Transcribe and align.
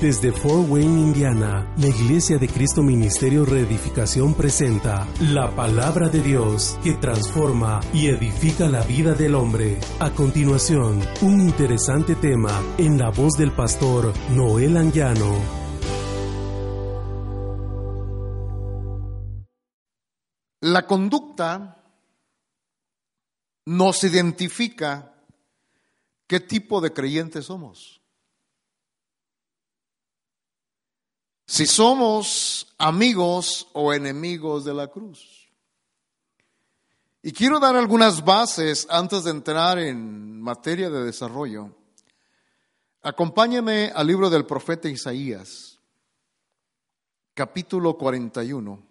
Desde 0.00 0.32
Fort 0.32 0.66
Wayne, 0.70 0.98
Indiana, 0.98 1.70
la 1.76 1.88
Iglesia 1.88 2.38
de 2.38 2.48
Cristo 2.48 2.82
Ministerio 2.82 3.44
Reedificación 3.44 4.32
presenta 4.32 5.06
la 5.20 5.54
palabra 5.54 6.08
de 6.08 6.22
Dios 6.22 6.78
que 6.82 6.94
transforma 6.94 7.80
y 7.92 8.06
edifica 8.06 8.66
la 8.66 8.82
vida 8.82 9.12
del 9.12 9.34
hombre. 9.34 9.78
A 9.98 10.10
continuación, 10.10 11.02
un 11.20 11.42
interesante 11.42 12.14
tema 12.14 12.62
en 12.78 12.96
la 12.96 13.10
voz 13.10 13.34
del 13.34 13.52
pastor 13.52 14.14
Noel 14.30 14.78
Anguiano. 14.78 15.34
La 20.62 20.86
conducta 20.86 21.84
nos 23.66 24.02
identifica 24.04 25.14
qué 26.26 26.40
tipo 26.40 26.80
de 26.80 26.90
creyentes 26.90 27.44
somos. 27.44 27.99
Si 31.50 31.66
somos 31.66 32.72
amigos 32.78 33.66
o 33.72 33.92
enemigos 33.92 34.64
de 34.64 34.72
la 34.72 34.86
cruz. 34.86 35.50
Y 37.24 37.32
quiero 37.32 37.58
dar 37.58 37.74
algunas 37.74 38.24
bases 38.24 38.86
antes 38.88 39.24
de 39.24 39.32
entrar 39.32 39.76
en 39.80 40.40
materia 40.40 40.88
de 40.90 41.02
desarrollo. 41.02 41.74
Acompáñame 43.02 43.90
al 43.92 44.06
libro 44.06 44.30
del 44.30 44.46
profeta 44.46 44.88
Isaías, 44.88 45.80
capítulo 47.34 47.98
41. 47.98 48.86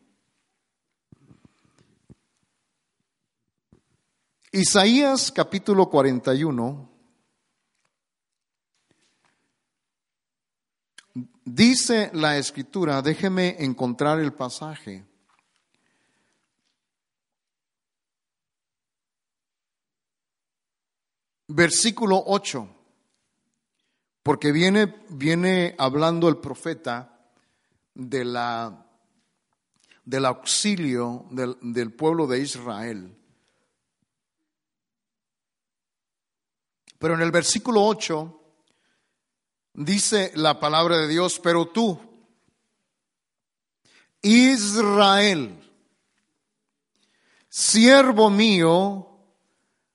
Isaías 4.52 5.31
capítulo 5.31 5.89
41 5.89 6.89
Dice 11.52 12.11
la 12.14 12.38
escritura, 12.38 13.02
déjeme 13.02 13.55
encontrar 13.58 14.19
el 14.19 14.33
pasaje. 14.33 15.03
Versículo 21.47 22.22
8, 22.23 22.69
porque 24.22 24.52
viene, 24.52 25.03
viene 25.09 25.73
hablando 25.80 26.30
el 26.30 26.38
profeta 26.38 27.19
de 27.95 28.25
la, 28.25 28.86
del 30.06 30.25
auxilio 30.25 31.25
del, 31.31 31.58
del 31.61 31.91
pueblo 31.91 32.28
de 32.28 32.41
Israel. 32.41 33.17
Pero 37.00 37.16
en 37.16 37.22
el 37.22 37.31
versículo 37.31 37.84
8 37.86 38.39
dice 39.73 40.31
la 40.36 40.59
palabra 40.59 40.98
de 40.98 41.08
Dios, 41.08 41.39
pero 41.42 41.67
tú, 41.67 42.00
Israel, 44.22 45.59
siervo 47.48 48.30
mío, 48.30 49.08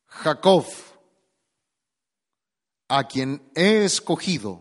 Jacob, 0.06 0.64
a 2.88 3.06
quien 3.08 3.50
he 3.54 3.84
escogido, 3.84 4.60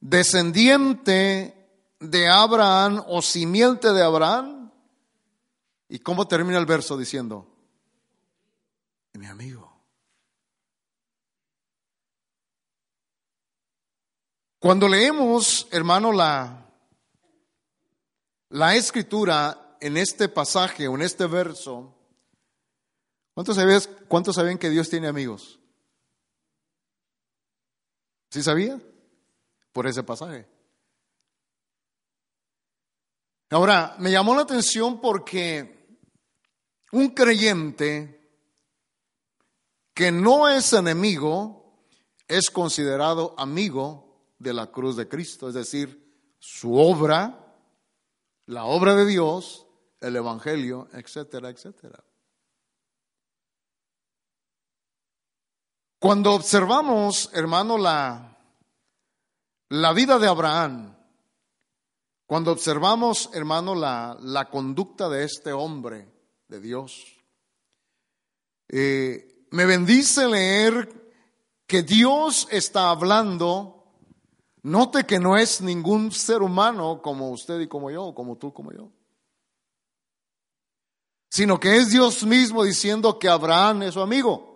descendiente 0.00 1.62
de 2.00 2.28
Abraham 2.28 3.04
o 3.06 3.22
simiente 3.22 3.92
de 3.92 4.02
Abraham. 4.02 4.72
¿Y 5.88 5.98
cómo 6.00 6.26
termina 6.26 6.58
el 6.58 6.66
verso 6.66 6.96
diciendo? 6.96 7.46
Mi 9.12 9.26
amigo. 9.26 9.61
Cuando 14.62 14.86
leemos, 14.86 15.66
hermano, 15.72 16.12
la, 16.12 16.72
la 18.50 18.76
escritura 18.76 19.76
en 19.80 19.96
este 19.96 20.28
pasaje 20.28 20.86
o 20.86 20.94
en 20.94 21.02
este 21.02 21.26
verso, 21.26 21.92
¿cuántos 23.34 23.56
sabían, 23.56 23.80
¿cuántos 24.06 24.36
sabían 24.36 24.58
que 24.58 24.70
Dios 24.70 24.88
tiene 24.88 25.08
amigos? 25.08 25.58
¿Sí 28.30 28.40
sabía? 28.40 28.80
Por 29.72 29.88
ese 29.88 30.04
pasaje. 30.04 30.48
Ahora, 33.50 33.96
me 33.98 34.12
llamó 34.12 34.36
la 34.36 34.42
atención 34.42 35.00
porque 35.00 35.98
un 36.92 37.08
creyente 37.08 38.30
que 39.92 40.12
no 40.12 40.48
es 40.48 40.72
enemigo 40.72 41.84
es 42.28 42.48
considerado 42.48 43.34
amigo 43.36 44.11
de 44.42 44.52
la 44.52 44.66
cruz 44.70 44.96
de 44.96 45.08
Cristo, 45.08 45.48
es 45.48 45.54
decir, 45.54 46.34
su 46.38 46.74
obra, 46.74 47.54
la 48.46 48.64
obra 48.64 48.94
de 48.96 49.06
Dios, 49.06 49.66
el 50.00 50.16
Evangelio, 50.16 50.88
etcétera, 50.92 51.48
etcétera. 51.48 52.02
Cuando 56.00 56.32
observamos, 56.32 57.30
hermano, 57.32 57.78
la, 57.78 58.36
la 59.68 59.92
vida 59.92 60.18
de 60.18 60.26
Abraham, 60.26 60.96
cuando 62.26 62.50
observamos, 62.50 63.30
hermano, 63.34 63.76
la, 63.76 64.16
la 64.20 64.50
conducta 64.50 65.08
de 65.08 65.22
este 65.22 65.52
hombre 65.52 66.12
de 66.48 66.60
Dios, 66.60 67.04
eh, 68.68 69.46
me 69.50 69.66
bendice 69.66 70.26
leer 70.26 71.02
que 71.66 71.84
Dios 71.84 72.48
está 72.50 72.90
hablando 72.90 73.81
Note 74.62 75.04
que 75.04 75.18
no 75.18 75.36
es 75.36 75.60
ningún 75.60 76.12
ser 76.12 76.40
humano 76.40 77.02
como 77.02 77.30
usted 77.30 77.60
y 77.60 77.66
como 77.66 77.90
yo, 77.90 78.14
como 78.14 78.36
tú 78.36 78.52
como 78.52 78.72
yo. 78.72 78.90
Sino 81.30 81.58
que 81.58 81.76
es 81.76 81.90
Dios 81.90 82.24
mismo 82.24 82.62
diciendo 82.62 83.18
que 83.18 83.28
Abraham 83.28 83.82
es 83.84 83.94
su 83.94 84.00
amigo. 84.00 84.52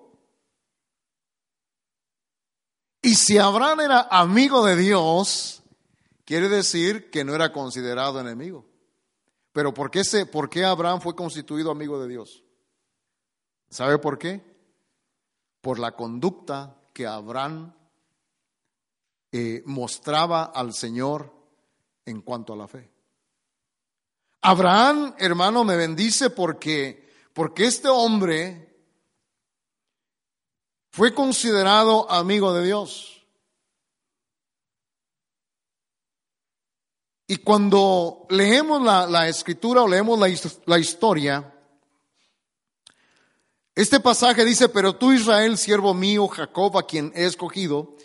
Y 3.03 3.15
si 3.15 3.39
Abraham 3.39 3.81
era 3.81 4.09
amigo 4.11 4.65
de 4.65 4.77
Dios, 4.77 5.63
quiere 6.25 6.49
decir 6.49 7.11
que 7.11 7.25
no 7.25 7.35
era 7.35 7.53
considerado 7.53 8.21
enemigo. 8.21 8.67
Pero 9.53 9.73
¿por 9.73 9.91
qué, 9.91 10.05
se, 10.05 10.27
¿por 10.27 10.51
qué 10.51 10.65
Abraham 10.65 11.01
fue 11.01 11.17
constituido 11.17 11.71
amigo 11.71 12.01
de 12.01 12.09
Dios? 12.09 12.45
¿Sabe 13.71 13.99
por 13.99 14.19
qué? 14.19 14.43
Por 15.61 15.79
la 15.79 15.93
conducta 15.93 16.77
que 16.93 17.07
Abraham 17.07 17.76
eh, 19.39 19.63
mostraba 19.67 20.45
al 20.45 20.73
Señor 20.73 21.31
en 22.07 22.23
cuanto 22.23 22.55
a 22.55 22.57
la 22.57 22.67
fe. 22.67 22.91
Abraham, 24.41 25.15
hermano, 25.19 25.63
me 25.63 25.77
bendice 25.77 26.31
porque, 26.31 27.07
porque 27.35 27.67
este 27.67 27.89
hombre 27.89 28.75
fue 30.89 31.13
considerado 31.13 32.11
amigo 32.11 32.55
de 32.55 32.65
Dios. 32.65 33.27
Y 37.27 37.37
cuando 37.37 38.27
leemos 38.31 38.81
la, 38.81 39.29
escritura 39.29 39.83
o 39.83 39.89
leemos 39.89 40.19
la, 40.19 40.29
la 40.65 40.79
historia, 40.79 41.53
este 43.75 44.01
pasaje 44.01 44.47
dice, 44.47 44.71
pero 44.71 44.97
tú 44.97 45.13
Israel, 45.13 45.59
siervo 45.59 45.93
mío, 45.93 46.27
Jacob, 46.29 46.79
a 46.79 46.87
quien 46.87 47.13
he 47.15 47.27
escogido, 47.27 47.97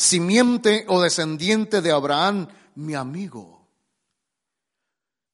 simiente 0.00 0.86
o 0.88 1.02
descendiente 1.02 1.82
de 1.82 1.92
Abraham, 1.92 2.48
mi 2.76 2.94
amigo. 2.94 3.68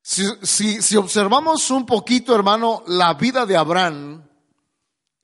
Si, 0.03 0.97
observamos 0.97 1.71
un 1.71 1.87
poquito, 1.87 2.35
hermano, 2.35 2.83
la 2.89 3.15
vida 3.15 3.47
de 3.47 3.57
Abraham 3.57 4.29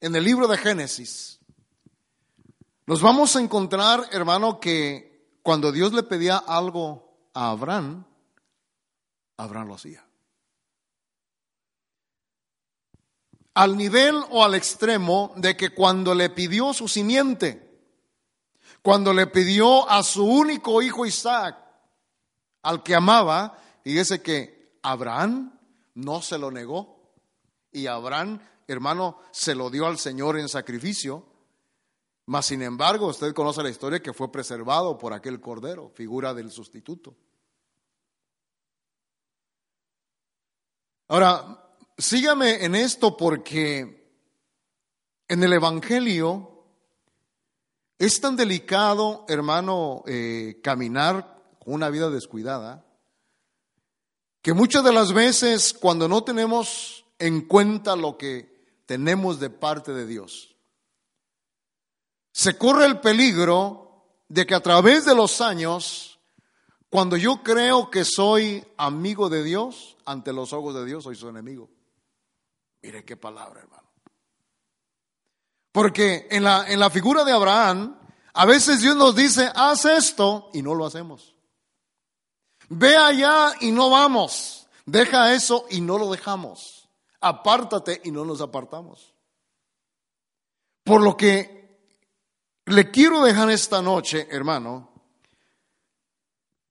en 0.01 0.15
el 0.15 0.25
libro 0.25 0.47
de 0.47 0.57
Génesis, 0.59 1.41
nos 2.87 3.03
vamos 3.03 3.35
a 3.35 3.41
encontrar, 3.41 4.05
hermano, 4.13 4.61
que 4.61 5.37
cuando 5.43 5.73
Dios 5.73 5.93
le 5.93 6.05
pedía 6.05 6.37
algo 6.37 7.29
a 7.35 7.51
Abraham, 7.51 8.05
Abraham 9.39 9.69
lo 9.69 9.75
hacía. 9.75 10.07
Al 13.55 13.77
nivel 13.77 14.15
o 14.31 14.45
al 14.45 14.55
extremo 14.55 15.33
de 15.37 15.57
que 15.57 15.71
cuando 15.71 16.15
le 16.15 16.31
pidió 16.31 16.73
su 16.73 16.87
simiente, 16.87 17.72
cuando 18.83 19.13
le 19.13 19.29
pidió 19.29 19.89
a 19.89 20.03
su 20.03 20.25
único 20.25 20.83
hijo 20.83 21.07
Isaac, 21.07 21.57
al 22.63 22.83
que 22.83 22.95
amaba, 22.95 23.57
fíjese 23.83 24.21
que 24.21 24.79
Abraham 24.83 25.59
no 25.95 26.21
se 26.21 26.37
lo 26.37 26.51
negó. 26.51 27.15
Y 27.71 27.87
Abraham, 27.87 28.41
hermano, 28.67 29.19
se 29.31 29.55
lo 29.55 29.71
dio 29.71 29.87
al 29.87 29.99
Señor 29.99 30.39
en 30.39 30.49
sacrificio. 30.49 31.25
Mas, 32.27 32.47
sin 32.47 32.63
embargo, 32.63 33.07
usted 33.07 33.33
conoce 33.33 33.63
la 33.63 33.71
historia 33.71 34.03
que 34.03 34.13
fue 34.13 34.31
preservado 34.31 34.99
por 34.99 35.13
aquel 35.13 35.41
cordero, 35.41 35.89
figura 35.89 36.35
del 36.35 36.51
sustituto. 36.51 37.17
Ahora, 41.09 41.77
sígame 41.99 42.65
en 42.65 42.75
esto 42.75 43.17
porque 43.17 44.13
en 45.29 45.43
el 45.43 45.53
Evangelio 45.53 46.52
es 48.05 48.21
tan 48.21 48.35
delicado, 48.35 49.25
hermano, 49.29 50.03
eh, 50.07 50.59
caminar 50.61 51.41
con 51.61 51.75
una 51.75 51.89
vida 51.89 52.11
descuidada, 52.11 52.85
que 54.43 54.53
muchas 54.55 54.83
de 54.83 54.93
las 54.93 55.13
veces 55.13 55.73
cuando 55.73 56.09
no 56.09 56.25
tenemos 56.25 57.05
en 57.21 57.43
cuenta 57.43 57.95
lo 57.95 58.19
que 58.19 58.83
tenemos 58.87 59.39
de 59.39 59.51
parte 59.51 59.93
de 59.93 60.05
Dios, 60.05 60.57
se 62.33 62.59
corre 62.59 62.87
el 62.87 62.99
peligro 62.99 64.05
de 64.29 64.47
que 64.47 64.57
a 64.57 64.61
través 64.61 65.05
de 65.05 65.15
los 65.15 65.41
años, 65.41 66.19
cuando 66.91 67.17
yo 67.17 67.45
creo 67.45 67.89
que 67.89 68.05
soy 68.05 68.65
amigo 68.79 69.29
de 69.29 69.45
Dios, 69.45 69.97
ante 70.05 70.33
los 70.33 70.53
ojos 70.53 70.75
de 70.75 70.85
Dios 70.87 71.05
soy 71.05 71.15
su 71.15 71.29
enemigo. 71.29 71.71
Mire 72.83 73.05
qué 73.05 73.17
palabra, 73.17 73.61
hermano. 73.61 73.92
Porque 75.73 76.29
en 76.31 76.45
la, 76.45 76.71
en 76.71 76.79
la 76.79 76.91
figura 76.91 77.25
de 77.25 77.33
Abraham, 77.33 77.99
a 78.35 78.47
veces 78.47 78.81
Dios 78.81 78.95
nos 78.95 79.17
dice, 79.17 79.51
haz 79.55 79.85
esto 79.87 80.51
y 80.53 80.63
no 80.63 80.75
lo 80.75 80.87
hacemos. 80.87 81.35
Ve 82.69 82.97
allá 82.97 83.55
y 83.61 83.73
no 83.73 83.91
vamos. 83.91 84.67
Deja 84.87 85.35
eso 85.35 85.67
y 85.71 85.81
no 85.81 85.99
lo 85.99 86.11
dejamos. 86.11 86.89
Apártate 87.21 88.01
y 88.05 88.11
no 88.11 88.25
nos 88.25 88.41
apartamos. 88.41 89.15
Por 90.85 91.03
lo 91.03 91.17
que 91.17 91.63
le 92.67 92.91
quiero 92.91 93.23
dejar 93.23 93.51
esta 93.51 93.83
noche, 93.83 94.27
hermano, 94.31 94.91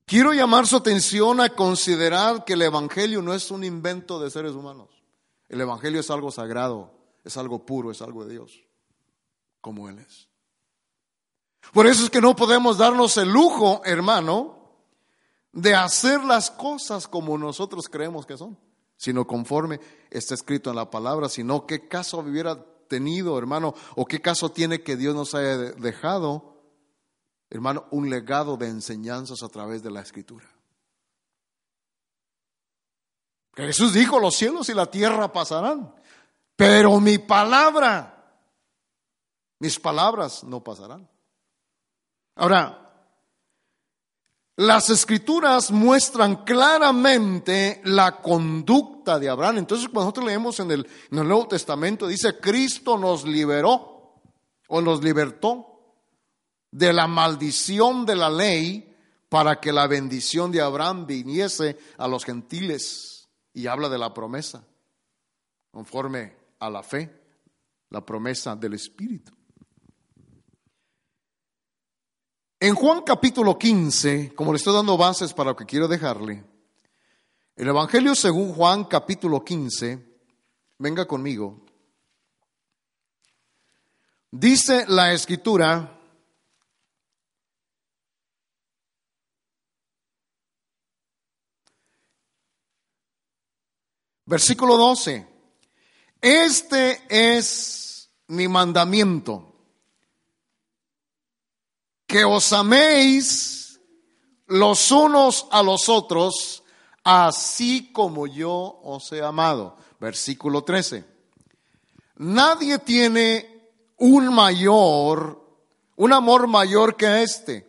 quiero 0.05 0.33
llamar 0.33 0.67
su 0.67 0.77
atención 0.77 1.39
a 1.39 1.49
considerar 1.49 2.43
que 2.43 2.53
el 2.53 2.63
Evangelio 2.63 3.21
no 3.21 3.33
es 3.33 3.51
un 3.51 3.63
invento 3.63 4.19
de 4.19 4.29
seres 4.29 4.53
humanos. 4.53 4.89
El 5.47 5.61
Evangelio 5.61 5.99
es 5.99 6.09
algo 6.09 6.31
sagrado, 6.31 6.91
es 7.23 7.37
algo 7.37 7.65
puro, 7.65 7.91
es 7.91 8.01
algo 8.01 8.25
de 8.25 8.31
Dios, 8.33 8.61
como 9.61 9.87
Él 9.87 9.99
es. 9.99 10.27
Por 11.71 11.87
eso 11.87 12.03
es 12.03 12.09
que 12.09 12.21
no 12.21 12.35
podemos 12.35 12.77
darnos 12.77 13.15
el 13.17 13.29
lujo, 13.29 13.81
hermano, 13.85 14.61
de 15.53 15.75
hacer 15.75 16.23
las 16.23 16.51
cosas 16.51 17.07
como 17.07 17.37
nosotros 17.37 17.87
creemos 17.87 18.25
que 18.25 18.37
son, 18.37 18.57
sino 18.97 19.25
conforme 19.25 19.79
está 20.09 20.33
escrito 20.33 20.69
en 20.69 20.75
la 20.75 20.89
palabra, 20.89 21.29
sino 21.29 21.65
qué 21.65 21.87
caso 21.87 22.19
hubiera 22.19 22.65
tenido, 22.87 23.37
hermano, 23.37 23.73
o 23.95 24.05
qué 24.05 24.21
caso 24.21 24.51
tiene 24.51 24.81
que 24.81 24.97
Dios 24.97 25.15
nos 25.15 25.33
haya 25.35 25.57
dejado, 25.57 26.57
hermano, 27.49 27.85
un 27.91 28.09
legado 28.09 28.57
de 28.57 28.67
enseñanzas 28.67 29.43
a 29.43 29.49
través 29.49 29.83
de 29.83 29.91
la 29.91 30.01
escritura. 30.01 30.45
Jesús 33.55 33.93
dijo, 33.93 34.19
los 34.19 34.35
cielos 34.35 34.69
y 34.69 34.73
la 34.73 34.89
tierra 34.89 35.31
pasarán, 35.31 35.93
pero 36.55 36.99
mi 36.99 37.17
palabra, 37.17 38.10
mis 39.61 39.79
palabras 39.79 40.43
no 40.43 40.63
pasarán. 40.63 41.07
Ahora, 42.33 42.81
las 44.55 44.89
escrituras 44.89 45.69
muestran 45.69 46.43
claramente 46.43 47.79
la 47.83 48.23
conducta 48.23 49.19
de 49.19 49.29
Abraham. 49.29 49.59
Entonces, 49.59 49.87
cuando 49.87 50.05
nosotros 50.05 50.25
leemos 50.25 50.59
en 50.61 50.71
el, 50.71 50.87
Nuevo 51.11 51.47
Testamento, 51.47 52.07
dice, 52.07 52.39
Cristo 52.39 52.97
nos 52.97 53.23
liberó 53.23 54.19
o 54.67 54.81
nos 54.81 55.03
libertó 55.03 55.67
de 56.71 56.91
la 56.91 57.05
maldición 57.05 58.03
de 58.03 58.15
la 58.15 58.31
ley 58.31 58.97
para 59.29 59.59
que 59.59 59.71
la 59.71 59.85
bendición 59.85 60.51
de 60.51 60.61
Abraham 60.61 61.05
viniese 61.05 61.77
a 61.99 62.07
los 62.07 62.25
gentiles. 62.25 63.29
Y 63.53 63.67
habla 63.67 63.89
de 63.89 63.99
la 63.99 64.11
promesa, 64.11 64.65
conforme 65.69 66.35
a 66.57 66.67
la 66.67 66.81
fe, 66.81 67.11
la 67.91 68.03
promesa 68.03 68.55
del 68.55 68.73
Espíritu. 68.73 69.33
En 72.63 72.75
Juan 72.75 73.01
capítulo 73.01 73.57
15, 73.57 74.35
como 74.35 74.51
le 74.53 74.57
estoy 74.57 74.75
dando 74.75 74.95
bases 74.95 75.33
para 75.33 75.49
lo 75.49 75.55
que 75.55 75.65
quiero 75.65 75.87
dejarle, 75.87 76.43
el 77.55 77.67
Evangelio 77.67 78.13
según 78.13 78.53
Juan 78.53 78.83
capítulo 78.83 79.43
15, 79.43 79.97
venga 80.77 81.07
conmigo, 81.07 81.65
dice 84.29 84.85
la 84.87 85.11
escritura, 85.11 85.99
versículo 94.27 94.77
12, 94.77 95.27
este 96.21 97.01
es 97.09 98.11
mi 98.27 98.47
mandamiento 98.47 99.50
que 102.11 102.25
os 102.25 102.51
améis 102.51 103.79
los 104.47 104.91
unos 104.91 105.47
a 105.49 105.63
los 105.63 105.87
otros, 105.87 106.61
así 107.05 107.93
como 107.93 108.27
yo 108.27 108.81
os 108.83 109.09
he 109.13 109.23
amado. 109.23 109.77
Versículo 109.97 110.61
13. 110.65 111.05
Nadie 112.17 112.79
tiene 112.79 113.71
un 113.97 114.27
mayor, 114.33 115.41
un 115.95 116.11
amor 116.11 116.47
mayor 116.47 116.97
que 116.97 117.23
este, 117.23 117.65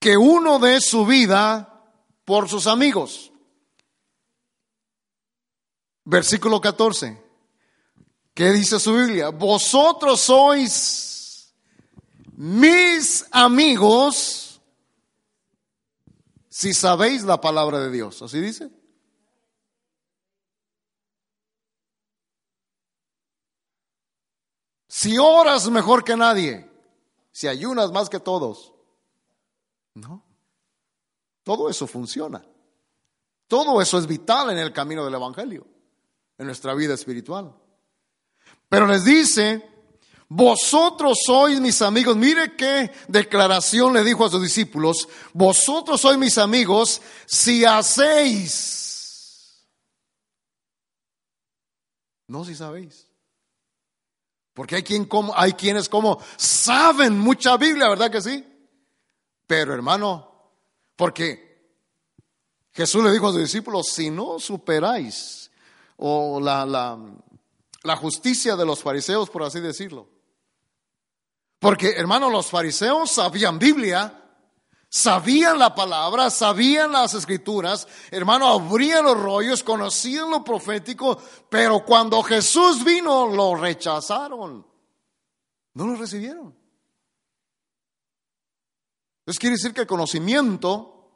que 0.00 0.16
uno 0.16 0.58
dé 0.58 0.80
su 0.80 1.04
vida 1.04 1.84
por 2.24 2.48
sus 2.48 2.66
amigos. 2.66 3.32
Versículo 6.04 6.58
14. 6.62 7.22
¿Qué 8.32 8.50
dice 8.52 8.80
su 8.80 8.94
Biblia? 8.94 9.28
Vosotros 9.28 10.22
sois 10.22 11.05
mis 12.36 13.26
amigos, 13.30 14.60
si 16.48 16.72
sabéis 16.74 17.24
la 17.24 17.40
palabra 17.40 17.80
de 17.80 17.90
Dios. 17.90 18.20
¿Así 18.22 18.40
dice? 18.40 18.70
Si 24.86 25.18
oras 25.18 25.68
mejor 25.70 26.04
que 26.04 26.16
nadie, 26.16 26.70
si 27.32 27.48
ayunas 27.48 27.92
más 27.92 28.08
que 28.08 28.20
todos. 28.20 28.72
No. 29.94 30.22
Todo 31.42 31.68
eso 31.68 31.86
funciona. 31.86 32.44
Todo 33.48 33.80
eso 33.80 33.98
es 33.98 34.06
vital 34.06 34.50
en 34.50 34.58
el 34.58 34.72
camino 34.72 35.04
del 35.04 35.14
Evangelio, 35.14 35.66
en 36.38 36.46
nuestra 36.46 36.74
vida 36.74 36.94
espiritual. 36.94 37.54
Pero 38.68 38.86
les 38.86 39.04
dice, 39.04 39.75
vosotros 40.28 41.18
sois 41.24 41.60
mis 41.60 41.80
amigos. 41.82 42.16
Mire 42.16 42.56
qué 42.56 42.90
declaración 43.08 43.94
le 43.94 44.02
dijo 44.02 44.24
a 44.24 44.30
sus 44.30 44.42
discípulos. 44.42 45.08
Vosotros 45.32 46.00
sois 46.00 46.18
mis 46.18 46.36
amigos 46.38 47.00
si 47.26 47.64
hacéis. 47.64 49.64
No 52.26 52.44
si 52.44 52.56
sabéis. 52.56 53.06
Porque 54.52 54.76
hay, 54.76 54.82
quien 54.82 55.04
como, 55.04 55.32
hay 55.36 55.52
quienes 55.52 55.88
como 55.88 56.20
saben 56.36 57.18
mucha 57.18 57.56
Biblia, 57.56 57.88
¿verdad 57.88 58.10
que 58.10 58.22
sí? 58.22 58.44
Pero 59.46 59.74
hermano, 59.74 60.50
porque 60.96 61.76
Jesús 62.72 63.04
le 63.04 63.12
dijo 63.12 63.28
a 63.28 63.32
sus 63.32 63.42
discípulos, 63.42 63.88
si 63.92 64.10
no 64.10 64.40
superáis 64.40 65.52
o 65.98 66.40
la, 66.40 66.66
la, 66.66 66.98
la 67.82 67.96
justicia 67.96 68.56
de 68.56 68.66
los 68.66 68.82
fariseos, 68.82 69.30
por 69.30 69.44
así 69.44 69.60
decirlo, 69.60 70.15
porque, 71.58 71.92
hermano, 71.92 72.30
los 72.30 72.50
fariseos 72.50 73.10
sabían 73.10 73.58
Biblia, 73.58 74.22
sabían 74.88 75.58
la 75.58 75.74
palabra, 75.74 76.30
sabían 76.30 76.92
las 76.92 77.14
escrituras, 77.14 77.88
hermano, 78.10 78.46
abrían 78.46 79.04
los 79.04 79.18
rollos, 79.18 79.62
conocían 79.62 80.30
lo 80.30 80.44
profético, 80.44 81.20
pero 81.50 81.84
cuando 81.84 82.22
Jesús 82.22 82.84
vino 82.84 83.26
lo 83.26 83.54
rechazaron, 83.54 84.66
no 85.74 85.86
lo 85.86 85.96
recibieron. 85.96 86.54
Entonces 89.20 89.40
quiere 89.40 89.56
decir 89.56 89.74
que 89.74 89.80
el 89.80 89.86
conocimiento, 89.86 91.10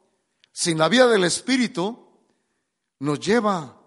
sin 0.51 0.77
la 0.77 0.89
vida 0.89 1.07
del 1.07 1.23
Espíritu, 1.23 2.07
nos 2.99 3.19
lleva 3.19 3.77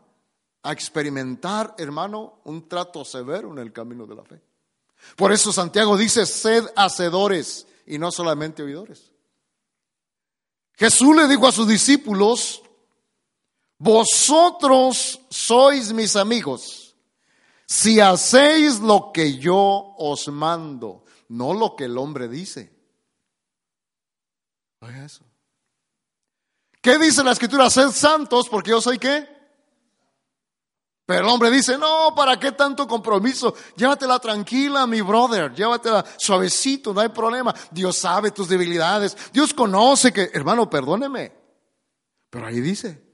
a 0.62 0.72
experimentar, 0.72 1.74
hermano, 1.78 2.40
un 2.44 2.68
trato 2.68 3.04
severo 3.04 3.52
en 3.52 3.58
el 3.58 3.72
camino 3.72 4.06
de 4.06 4.14
la 4.14 4.24
fe. 4.24 4.40
Por 5.16 5.32
eso 5.32 5.52
Santiago 5.52 5.96
dice, 5.96 6.26
sed 6.26 6.64
hacedores 6.76 7.66
y 7.86 7.98
no 7.98 8.10
solamente 8.10 8.62
oidores. 8.62 9.12
Jesús 10.76 11.14
le 11.14 11.28
dijo 11.28 11.46
a 11.46 11.52
sus 11.52 11.68
discípulos, 11.68 12.62
vosotros 13.78 15.20
sois 15.30 15.92
mis 15.92 16.16
amigos 16.16 16.84
Si 17.66 17.98
hacéis 18.00 18.80
lo 18.80 19.10
que 19.12 19.38
yo 19.38 19.94
os 19.98 20.28
mando, 20.28 21.04
no 21.28 21.54
lo 21.54 21.74
que 21.74 21.84
el 21.84 21.96
hombre 21.98 22.28
dice. 22.28 22.72
Oiga 24.80 25.06
eso. 25.06 25.24
¿Qué 26.82 26.98
dice 26.98 27.24
la 27.24 27.32
escritura? 27.32 27.70
Sed 27.70 27.90
santos 27.90 28.48
porque 28.48 28.70
yo 28.70 28.80
soy 28.80 28.98
qué? 28.98 29.33
Pero 31.06 31.20
el 31.20 31.28
hombre 31.28 31.50
dice, 31.50 31.76
no, 31.76 32.14
¿para 32.16 32.38
qué 32.38 32.52
tanto 32.52 32.86
compromiso? 32.86 33.54
Llévatela 33.76 34.18
tranquila, 34.18 34.86
mi 34.86 35.02
brother, 35.02 35.52
llévatela 35.52 36.04
suavecito, 36.16 36.94
no 36.94 37.00
hay 37.00 37.10
problema. 37.10 37.54
Dios 37.70 37.96
sabe 37.96 38.30
tus 38.30 38.48
debilidades, 38.48 39.16
Dios 39.32 39.52
conoce 39.52 40.12
que, 40.12 40.30
hermano, 40.32 40.68
perdóneme. 40.70 41.32
Pero 42.30 42.46
ahí 42.46 42.60
dice, 42.60 43.04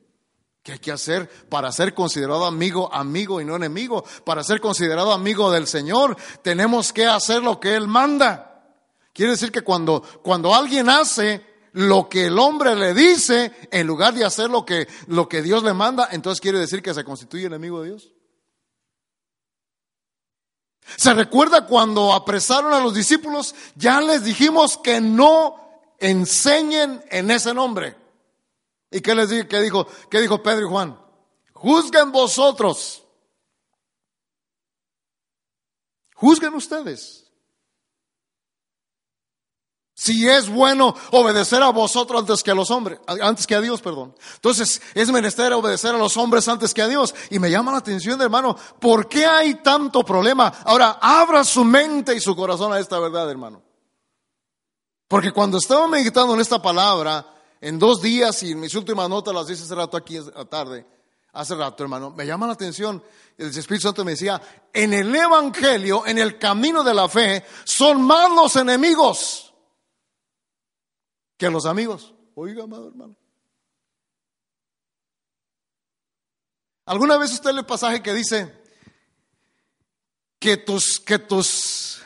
¿Qué 0.62 0.72
hay 0.72 0.78
que 0.78 0.92
hacer 0.92 1.28
para 1.48 1.72
ser 1.72 1.94
considerado 1.94 2.44
amigo, 2.44 2.92
amigo 2.92 3.40
y 3.40 3.46
no 3.46 3.56
enemigo? 3.56 4.04
Para 4.24 4.44
ser 4.44 4.60
considerado 4.60 5.12
amigo 5.12 5.50
del 5.50 5.66
Señor, 5.66 6.16
tenemos 6.42 6.92
que 6.92 7.06
hacer 7.06 7.42
lo 7.42 7.58
que 7.58 7.74
Él 7.74 7.88
manda. 7.88 8.62
Quiere 9.14 9.32
decir 9.32 9.50
que 9.50 9.62
cuando, 9.62 10.02
cuando 10.22 10.54
alguien 10.54 10.90
hace 10.90 11.49
lo 11.72 12.08
que 12.08 12.26
el 12.26 12.38
hombre 12.38 12.74
le 12.74 12.94
dice, 12.94 13.52
en 13.70 13.86
lugar 13.86 14.14
de 14.14 14.24
hacer 14.24 14.50
lo 14.50 14.64
que, 14.64 14.88
lo 15.06 15.28
que 15.28 15.42
Dios 15.42 15.62
le 15.62 15.72
manda, 15.72 16.08
entonces 16.10 16.40
quiere 16.40 16.58
decir 16.58 16.82
que 16.82 16.94
se 16.94 17.04
constituye 17.04 17.46
enemigo 17.46 17.82
de 17.82 17.90
Dios. 17.90 18.12
¿Se 20.96 21.14
recuerda 21.14 21.66
cuando 21.66 22.12
apresaron 22.12 22.72
a 22.72 22.80
los 22.80 22.94
discípulos? 22.94 23.54
Ya 23.76 24.00
les 24.00 24.24
dijimos 24.24 24.76
que 24.78 25.00
no 25.00 25.56
enseñen 25.98 27.04
en 27.10 27.30
ese 27.30 27.54
nombre. 27.54 27.96
¿Y 28.90 29.00
qué 29.00 29.14
les 29.14 29.30
dije? 29.30 29.46
¿Qué 29.46 29.60
dijo, 29.60 29.86
qué 30.10 30.20
dijo 30.20 30.42
Pedro 30.42 30.66
y 30.66 30.68
Juan? 30.68 30.98
Juzguen 31.52 32.10
vosotros. 32.10 33.04
Juzguen 36.14 36.54
ustedes. 36.54 37.19
Si 40.00 40.26
es 40.26 40.48
bueno 40.48 40.96
obedecer 41.10 41.62
a 41.62 41.68
vosotros 41.68 42.20
antes 42.20 42.42
que 42.42 42.50
a 42.50 42.54
los 42.54 42.70
hombres, 42.70 42.98
antes 43.20 43.46
que 43.46 43.54
a 43.54 43.60
Dios, 43.60 43.82
perdón. 43.82 44.14
Entonces, 44.36 44.80
es 44.94 45.12
menester 45.12 45.52
obedecer 45.52 45.94
a 45.94 45.98
los 45.98 46.16
hombres 46.16 46.48
antes 46.48 46.72
que 46.72 46.80
a 46.80 46.88
Dios. 46.88 47.14
Y 47.28 47.38
me 47.38 47.50
llama 47.50 47.70
la 47.70 47.78
atención, 47.78 48.18
hermano, 48.22 48.56
¿por 48.78 49.10
qué 49.10 49.26
hay 49.26 49.56
tanto 49.56 50.02
problema? 50.02 50.54
Ahora, 50.64 50.96
abra 51.02 51.44
su 51.44 51.64
mente 51.64 52.16
y 52.16 52.20
su 52.20 52.34
corazón 52.34 52.72
a 52.72 52.78
esta 52.78 52.98
verdad, 52.98 53.30
hermano. 53.30 53.60
Porque 55.06 55.32
cuando 55.32 55.58
estaba 55.58 55.86
meditando 55.86 56.32
en 56.32 56.40
esta 56.40 56.62
palabra, 56.62 57.26
en 57.60 57.78
dos 57.78 58.00
días 58.00 58.42
y 58.42 58.52
en 58.52 58.60
mis 58.60 58.74
últimas 58.74 59.06
notas 59.06 59.34
las 59.34 59.50
hice 59.50 59.64
hace 59.64 59.74
rato 59.74 59.98
aquí 59.98 60.18
tarde, 60.48 60.86
hace 61.34 61.54
rato 61.54 61.82
hermano, 61.82 62.08
me 62.08 62.24
llama 62.24 62.46
la 62.46 62.54
atención, 62.54 63.02
el 63.36 63.48
Espíritu 63.48 63.82
Santo 63.82 64.02
me 64.02 64.12
decía, 64.12 64.40
en 64.72 64.94
el 64.94 65.14
Evangelio, 65.14 66.06
en 66.06 66.16
el 66.16 66.38
camino 66.38 66.82
de 66.82 66.94
la 66.94 67.06
fe, 67.06 67.44
son 67.64 68.00
más 68.00 68.30
los 68.30 68.56
enemigos 68.56 69.49
que 71.40 71.48
los 71.48 71.64
amigos. 71.64 72.12
Oiga, 72.34 72.64
amado 72.64 72.88
hermano. 72.88 73.16
¿Alguna 76.84 77.16
vez 77.16 77.32
usted 77.32 77.52
lee 77.52 77.60
el 77.60 77.66
pasaje 77.66 78.02
que 78.02 78.12
dice 78.12 78.62
que 80.38 80.58
tus, 80.58 81.00
que 81.00 81.18
tus 81.18 82.02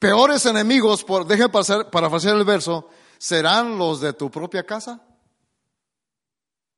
peores 0.00 0.44
enemigos, 0.44 1.04
por, 1.04 1.24
deje 1.24 1.48
pasar, 1.48 1.88
para 1.88 2.08
hacer 2.08 2.34
el 2.34 2.44
verso, 2.44 2.90
serán 3.16 3.78
los 3.78 4.00
de 4.00 4.12
tu 4.12 4.28
propia 4.28 4.66
casa? 4.66 5.06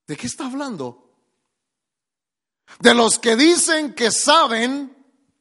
¿De 0.06 0.18
qué 0.18 0.26
está 0.26 0.46
hablando? 0.48 1.14
De 2.78 2.92
los 2.92 3.18
que 3.18 3.36
dicen 3.36 3.94
que 3.94 4.10
saben, 4.10 4.94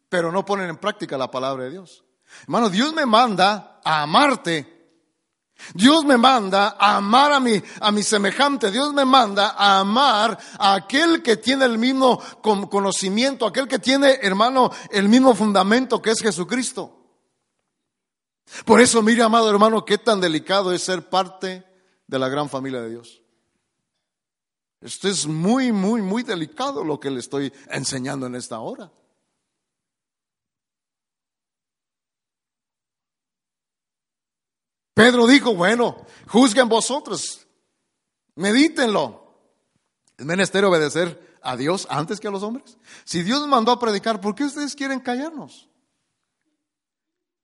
pero 0.07 0.31
no 0.31 0.45
ponen 0.45 0.69
en 0.69 0.77
práctica 0.77 1.17
la 1.17 1.29
palabra 1.29 1.65
de 1.65 1.71
Dios. 1.71 2.05
Hermano, 2.43 2.69
Dios 2.69 2.93
me 2.93 3.05
manda 3.05 3.81
a 3.83 4.03
amarte. 4.03 4.78
Dios 5.73 6.05
me 6.05 6.17
manda 6.17 6.75
a 6.79 6.97
amar 6.97 7.33
a 7.33 7.39
mi, 7.39 7.61
a 7.81 7.91
mi 7.91 8.03
semejante. 8.03 8.71
Dios 8.71 8.93
me 8.93 9.05
manda 9.05 9.49
a 9.57 9.79
amar 9.79 10.37
a 10.57 10.73
aquel 10.73 11.21
que 11.21 11.37
tiene 11.37 11.65
el 11.65 11.77
mismo 11.77 12.21
conocimiento, 12.41 13.45
aquel 13.45 13.67
que 13.67 13.79
tiene, 13.79 14.19
hermano, 14.21 14.71
el 14.89 15.09
mismo 15.09 15.35
fundamento 15.35 16.01
que 16.01 16.11
es 16.11 16.21
Jesucristo. 16.21 16.95
Por 18.65 18.81
eso, 18.81 19.01
mire, 19.01 19.21
amado 19.21 19.49
hermano, 19.49 19.85
qué 19.85 19.97
tan 19.97 20.19
delicado 20.19 20.73
es 20.73 20.81
ser 20.81 21.07
parte 21.07 21.63
de 22.07 22.19
la 22.19 22.29
gran 22.29 22.49
familia 22.49 22.81
de 22.81 22.89
Dios. 22.89 23.21
Esto 24.81 25.07
es 25.07 25.27
muy, 25.27 25.71
muy, 25.71 26.01
muy 26.01 26.23
delicado 26.23 26.83
lo 26.83 26.99
que 26.99 27.11
le 27.11 27.19
estoy 27.19 27.53
enseñando 27.69 28.25
en 28.25 28.35
esta 28.35 28.59
hora. 28.59 28.91
Pedro 34.99 35.27
dijo, 35.27 35.55
bueno, 35.55 35.95
juzguen 36.27 36.67
vosotros, 36.67 37.47
medítenlo. 38.35 39.33
¿Es 40.17 40.25
menester 40.25 40.65
obedecer 40.65 41.37
a 41.41 41.55
Dios 41.55 41.87
antes 41.89 42.19
que 42.19 42.27
a 42.27 42.31
los 42.31 42.43
hombres? 42.43 42.77
Si 43.05 43.23
Dios 43.23 43.47
mandó 43.47 43.71
a 43.71 43.79
predicar, 43.79 44.19
¿por 44.19 44.35
qué 44.35 44.43
ustedes 44.43 44.75
quieren 44.75 44.99
callarnos? 44.99 45.69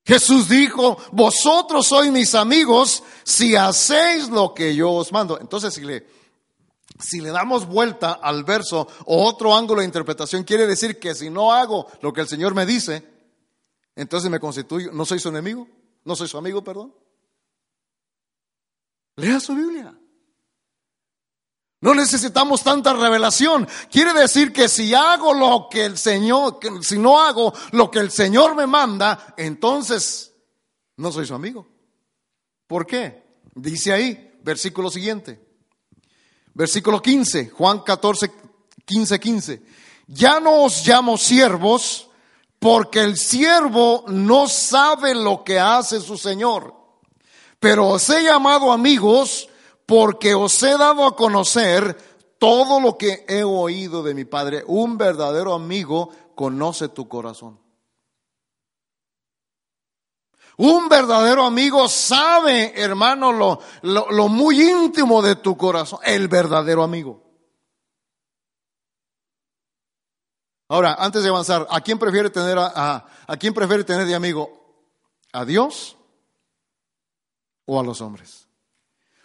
Jesús 0.03 0.49
dijo, 0.49 0.97
vosotros 1.13 1.87
sois 1.87 2.11
mis 2.11 2.35
amigos 2.35 3.01
si 3.23 3.55
hacéis 3.55 4.27
lo 4.27 4.53
que 4.53 4.75
yo 4.75 4.91
os 4.91 5.13
mando. 5.13 5.39
Entonces, 5.39 5.73
si 5.73 5.85
le, 5.85 6.05
si 6.99 7.21
le 7.21 7.29
damos 7.29 7.65
vuelta 7.65 8.19
al 8.21 8.43
verso 8.43 8.85
o 9.05 9.25
otro 9.25 9.55
ángulo 9.55 9.79
de 9.79 9.85
interpretación, 9.85 10.43
quiere 10.43 10.67
decir 10.67 10.99
que 10.99 11.15
si 11.15 11.29
no 11.29 11.53
hago 11.53 11.87
lo 12.01 12.11
que 12.11 12.19
el 12.19 12.27
Señor 12.27 12.53
me 12.53 12.65
dice, 12.65 13.07
entonces 13.95 14.29
me 14.29 14.41
constituyo, 14.41 14.91
no 14.91 15.05
soy 15.05 15.19
su 15.19 15.29
enemigo, 15.29 15.69
no 16.03 16.17
soy 16.17 16.27
su 16.27 16.37
amigo, 16.37 16.61
perdón. 16.61 16.93
Lea 19.15 19.39
su 19.39 19.55
Biblia. 19.55 19.97
No 21.81 21.93
necesitamos 21.93 22.63
tanta 22.63 22.93
revelación. 22.93 23.67
Quiere 23.91 24.13
decir 24.13 24.51
que 24.51 24.67
si 24.67 24.93
hago 24.93 25.33
lo 25.33 25.67
que 25.69 25.85
el 25.85 25.97
Señor, 25.97 26.59
si 26.81 26.97
no 26.97 27.21
hago 27.21 27.53
lo 27.71 27.91
que 27.91 27.99
el 27.99 28.11
Señor 28.11 28.55
me 28.55 28.65
manda, 28.65 29.35
entonces 29.37 30.33
no 30.97 31.11
soy 31.11 31.27
su 31.27 31.35
amigo. 31.35 31.67
¿Por 32.65 32.85
qué? 32.87 33.23
Dice 33.53 33.93
ahí, 33.93 34.39
versículo 34.41 34.89
siguiente. 34.89 35.39
Versículo 36.53 37.01
15, 37.01 37.49
Juan 37.49 37.81
14, 37.81 38.31
15, 38.85 39.19
15. 39.19 39.63
Ya 40.07 40.39
no 40.39 40.63
os 40.63 40.87
llamo 40.87 41.17
siervos 41.17 42.09
porque 42.57 43.01
el 43.01 43.17
siervo 43.17 44.05
no 44.07 44.47
sabe 44.47 45.13
lo 45.13 45.43
que 45.43 45.59
hace 45.59 45.99
su 45.99 46.17
Señor. 46.17 46.84
Pero 47.59 47.87
os 47.87 48.09
he 48.09 48.23
llamado 48.23 48.71
amigos 48.71 49.49
porque 49.85 50.33
os 50.35 50.61
he 50.63 50.77
dado 50.77 51.05
a 51.05 51.15
conocer 51.15 51.95
todo 52.39 52.79
lo 52.79 52.97
que 52.97 53.25
he 53.27 53.43
oído 53.43 54.03
de 54.03 54.13
mi 54.13 54.25
Padre. 54.25 54.63
Un 54.67 54.97
verdadero 54.97 55.53
amigo 55.53 56.09
conoce 56.35 56.89
tu 56.89 57.07
corazón. 57.07 57.59
Un 60.57 60.87
verdadero 60.87 61.43
amigo 61.43 61.87
sabe, 61.89 62.73
hermano, 62.81 63.33
lo, 63.33 63.59
lo, 63.81 64.29
muy 64.29 64.61
íntimo 64.61 65.21
de 65.21 65.35
tu 65.35 65.57
corazón. 65.57 65.99
El 66.03 66.27
verdadero 66.29 66.81
amigo. 66.81 67.21
Ahora, 70.69 70.95
antes 70.97 71.23
de 71.23 71.29
avanzar, 71.29 71.67
¿a 71.69 71.81
quién 71.81 71.99
prefiere 71.99 72.29
tener 72.29 72.57
a, 72.57 73.05
a 73.27 73.37
quién 73.37 73.53
prefiere 73.53 73.83
tener 73.83 74.07
de 74.07 74.15
amigo? 74.15 74.49
¿A 75.33 75.43
Dios 75.43 75.97
o 77.65 77.79
a 77.79 77.83
los 77.83 78.01
hombres? 78.01 78.47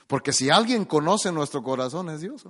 Porque 0.06 0.32
si 0.32 0.50
alguien 0.50 0.84
conoce 0.84 1.30
nuestro 1.30 1.62
corazón 1.62 2.10
es 2.10 2.20
Dios. 2.20 2.44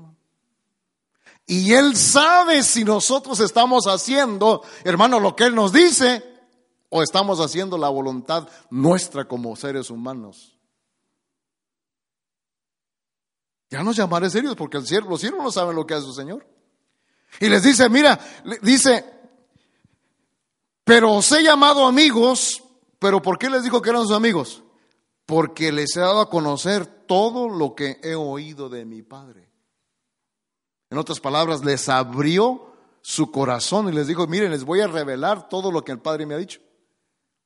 Y 1.47 1.73
Él 1.73 1.97
sabe 1.97 2.62
si 2.62 2.85
nosotros 2.85 3.40
estamos 3.40 3.85
haciendo, 3.87 4.62
hermano, 4.85 5.20
lo 5.20 5.37
que 5.37 5.44
Él 5.44 5.54
nos 5.54 5.73
dice 5.73 6.25
o 6.88 7.02
estamos 7.02 7.38
haciendo 7.40 7.76
la 7.76 7.88
voluntad 7.88 8.49
nuestra 8.70 9.26
como 9.26 9.54
seres 9.56 9.90
humanos. 9.90 10.59
Ya 13.70 13.82
nos 13.82 13.97
llamaré 13.97 14.30
serios 14.30 14.56
porque 14.56 14.78
el 14.78 14.87
siervo, 14.87 15.11
los 15.11 15.20
siervos 15.20 15.44
no 15.44 15.52
saben 15.52 15.76
lo 15.76 15.87
que 15.87 15.94
hace 15.94 16.06
su 16.06 16.14
Señor. 16.14 16.47
Y 17.38 17.49
les 17.49 17.62
dice, 17.62 17.88
mira, 17.88 18.18
dice, 18.62 19.04
pero 20.82 21.12
os 21.12 21.30
he 21.30 21.42
llamado 21.42 21.87
amigos, 21.87 22.64
pero 22.99 23.23
¿por 23.23 23.38
qué 23.38 23.49
les 23.49 23.62
dijo 23.62 23.80
que 23.80 23.90
eran 23.90 24.02
sus 24.02 24.16
amigos? 24.16 24.64
Porque 25.30 25.70
les 25.70 25.96
he 25.96 26.00
dado 26.00 26.20
a 26.20 26.28
conocer 26.28 26.87
todo 27.06 27.49
lo 27.49 27.76
que 27.76 28.00
he 28.02 28.16
oído 28.16 28.68
de 28.68 28.84
mi 28.84 29.02
Padre. 29.02 29.49
En 30.90 30.99
otras 30.99 31.20
palabras, 31.20 31.64
les 31.64 31.88
abrió 31.88 32.75
su 33.00 33.30
corazón 33.30 33.88
y 33.88 33.92
les 33.92 34.08
dijo, 34.08 34.26
miren, 34.26 34.50
les 34.50 34.64
voy 34.64 34.80
a 34.80 34.88
revelar 34.88 35.49
todo 35.49 35.70
lo 35.70 35.84
que 35.84 35.92
el 35.92 36.00
Padre 36.00 36.26
me 36.26 36.34
ha 36.34 36.38
dicho, 36.38 36.60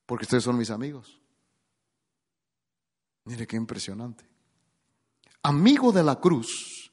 porque 0.07 0.25
ustedes 0.25 0.45
son 0.45 0.57
mis 0.57 0.71
amigos. 0.71 1.21
Mire 3.27 3.47
qué 3.47 3.57
impresionante. 3.57 4.27
Amigo 5.43 5.93
de 5.93 6.05
la 6.05 6.19
cruz 6.19 6.91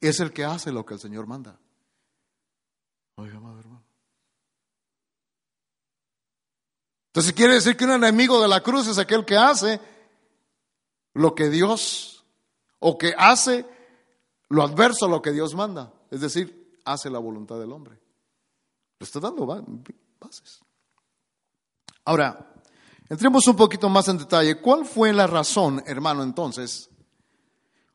es 0.00 0.20
el 0.20 0.32
que 0.32 0.44
hace 0.44 0.70
lo 0.70 0.86
que 0.86 0.94
el 0.94 1.00
Señor 1.00 1.26
manda. 1.26 1.58
Oiga, 3.16 3.38
amado 3.38 3.58
hermano. 3.58 3.84
Entonces 7.08 7.32
quiere 7.32 7.54
decir 7.54 7.76
que 7.76 7.86
un 7.86 7.90
enemigo 7.90 8.40
de 8.40 8.46
la 8.46 8.62
cruz 8.62 8.86
es 8.86 8.98
aquel 8.98 9.24
que 9.24 9.36
hace 9.36 9.97
lo 11.18 11.34
que 11.34 11.50
Dios, 11.50 12.24
o 12.78 12.96
que 12.96 13.12
hace 13.18 13.66
lo 14.50 14.62
adverso 14.62 15.06
a 15.06 15.08
lo 15.08 15.20
que 15.20 15.32
Dios 15.32 15.54
manda. 15.54 15.92
Es 16.10 16.20
decir, 16.20 16.78
hace 16.84 17.10
la 17.10 17.18
voluntad 17.18 17.58
del 17.58 17.72
hombre. 17.72 18.00
Le 19.00 19.04
está 19.04 19.18
dando 19.18 19.44
bases. 19.44 20.60
Ahora, 22.04 22.54
entremos 23.08 23.46
un 23.48 23.56
poquito 23.56 23.88
más 23.88 24.06
en 24.08 24.18
detalle. 24.18 24.60
¿Cuál 24.60 24.86
fue 24.86 25.12
la 25.12 25.26
razón, 25.26 25.82
hermano, 25.86 26.22
entonces, 26.22 26.88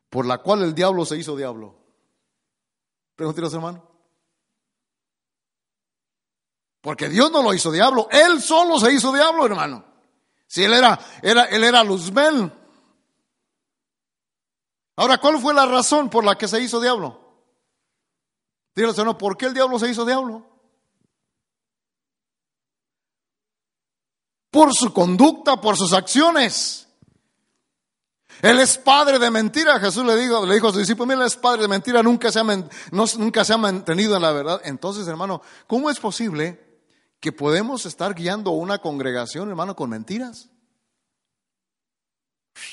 por 0.09 0.25
la 0.25 0.39
cual 0.39 0.61
el 0.63 0.75
diablo 0.75 1.05
se 1.05 1.17
hizo 1.17 1.37
diablo? 1.37 1.75
Pregúntenos, 3.15 3.53
hermano. 3.53 3.89
Porque 6.81 7.07
Dios 7.07 7.31
no 7.31 7.41
lo 7.41 7.53
hizo 7.53 7.71
diablo, 7.71 8.09
él 8.11 8.41
solo 8.41 8.77
se 8.79 8.91
hizo 8.91 9.13
diablo, 9.13 9.45
hermano. 9.45 9.85
Si 10.45 10.61
él 10.61 10.73
era, 10.73 10.99
era, 11.21 11.45
él 11.45 11.63
era 11.63 11.85
Luzbel. 11.85 12.51
Ahora, 14.95 15.17
¿cuál 15.17 15.39
fue 15.39 15.53
la 15.53 15.65
razón 15.65 16.09
por 16.09 16.23
la 16.23 16.38
que 16.38 16.47
se 16.47 16.62
hizo 16.62 16.79
diablo? 16.79 17.19
Dígale, 18.75 18.93
Señor, 18.93 19.17
¿por 19.17 19.38
qué 19.38 19.47
el 19.47 19.53
diablo 19.53 19.79
se 19.79 19.89
hizo 19.89 20.05
diablo? 20.05 20.47
Por 24.51 24.73
su 24.73 24.93
conducta, 24.93 25.59
por 25.59 25.77
sus 25.77 25.93
acciones. 25.93 26.88
Él 28.41 28.59
es 28.59 28.77
padre 28.77 29.19
de 29.19 29.31
mentira. 29.31 29.79
Jesús 29.79 30.05
le 30.05 30.15
dijo, 30.15 30.45
le 30.45 30.55
dijo 30.55 30.67
a 30.67 30.71
sus 30.71 30.79
discípulos, 30.79 31.07
mira, 31.07 31.21
él 31.21 31.27
es 31.27 31.38
padre 31.38 31.63
de 31.63 31.67
mentira, 31.67 32.03
nunca 32.03 32.31
se, 32.31 32.39
ha, 32.39 32.43
nunca 32.91 33.45
se 33.45 33.53
ha 33.53 33.57
mantenido 33.57 34.15
en 34.15 34.21
la 34.21 34.31
verdad. 34.31 34.62
Entonces, 34.63 35.07
hermano, 35.07 35.41
¿cómo 35.65 35.89
es 35.89 36.00
posible 36.00 36.81
que 37.19 37.31
podemos 37.31 37.85
estar 37.85 38.13
guiando 38.13 38.51
una 38.51 38.79
congregación, 38.79 39.50
hermano, 39.50 39.75
con 39.75 39.89
mentiras? 39.89 40.50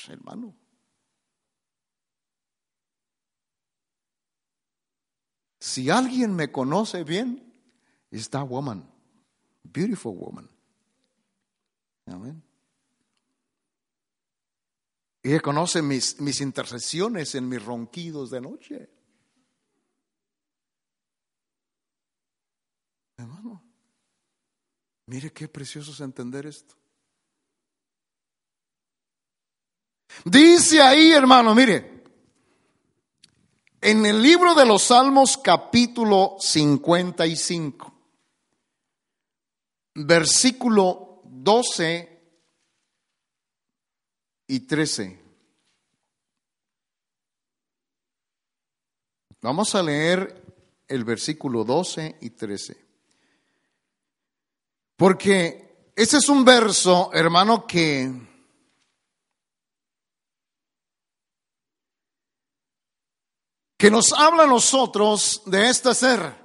hermano. 0.09 0.60
Si 5.61 5.91
alguien 5.91 6.35
me 6.35 6.51
conoce 6.51 7.03
bien, 7.03 7.53
es 8.09 8.31
woman, 8.31 8.83
beautiful 9.61 10.17
woman. 10.17 10.49
Amén. 12.07 12.43
Ella 15.21 15.39
conoce 15.39 15.83
mis, 15.83 16.19
mis 16.19 16.41
intercesiones 16.41 17.35
en 17.35 17.47
mis 17.47 17.63
ronquidos 17.63 18.31
de 18.31 18.41
noche. 18.41 18.89
Hermano, 23.17 23.63
mire 25.05 25.31
qué 25.31 25.47
precioso 25.47 25.91
es 25.91 25.99
entender 25.99 26.47
esto. 26.47 26.75
Dice 30.25 30.81
ahí, 30.81 31.11
hermano, 31.11 31.53
mire, 31.53 32.00
en 33.81 34.05
el 34.05 34.21
libro 34.21 34.53
de 34.53 34.65
los 34.65 34.83
Salmos 34.83 35.37
capítulo 35.37 36.37
55, 36.39 37.93
versículo 39.95 41.23
12 41.25 42.21
y 44.47 44.59
13. 44.59 45.19
Vamos 49.41 49.73
a 49.73 49.81
leer 49.81 50.45
el 50.87 51.03
versículo 51.03 51.63
12 51.63 52.17
y 52.21 52.29
13. 52.29 52.85
Porque 54.95 55.91
ese 55.95 56.17
es 56.17 56.29
un 56.29 56.45
verso, 56.45 57.09
hermano, 57.11 57.65
que 57.65 58.30
que 63.81 63.89
nos 63.89 64.13
habla 64.13 64.43
a 64.43 64.47
nosotros 64.47 65.41
de 65.47 65.67
este 65.67 65.95
ser. 65.95 66.35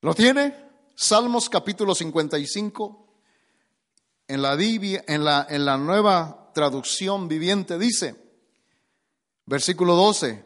¿Lo 0.00 0.16
tiene? 0.16 0.52
Salmos 0.96 1.48
capítulo 1.48 1.94
55 1.94 3.06
en 4.26 4.42
la, 4.42 5.46
en 5.48 5.64
la, 5.64 5.76
nueva 5.76 6.50
traducción 6.52 7.28
viviente 7.28 7.78
dice, 7.78 8.16
versículo 9.44 9.94
12, 9.94 10.44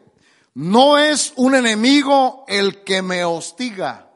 no 0.53 0.99
es 0.99 1.33
un 1.37 1.55
enemigo 1.55 2.45
el 2.47 2.83
que 2.83 3.01
me 3.01 3.25
hostiga. 3.25 4.11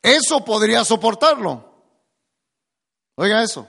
Eso 0.00 0.42
podría 0.42 0.82
soportarlo. 0.86 1.70
Oiga 3.16 3.42
eso. 3.42 3.68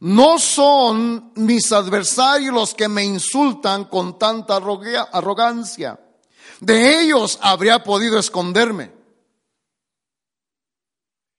No 0.00 0.38
son 0.38 1.32
mis 1.34 1.72
adversarios 1.72 2.54
los 2.54 2.74
que 2.74 2.88
me 2.88 3.04
insultan 3.04 3.86
con 3.86 4.18
tanta 4.18 4.56
arrogancia. 4.56 5.98
De 6.60 7.00
ellos 7.00 7.38
habría 7.42 7.82
podido 7.82 8.18
esconderme. 8.18 8.92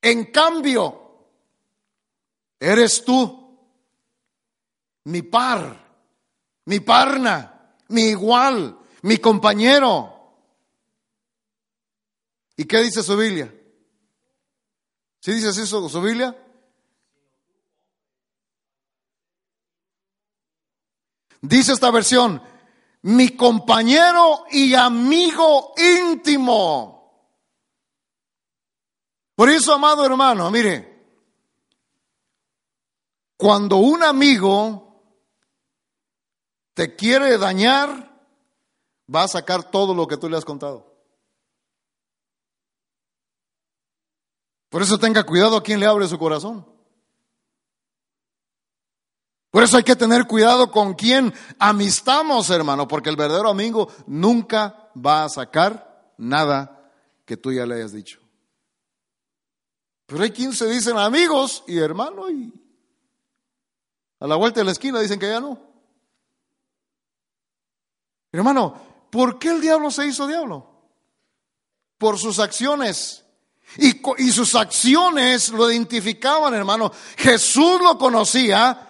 En 0.01 0.25
cambio, 0.25 1.27
eres 2.59 3.03
tú, 3.03 3.57
mi 5.05 5.21
par, 5.21 5.87
mi 6.65 6.79
parna, 6.79 7.75
mi 7.89 8.03
igual, 8.03 8.77
mi 9.03 9.17
compañero. 9.17 10.15
¿Y 12.57 12.65
qué 12.65 12.79
dice 12.79 13.03
su 13.03 13.15
Biblia? 13.15 13.53
¿Sí 15.21 15.33
dices 15.33 15.57
eso? 15.57 15.89
Dice 21.41 21.73
esta 21.73 21.91
versión, 21.91 22.41
mi 23.03 23.29
compañero 23.35 24.45
y 24.51 24.73
amigo 24.73 25.73
íntimo. 25.77 26.99
Por 29.35 29.49
eso, 29.49 29.73
amado 29.73 30.05
hermano, 30.05 30.51
mire, 30.51 30.89
cuando 33.37 33.77
un 33.77 34.03
amigo 34.03 35.01
te 36.73 36.95
quiere 36.95 37.37
dañar, 37.37 38.09
va 39.13 39.23
a 39.23 39.27
sacar 39.29 39.71
todo 39.71 39.93
lo 39.93 40.07
que 40.07 40.17
tú 40.17 40.29
le 40.29 40.35
has 40.35 40.43
contado. 40.43 40.89
Por 44.69 44.81
eso 44.81 44.99
tenga 44.99 45.23
cuidado 45.23 45.57
a 45.57 45.63
quien 45.63 45.79
le 45.79 45.87
abre 45.87 46.07
su 46.07 46.19
corazón. 46.19 46.65
Por 49.51 49.63
eso 49.63 49.77
hay 49.77 49.83
que 49.83 49.95
tener 49.95 50.27
cuidado 50.27 50.69
con 50.69 50.93
quien 50.93 51.33
amistamos, 51.57 52.49
hermano, 52.51 52.87
porque 52.87 53.09
el 53.09 53.15
verdadero 53.15 53.49
amigo 53.49 53.91
nunca 54.05 54.91
va 54.95 55.23
a 55.23 55.29
sacar 55.29 56.13
nada 56.17 56.91
que 57.25 57.35
tú 57.35 57.51
ya 57.51 57.65
le 57.65 57.75
hayas 57.75 57.91
dicho. 57.91 58.19
Pero 60.05 60.23
hay 60.23 60.31
quien 60.31 60.53
se 60.53 60.67
dicen 60.67 60.97
amigos 60.97 61.63
y 61.67 61.77
hermano 61.77 62.29
y 62.29 62.53
a 64.19 64.27
la 64.27 64.35
vuelta 64.35 64.59
de 64.59 64.65
la 64.65 64.71
esquina 64.71 64.99
dicen 64.99 65.19
que 65.19 65.29
ya 65.29 65.39
no. 65.39 65.59
Hermano, 68.31 69.07
¿por 69.09 69.39
qué 69.39 69.49
el 69.49 69.61
diablo 69.61 69.89
se 69.89 70.05
hizo 70.05 70.27
diablo? 70.27 70.69
Por 71.97 72.17
sus 72.19 72.37
acciones. 72.39 73.23
Y, 73.77 74.01
y 74.17 74.31
sus 74.31 74.55
acciones 74.55 75.49
lo 75.49 75.71
identificaban, 75.71 76.53
hermano. 76.53 76.91
Jesús 77.17 77.79
lo 77.81 77.97
conocía 77.97 78.88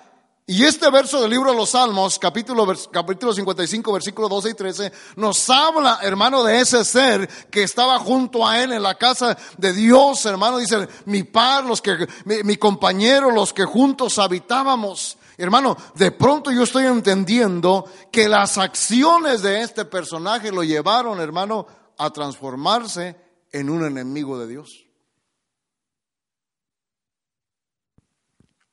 y 0.49 0.65
este 0.65 0.89
verso 0.89 1.21
del 1.21 1.29
libro 1.29 1.51
de 1.51 1.57
los 1.57 1.69
Salmos, 1.69 2.17
capítulo, 2.17 2.65
capítulo 2.91 3.31
55, 3.33 3.93
versículo 3.93 4.27
12 4.27 4.49
y 4.49 4.53
13, 4.55 4.91
nos 5.17 5.47
habla, 5.47 5.99
hermano, 6.01 6.43
de 6.43 6.59
ese 6.59 6.83
ser 6.85 7.29
que 7.51 7.61
estaba 7.61 7.99
junto 7.99 8.47
a 8.47 8.59
él 8.59 8.71
en 8.71 8.81
la 8.81 8.95
casa 8.95 9.37
de 9.59 9.73
Dios, 9.73 10.25
hermano. 10.25 10.57
Dice, 10.57 10.87
mi 11.05 11.21
par, 11.21 11.65
los 11.65 11.83
que, 11.83 12.07
mi, 12.25 12.41
mi 12.41 12.57
compañero, 12.57 13.29
los 13.29 13.53
que 13.53 13.63
juntos 13.63 14.17
habitábamos. 14.17 15.19
Hermano, 15.37 15.77
de 15.93 16.09
pronto 16.09 16.49
yo 16.49 16.63
estoy 16.63 16.87
entendiendo 16.87 17.85
que 18.11 18.27
las 18.27 18.57
acciones 18.57 19.43
de 19.43 19.61
este 19.61 19.85
personaje 19.85 20.51
lo 20.51 20.63
llevaron, 20.63 21.21
hermano, 21.21 21.67
a 21.95 22.09
transformarse 22.09 23.15
en 23.51 23.69
un 23.69 23.85
enemigo 23.85 24.39
de 24.39 24.47
Dios. 24.47 24.88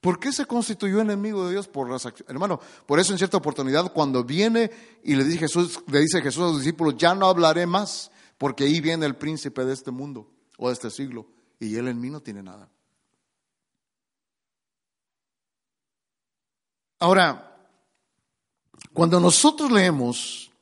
¿Por 0.06 0.20
qué 0.20 0.30
se 0.30 0.46
constituyó 0.46 1.00
enemigo 1.00 1.44
de 1.46 1.50
Dios? 1.50 1.66
Por 1.66 1.90
las 1.90 2.06
Hermano, 2.28 2.60
por 2.86 3.00
eso 3.00 3.10
en 3.10 3.18
cierta 3.18 3.38
oportunidad 3.38 3.92
cuando 3.92 4.22
viene 4.22 4.70
y 5.02 5.16
le 5.16 5.24
dice 5.24 5.38
Jesús, 5.38 5.80
le 5.88 5.98
dice 5.98 6.22
Jesús 6.22 6.44
a 6.44 6.48
sus 6.50 6.58
discípulos, 6.60 6.94
ya 6.96 7.12
no 7.12 7.26
hablaré 7.26 7.66
más, 7.66 8.12
porque 8.38 8.62
ahí 8.62 8.80
viene 8.80 9.04
el 9.04 9.16
príncipe 9.16 9.64
de 9.64 9.72
este 9.72 9.90
mundo 9.90 10.30
o 10.58 10.68
de 10.68 10.74
este 10.74 10.92
siglo, 10.92 11.26
y 11.58 11.74
él 11.74 11.88
en 11.88 12.00
mí 12.00 12.08
no 12.08 12.20
tiene 12.20 12.40
nada. 12.40 12.68
Ahora, 17.00 17.58
cuando 18.92 19.18
nosotros 19.18 19.72
leemos 19.72 20.52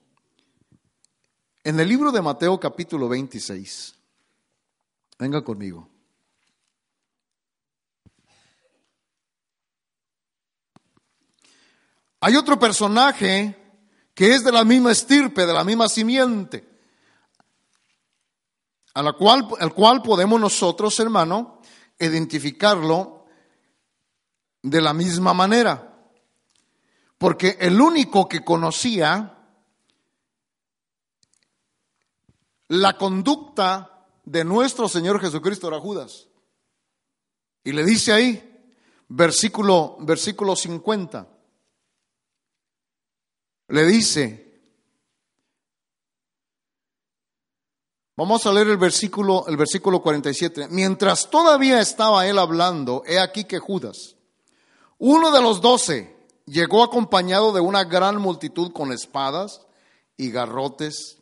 en 1.64 1.78
el 1.78 1.86
libro 1.86 2.10
de 2.12 2.22
Mateo 2.22 2.58
capítulo 2.58 3.10
26, 3.10 3.94
Venga 5.18 5.44
conmigo. 5.44 5.93
Hay 12.26 12.36
otro 12.36 12.58
personaje 12.58 13.54
que 14.14 14.34
es 14.34 14.42
de 14.42 14.50
la 14.50 14.64
misma 14.64 14.92
estirpe, 14.92 15.44
de 15.44 15.52
la 15.52 15.62
misma 15.62 15.90
simiente, 15.90 16.66
a 18.94 19.02
la 19.02 19.12
cual, 19.12 19.46
al 19.60 19.74
cual 19.74 20.00
podemos 20.00 20.40
nosotros, 20.40 20.98
hermano, 21.00 21.60
identificarlo 21.98 23.26
de 24.62 24.80
la 24.80 24.94
misma 24.94 25.34
manera. 25.34 25.98
Porque 27.18 27.58
el 27.60 27.78
único 27.78 28.26
que 28.26 28.42
conocía 28.42 29.36
la 32.68 32.96
conducta 32.96 34.06
de 34.24 34.44
nuestro 34.44 34.88
Señor 34.88 35.20
Jesucristo 35.20 35.68
era 35.68 35.78
Judas. 35.78 36.28
Y 37.62 37.72
le 37.72 37.84
dice 37.84 38.14
ahí, 38.14 38.64
versículo, 39.08 39.98
versículo 40.00 40.56
50, 40.56 41.33
le 43.74 43.84
dice, 43.86 44.62
vamos 48.16 48.46
a 48.46 48.52
leer 48.52 48.68
el 48.68 48.76
versículo, 48.76 49.48
el 49.48 49.56
versículo 49.56 50.00
47, 50.00 50.68
mientras 50.70 51.28
todavía 51.28 51.80
estaba 51.80 52.24
él 52.28 52.38
hablando, 52.38 53.02
he 53.04 53.18
aquí 53.18 53.42
que 53.42 53.58
Judas, 53.58 54.14
uno 54.98 55.32
de 55.32 55.42
los 55.42 55.60
doce, 55.60 56.16
llegó 56.46 56.84
acompañado 56.84 57.52
de 57.52 57.62
una 57.62 57.82
gran 57.82 58.20
multitud 58.20 58.72
con 58.72 58.92
espadas 58.92 59.66
y 60.16 60.30
garrotes. 60.30 61.20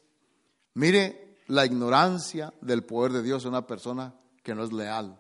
Mire 0.75 1.39
la 1.47 1.65
ignorancia 1.65 2.53
del 2.61 2.85
poder 2.85 3.13
de 3.13 3.23
Dios 3.23 3.45
en 3.45 3.51
una 3.51 3.67
persona 3.67 4.15
que 4.43 4.55
no 4.55 4.63
es 4.63 4.75
leal. 4.75 5.19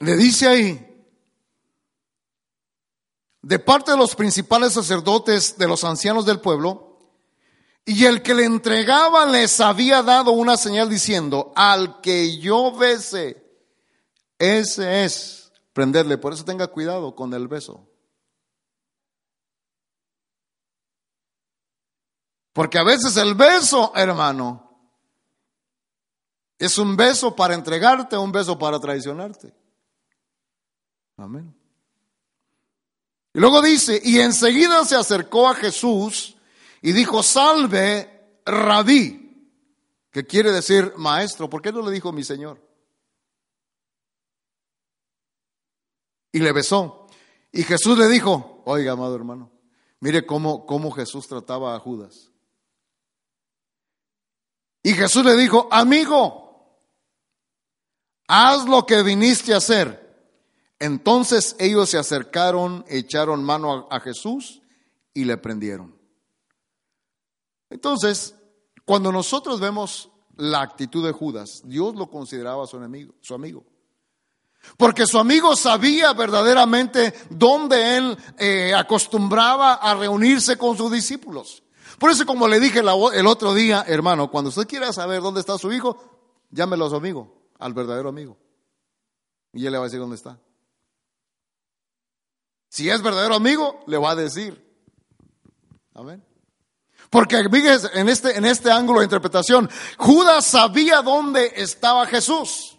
Le 0.00 0.16
dice 0.16 0.48
ahí, 0.48 0.89
de 3.42 3.58
parte 3.58 3.92
de 3.92 3.96
los 3.96 4.14
principales 4.14 4.72
sacerdotes, 4.74 5.56
de 5.56 5.66
los 5.66 5.84
ancianos 5.84 6.26
del 6.26 6.40
pueblo, 6.40 6.98
y 7.84 8.04
el 8.04 8.22
que 8.22 8.34
le 8.34 8.44
entregaba 8.44 9.26
les 9.26 9.60
había 9.60 10.02
dado 10.02 10.32
una 10.32 10.56
señal 10.56 10.88
diciendo, 10.88 11.52
al 11.56 12.00
que 12.00 12.38
yo 12.38 12.72
bese, 12.72 13.42
ese 14.38 15.04
es 15.04 15.52
prenderle. 15.72 16.18
Por 16.18 16.32
eso 16.32 16.44
tenga 16.44 16.66
cuidado 16.68 17.14
con 17.14 17.32
el 17.34 17.48
beso. 17.48 17.86
Porque 22.52 22.78
a 22.78 22.84
veces 22.84 23.16
el 23.16 23.34
beso, 23.34 23.92
hermano, 23.94 24.70
es 26.58 26.76
un 26.78 26.96
beso 26.96 27.34
para 27.34 27.54
entregarte, 27.54 28.16
un 28.16 28.32
beso 28.32 28.58
para 28.58 28.78
traicionarte. 28.78 29.54
Amén. 31.16 31.59
Y 33.32 33.38
luego 33.38 33.62
dice, 33.62 34.00
y 34.02 34.18
enseguida 34.18 34.84
se 34.84 34.96
acercó 34.96 35.48
a 35.48 35.54
Jesús 35.54 36.36
y 36.82 36.92
dijo, 36.92 37.22
salve, 37.22 38.40
rabí, 38.44 39.48
que 40.10 40.26
quiere 40.26 40.50
decir 40.50 40.94
maestro. 40.96 41.48
¿Por 41.48 41.62
qué 41.62 41.70
no 41.70 41.82
le 41.82 41.92
dijo 41.92 42.12
mi 42.12 42.24
Señor? 42.24 42.60
Y 46.32 46.40
le 46.40 46.52
besó. 46.52 47.06
Y 47.52 47.62
Jesús 47.62 47.96
le 47.98 48.08
dijo, 48.08 48.62
oiga, 48.64 48.92
amado 48.92 49.14
hermano, 49.14 49.50
mire 50.00 50.26
cómo, 50.26 50.66
cómo 50.66 50.90
Jesús 50.90 51.28
trataba 51.28 51.74
a 51.74 51.80
Judas. 51.80 52.30
Y 54.82 54.94
Jesús 54.94 55.24
le 55.24 55.36
dijo, 55.36 55.68
amigo, 55.70 56.80
haz 58.26 58.66
lo 58.66 58.86
que 58.86 59.02
viniste 59.02 59.52
a 59.52 59.58
hacer. 59.58 60.09
Entonces 60.80 61.54
ellos 61.58 61.90
se 61.90 61.98
acercaron, 61.98 62.84
echaron 62.88 63.44
mano 63.44 63.86
a, 63.90 64.00
Jesús 64.00 64.62
y 65.12 65.26
le 65.26 65.36
prendieron. 65.36 65.94
Entonces, 67.68 68.34
cuando 68.86 69.12
nosotros 69.12 69.60
vemos 69.60 70.10
la 70.36 70.62
actitud 70.62 71.04
de 71.04 71.12
Judas, 71.12 71.60
Dios 71.64 71.94
lo 71.94 72.08
consideraba 72.08 72.66
su 72.66 72.78
enemigo, 72.78 73.14
su 73.20 73.34
amigo. 73.34 73.62
Porque 74.78 75.06
su 75.06 75.18
amigo 75.18 75.54
sabía 75.54 76.14
verdaderamente 76.14 77.12
dónde 77.28 77.98
él 77.98 78.16
eh, 78.38 78.74
acostumbraba 78.74 79.74
a 79.74 79.94
reunirse 79.94 80.56
con 80.56 80.78
sus 80.78 80.90
discípulos. 80.90 81.62
Por 81.98 82.10
eso, 82.10 82.24
como 82.24 82.48
le 82.48 82.58
dije 82.58 82.80
el 82.80 83.26
otro 83.26 83.52
día, 83.52 83.84
hermano, 83.86 84.30
cuando 84.30 84.48
usted 84.48 84.66
quiera 84.66 84.94
saber 84.94 85.20
dónde 85.20 85.40
está 85.40 85.58
su 85.58 85.70
hijo, 85.70 85.98
llámelo 86.50 86.86
a 86.86 86.90
su 86.90 86.96
amigo, 86.96 87.50
al 87.58 87.74
verdadero 87.74 88.08
amigo. 88.08 88.38
Y 89.52 89.66
él 89.66 89.72
le 89.72 89.78
va 89.78 89.84
a 89.84 89.88
decir 89.88 90.00
dónde 90.00 90.16
está. 90.16 90.38
Si 92.70 92.88
es 92.88 93.02
verdadero 93.02 93.34
amigo, 93.34 93.80
le 93.88 93.98
va 93.98 94.12
a 94.12 94.16
decir. 94.16 94.64
Amén. 95.92 96.24
Porque 97.10 97.42
fíjese, 97.50 97.88
en 97.94 98.08
este, 98.08 98.38
en 98.38 98.44
este 98.44 98.70
ángulo 98.70 99.00
de 99.00 99.06
interpretación, 99.06 99.68
Judas 99.98 100.46
sabía 100.46 101.02
dónde 101.02 101.52
estaba 101.56 102.06
Jesús. 102.06 102.78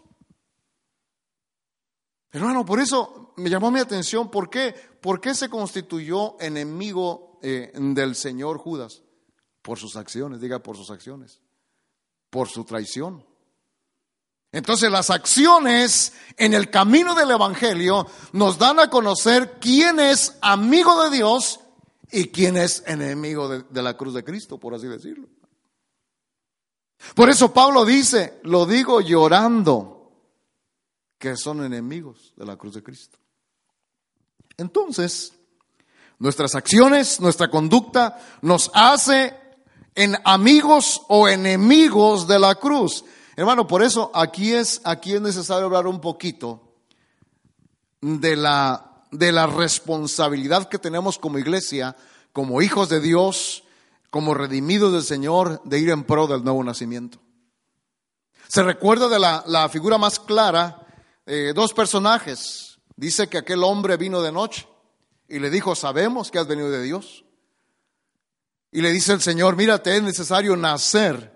Hermano, 2.31 2.65
por 2.65 2.79
eso 2.79 3.33
me 3.35 3.49
llamó 3.49 3.69
mi 3.69 3.81
atención, 3.81 4.31
¿por 4.31 4.49
qué? 4.49 4.73
¿Por 5.01 5.19
qué 5.19 5.35
se 5.35 5.49
constituyó 5.49 6.39
enemigo 6.39 7.37
eh, 7.43 7.73
del 7.75 8.15
Señor 8.15 8.59
Judas? 8.59 9.03
Por 9.61 9.77
sus 9.77 9.97
acciones, 9.97 10.39
diga 10.39 10.63
por 10.63 10.77
sus 10.77 10.89
acciones, 10.89 11.41
por 12.29 12.47
su 12.47 12.63
traición. 12.63 13.25
Entonces 14.51 14.91
las 14.91 15.09
acciones 15.09 16.13
en 16.37 16.53
el 16.53 16.69
camino 16.69 17.15
del 17.15 17.31
Evangelio 17.31 18.07
nos 18.33 18.57
dan 18.57 18.79
a 18.79 18.89
conocer 18.89 19.59
quién 19.61 19.99
es 19.99 20.37
amigo 20.41 21.03
de 21.03 21.17
Dios 21.17 21.61
y 22.11 22.27
quién 22.27 22.57
es 22.57 22.83
enemigo 22.85 23.47
de, 23.47 23.81
la 23.81 23.95
cruz 23.95 24.13
de 24.13 24.23
Cristo, 24.23 24.59
por 24.59 24.73
así 24.73 24.87
decirlo. 24.87 25.29
Por 27.15 27.29
eso 27.29 27.53
Pablo 27.53 27.85
dice, 27.85 28.39
lo 28.43 28.65
digo 28.65 28.99
llorando, 28.99 30.11
que 31.17 31.37
son 31.37 31.63
enemigos 31.63 32.33
de 32.35 32.45
la 32.45 32.57
cruz 32.57 32.73
de 32.73 32.83
Cristo. 32.83 33.17
Entonces, 34.57 35.33
nuestras 36.19 36.55
acciones, 36.55 37.21
nuestra 37.21 37.49
conducta 37.49 38.19
nos 38.41 38.69
hace 38.73 39.33
en 39.95 40.17
amigos 40.25 41.01
o 41.07 41.29
enemigos 41.29 42.27
de 42.27 42.39
la 42.39 42.55
cruz. 42.55 43.05
Hermano, 43.35 43.67
por 43.67 43.81
eso 43.81 44.11
aquí 44.13 44.53
es, 44.53 44.81
aquí 44.83 45.13
es 45.13 45.21
necesario 45.21 45.65
hablar 45.65 45.87
un 45.87 46.01
poquito 46.01 46.61
de 48.01 48.35
la, 48.35 49.05
de 49.11 49.31
la 49.31 49.47
responsabilidad 49.47 50.67
que 50.67 50.79
tenemos 50.79 51.17
como 51.17 51.39
iglesia, 51.39 51.95
como 52.33 52.61
hijos 52.61 52.89
de 52.89 52.99
Dios, 52.99 53.63
como 54.09 54.33
redimidos 54.33 54.91
del 54.91 55.03
Señor, 55.03 55.61
de 55.63 55.79
ir 55.79 55.89
en 55.89 56.03
pro 56.03 56.27
del 56.27 56.43
nuevo 56.43 56.63
nacimiento. 56.63 57.19
Se 58.47 58.63
recuerda 58.63 59.07
de 59.07 59.19
la, 59.19 59.43
la 59.47 59.69
figura 59.69 59.97
más 59.97 60.19
clara, 60.19 60.85
eh, 61.25 61.53
dos 61.55 61.73
personajes. 61.73 62.79
Dice 62.97 63.29
que 63.29 63.37
aquel 63.37 63.63
hombre 63.63 63.95
vino 63.95 64.21
de 64.21 64.33
noche 64.33 64.67
y 65.29 65.39
le 65.39 65.49
dijo, 65.49 65.75
sabemos 65.75 66.29
que 66.29 66.39
has 66.39 66.47
venido 66.47 66.69
de 66.69 66.83
Dios. 66.83 67.23
Y 68.73 68.81
le 68.81 68.91
dice 68.91 69.13
el 69.13 69.21
Señor, 69.21 69.55
mírate, 69.55 69.95
es 69.95 70.03
necesario 70.03 70.57
nacer 70.57 71.30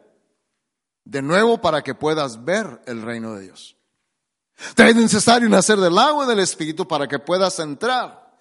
de 1.06 1.22
nuevo 1.22 1.62
para 1.62 1.82
que 1.82 1.96
puedas 1.96 2.44
ver 2.44 2.82
el 2.86 3.02
reino 3.02 3.36
de 3.36 3.44
Dios. 3.44 3.78
Te 4.76 4.90
es 4.90 4.96
necesario 4.96 5.48
nacer 5.50 5.80
del 5.80 5.98
agua 5.98 6.26
y 6.26 6.30
del 6.30 6.40
Espíritu 6.40 6.88
para 6.88 7.08
que 7.08 7.20
puedas 7.20 7.60
entrar. 7.60 8.38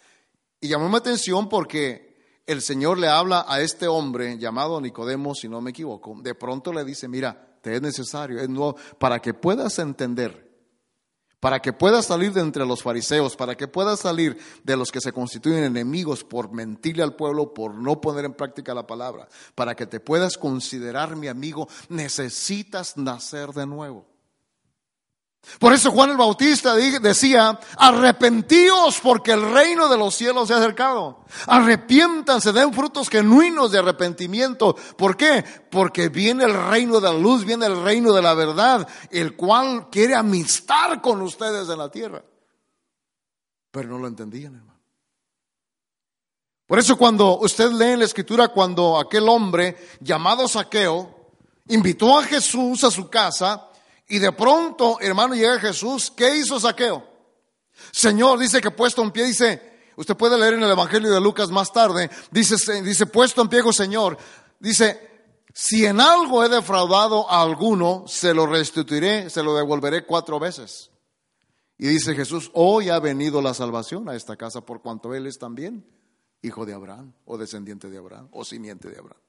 Y 0.60 0.68
llamó 0.68 0.88
mi 0.88 0.96
atención 0.96 1.48
porque 1.48 2.42
el 2.46 2.62
Señor 2.62 2.98
le 2.98 3.08
habla 3.08 3.44
a 3.48 3.60
este 3.60 3.88
hombre 3.88 4.38
llamado 4.38 4.80
Nicodemo, 4.80 5.34
si 5.34 5.48
no 5.48 5.60
me 5.60 5.70
equivoco. 5.70 6.16
De 6.22 6.34
pronto 6.34 6.72
le 6.72 6.84
dice, 6.84 7.08
mira, 7.08 7.58
te 7.60 7.74
es 7.76 7.82
necesario, 7.82 8.40
es 8.40 8.48
nuevo, 8.48 8.76
para 8.98 9.20
que 9.20 9.34
puedas 9.34 9.78
entender 9.78 10.43
para 11.44 11.60
que 11.60 11.74
puedas 11.74 12.06
salir 12.06 12.32
de 12.32 12.40
entre 12.40 12.64
los 12.64 12.82
fariseos, 12.82 13.36
para 13.36 13.54
que 13.54 13.68
puedas 13.68 14.00
salir 14.00 14.38
de 14.62 14.78
los 14.78 14.90
que 14.90 15.02
se 15.02 15.12
constituyen 15.12 15.64
enemigos 15.64 16.24
por 16.24 16.50
mentirle 16.50 17.02
al 17.02 17.16
pueblo, 17.16 17.52
por 17.52 17.74
no 17.74 18.00
poner 18.00 18.24
en 18.24 18.32
práctica 18.32 18.72
la 18.72 18.86
palabra, 18.86 19.28
para 19.54 19.74
que 19.74 19.84
te 19.84 20.00
puedas 20.00 20.38
considerar 20.38 21.16
mi 21.16 21.28
amigo, 21.28 21.68
necesitas 21.90 22.96
nacer 22.96 23.50
de 23.50 23.66
nuevo. 23.66 24.13
Por 25.58 25.72
eso 25.72 25.90
Juan 25.90 26.10
el 26.10 26.16
Bautista 26.16 26.74
decía, 26.74 27.58
arrepentíos 27.76 29.00
porque 29.00 29.32
el 29.32 29.52
reino 29.52 29.88
de 29.88 29.96
los 29.96 30.14
cielos 30.14 30.48
se 30.48 30.54
ha 30.54 30.58
acercado. 30.58 31.24
Arrepiéntanse, 31.46 32.52
den 32.52 32.72
frutos 32.72 33.08
genuinos 33.08 33.70
de 33.70 33.78
arrepentimiento. 33.78 34.74
¿Por 34.96 35.16
qué? 35.16 35.44
Porque 35.70 36.08
viene 36.08 36.44
el 36.44 36.54
reino 36.68 37.00
de 37.00 37.12
la 37.12 37.18
luz, 37.18 37.44
viene 37.44 37.66
el 37.66 37.82
reino 37.82 38.12
de 38.12 38.22
la 38.22 38.34
verdad, 38.34 38.88
el 39.10 39.36
cual 39.36 39.88
quiere 39.90 40.14
amistar 40.14 41.00
con 41.00 41.20
ustedes 41.22 41.68
en 41.68 41.78
la 41.78 41.90
tierra. 41.90 42.24
Pero 43.70 43.88
no 43.88 43.98
lo 43.98 44.08
entendían, 44.08 44.54
hermano. 44.54 44.80
Por 46.66 46.78
eso 46.78 46.96
cuando 46.96 47.38
usted 47.40 47.70
lee 47.72 47.92
en 47.92 47.98
la 47.98 48.06
escritura, 48.06 48.48
cuando 48.48 48.98
aquel 48.98 49.28
hombre 49.28 49.76
llamado 50.00 50.48
Saqueo, 50.48 51.32
invitó 51.68 52.18
a 52.18 52.24
Jesús 52.24 52.84
a 52.84 52.90
su 52.90 53.08
casa 53.08 53.68
y 54.08 54.18
de 54.18 54.32
pronto, 54.32 54.98
hermano, 55.00 55.34
llega 55.34 55.58
Jesús. 55.58 56.12
¿Qué 56.14 56.36
hizo 56.36 56.60
Saqueo? 56.60 57.06
Señor, 57.90 58.38
dice 58.38 58.60
que 58.60 58.70
puesto 58.70 59.02
en 59.02 59.10
pie, 59.10 59.24
dice, 59.24 59.90
usted 59.96 60.16
puede 60.16 60.38
leer 60.38 60.54
en 60.54 60.62
el 60.62 60.70
Evangelio 60.70 61.10
de 61.10 61.20
Lucas 61.20 61.50
más 61.50 61.72
tarde, 61.72 62.10
dice, 62.30 62.82
dice 62.82 63.06
puesto 63.06 63.42
en 63.42 63.48
pie, 63.48 63.62
Señor, 63.72 64.16
dice, 64.58 65.10
si 65.52 65.86
en 65.86 66.00
algo 66.00 66.44
he 66.44 66.48
defraudado 66.48 67.30
a 67.30 67.42
alguno, 67.42 68.04
se 68.06 68.34
lo 68.34 68.46
restituiré, 68.46 69.30
se 69.30 69.42
lo 69.42 69.54
devolveré 69.54 70.04
cuatro 70.04 70.38
veces. 70.38 70.90
Y 71.78 71.88
dice 71.88 72.14
Jesús, 72.14 72.50
hoy 72.54 72.88
ha 72.88 73.00
venido 73.00 73.42
la 73.42 73.54
salvación 73.54 74.08
a 74.08 74.14
esta 74.14 74.36
casa 74.36 74.60
por 74.60 74.80
cuanto 74.80 75.14
Él 75.14 75.26
es 75.26 75.38
también 75.38 75.84
hijo 76.42 76.66
de 76.66 76.74
Abraham, 76.74 77.12
o 77.24 77.38
descendiente 77.38 77.88
de 77.88 77.98
Abraham, 77.98 78.28
o 78.32 78.44
simiente 78.44 78.90
de 78.90 78.98
Abraham. 78.98 79.20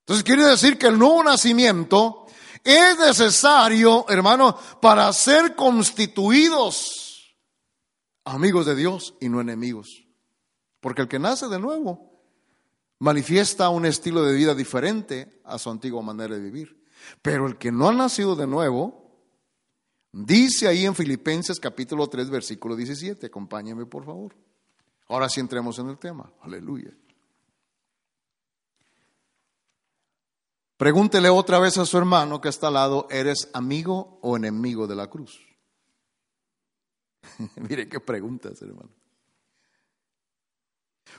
Entonces 0.00 0.24
quiere 0.24 0.44
decir 0.44 0.78
que 0.78 0.86
el 0.86 0.98
nuevo 0.98 1.22
nacimiento 1.22 2.26
es 2.64 2.98
necesario, 2.98 4.06
hermano, 4.08 4.56
para 4.80 5.12
ser 5.12 5.54
constituidos 5.54 7.36
amigos 8.24 8.64
de 8.64 8.74
Dios 8.74 9.14
y 9.20 9.28
no 9.28 9.40
enemigos. 9.40 10.06
Porque 10.80 11.02
el 11.02 11.08
que 11.08 11.18
nace 11.18 11.48
de 11.48 11.58
nuevo 11.58 12.10
manifiesta 12.98 13.68
un 13.68 13.84
estilo 13.84 14.22
de 14.22 14.34
vida 14.34 14.54
diferente 14.54 15.40
a 15.44 15.58
su 15.58 15.70
antigua 15.70 16.02
manera 16.02 16.34
de 16.34 16.40
vivir. 16.40 16.82
Pero 17.20 17.46
el 17.46 17.58
que 17.58 17.70
no 17.70 17.88
ha 17.88 17.92
nacido 17.92 18.34
de 18.34 18.46
nuevo, 18.46 19.12
dice 20.10 20.66
ahí 20.66 20.86
en 20.86 20.94
Filipenses 20.94 21.60
capítulo 21.60 22.06
3, 22.06 22.30
versículo 22.30 22.76
17, 22.76 23.26
acompáñeme 23.26 23.84
por 23.84 24.06
favor. 24.06 24.34
Ahora 25.08 25.28
sí 25.28 25.40
entremos 25.40 25.78
en 25.78 25.90
el 25.90 25.98
tema. 25.98 26.32
Aleluya. 26.40 26.96
Pregúntele 30.76 31.28
otra 31.28 31.58
vez 31.58 31.78
a 31.78 31.86
su 31.86 31.96
hermano 31.96 32.40
que 32.40 32.48
está 32.48 32.68
al 32.68 32.74
lado, 32.74 33.06
¿eres 33.10 33.48
amigo 33.52 34.18
o 34.22 34.36
enemigo 34.36 34.86
de 34.86 34.96
la 34.96 35.08
cruz? 35.08 35.38
Mire 37.56 37.88
qué 37.88 38.00
preguntas, 38.00 38.60
hermano. 38.60 38.90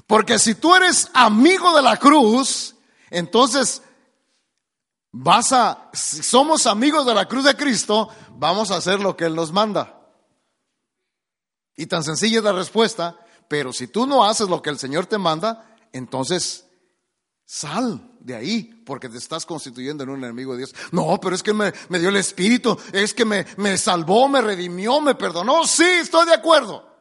Porque 0.08 0.40
si 0.40 0.56
tú 0.56 0.76
eres 0.76 1.10
amigo 1.14 1.76
de 1.76 1.82
la 1.82 1.98
cruz, 1.98 2.76
entonces 3.10 3.82
vas 5.12 5.54
a, 5.54 5.90
si 5.94 6.22
somos 6.22 6.68
amigos 6.68 7.06
de 7.06 7.14
la 7.14 7.26
cruz 7.26 7.46
de 7.46 7.56
Cristo, 7.56 8.10
vamos 8.32 8.72
a 8.72 8.78
hacer 8.78 9.00
lo 9.00 9.16
que 9.16 9.26
Él 9.26 9.36
nos 9.36 9.54
manda. 9.54 10.02
Y 11.78 11.86
tan 11.88 12.04
sencilla 12.04 12.40
es 12.40 12.44
la 12.44 12.52
respuesta, 12.52 13.18
pero 13.48 13.72
si 13.72 13.88
tú 13.88 14.06
no 14.06 14.26
haces 14.26 14.50
lo 14.50 14.62
que 14.62 14.70
el 14.70 14.80
Señor 14.80 15.06
te 15.06 15.18
manda, 15.18 15.78
entonces 15.94 16.65
sal 17.46 18.02
de 18.20 18.36
ahí, 18.36 18.64
porque 18.86 19.08
te 19.08 19.18
estás 19.18 19.46
constituyendo 19.46 20.04
en 20.04 20.10
un 20.10 20.24
enemigo 20.24 20.54
de 20.54 20.60
Dios. 20.60 20.76
No, 20.92 21.20
pero 21.22 21.36
es 21.36 21.44
que 21.44 21.54
me, 21.54 21.72
dio 21.90 22.10
el 22.10 22.16
Espíritu, 22.16 22.78
es 22.92 23.14
que 23.14 23.24
me, 23.24 23.46
me 23.58 23.78
salvó, 23.78 24.28
me 24.28 24.42
redimió, 24.42 25.00
me 25.00 25.16
perdonó. 25.16 25.66
Sí, 25.66 25.84
estoy 25.84 26.26
de 26.26 26.34
acuerdo. 26.34 26.92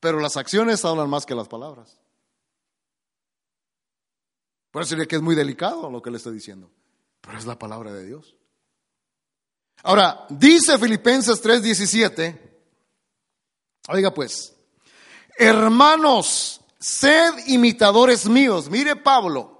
Pero 0.00 0.20
las 0.20 0.36
acciones 0.36 0.84
hablan 0.84 1.08
más 1.08 1.26
que 1.26 1.34
las 1.34 1.48
palabras. 1.48 1.98
Por 4.70 4.82
eso 4.82 4.96
que 5.08 5.16
es 5.16 5.22
muy 5.22 5.34
delicado 5.34 5.90
lo 5.90 6.02
que 6.02 6.10
le 6.10 6.18
estoy 6.18 6.34
diciendo. 6.34 6.70
Pero 7.20 7.38
es 7.38 7.46
la 7.46 7.58
palabra 7.58 7.92
de 7.92 8.06
Dios. 8.06 8.36
Ahora, 9.82 10.26
dice 10.28 10.78
Filipenses 10.78 11.42
3:17, 11.42 12.38
oiga 13.88 14.12
pues, 14.12 14.54
hermanos, 15.36 16.60
sed 16.78 17.34
imitadores 17.46 18.28
míos. 18.28 18.68
Mire 18.68 18.96
Pablo, 18.96 19.57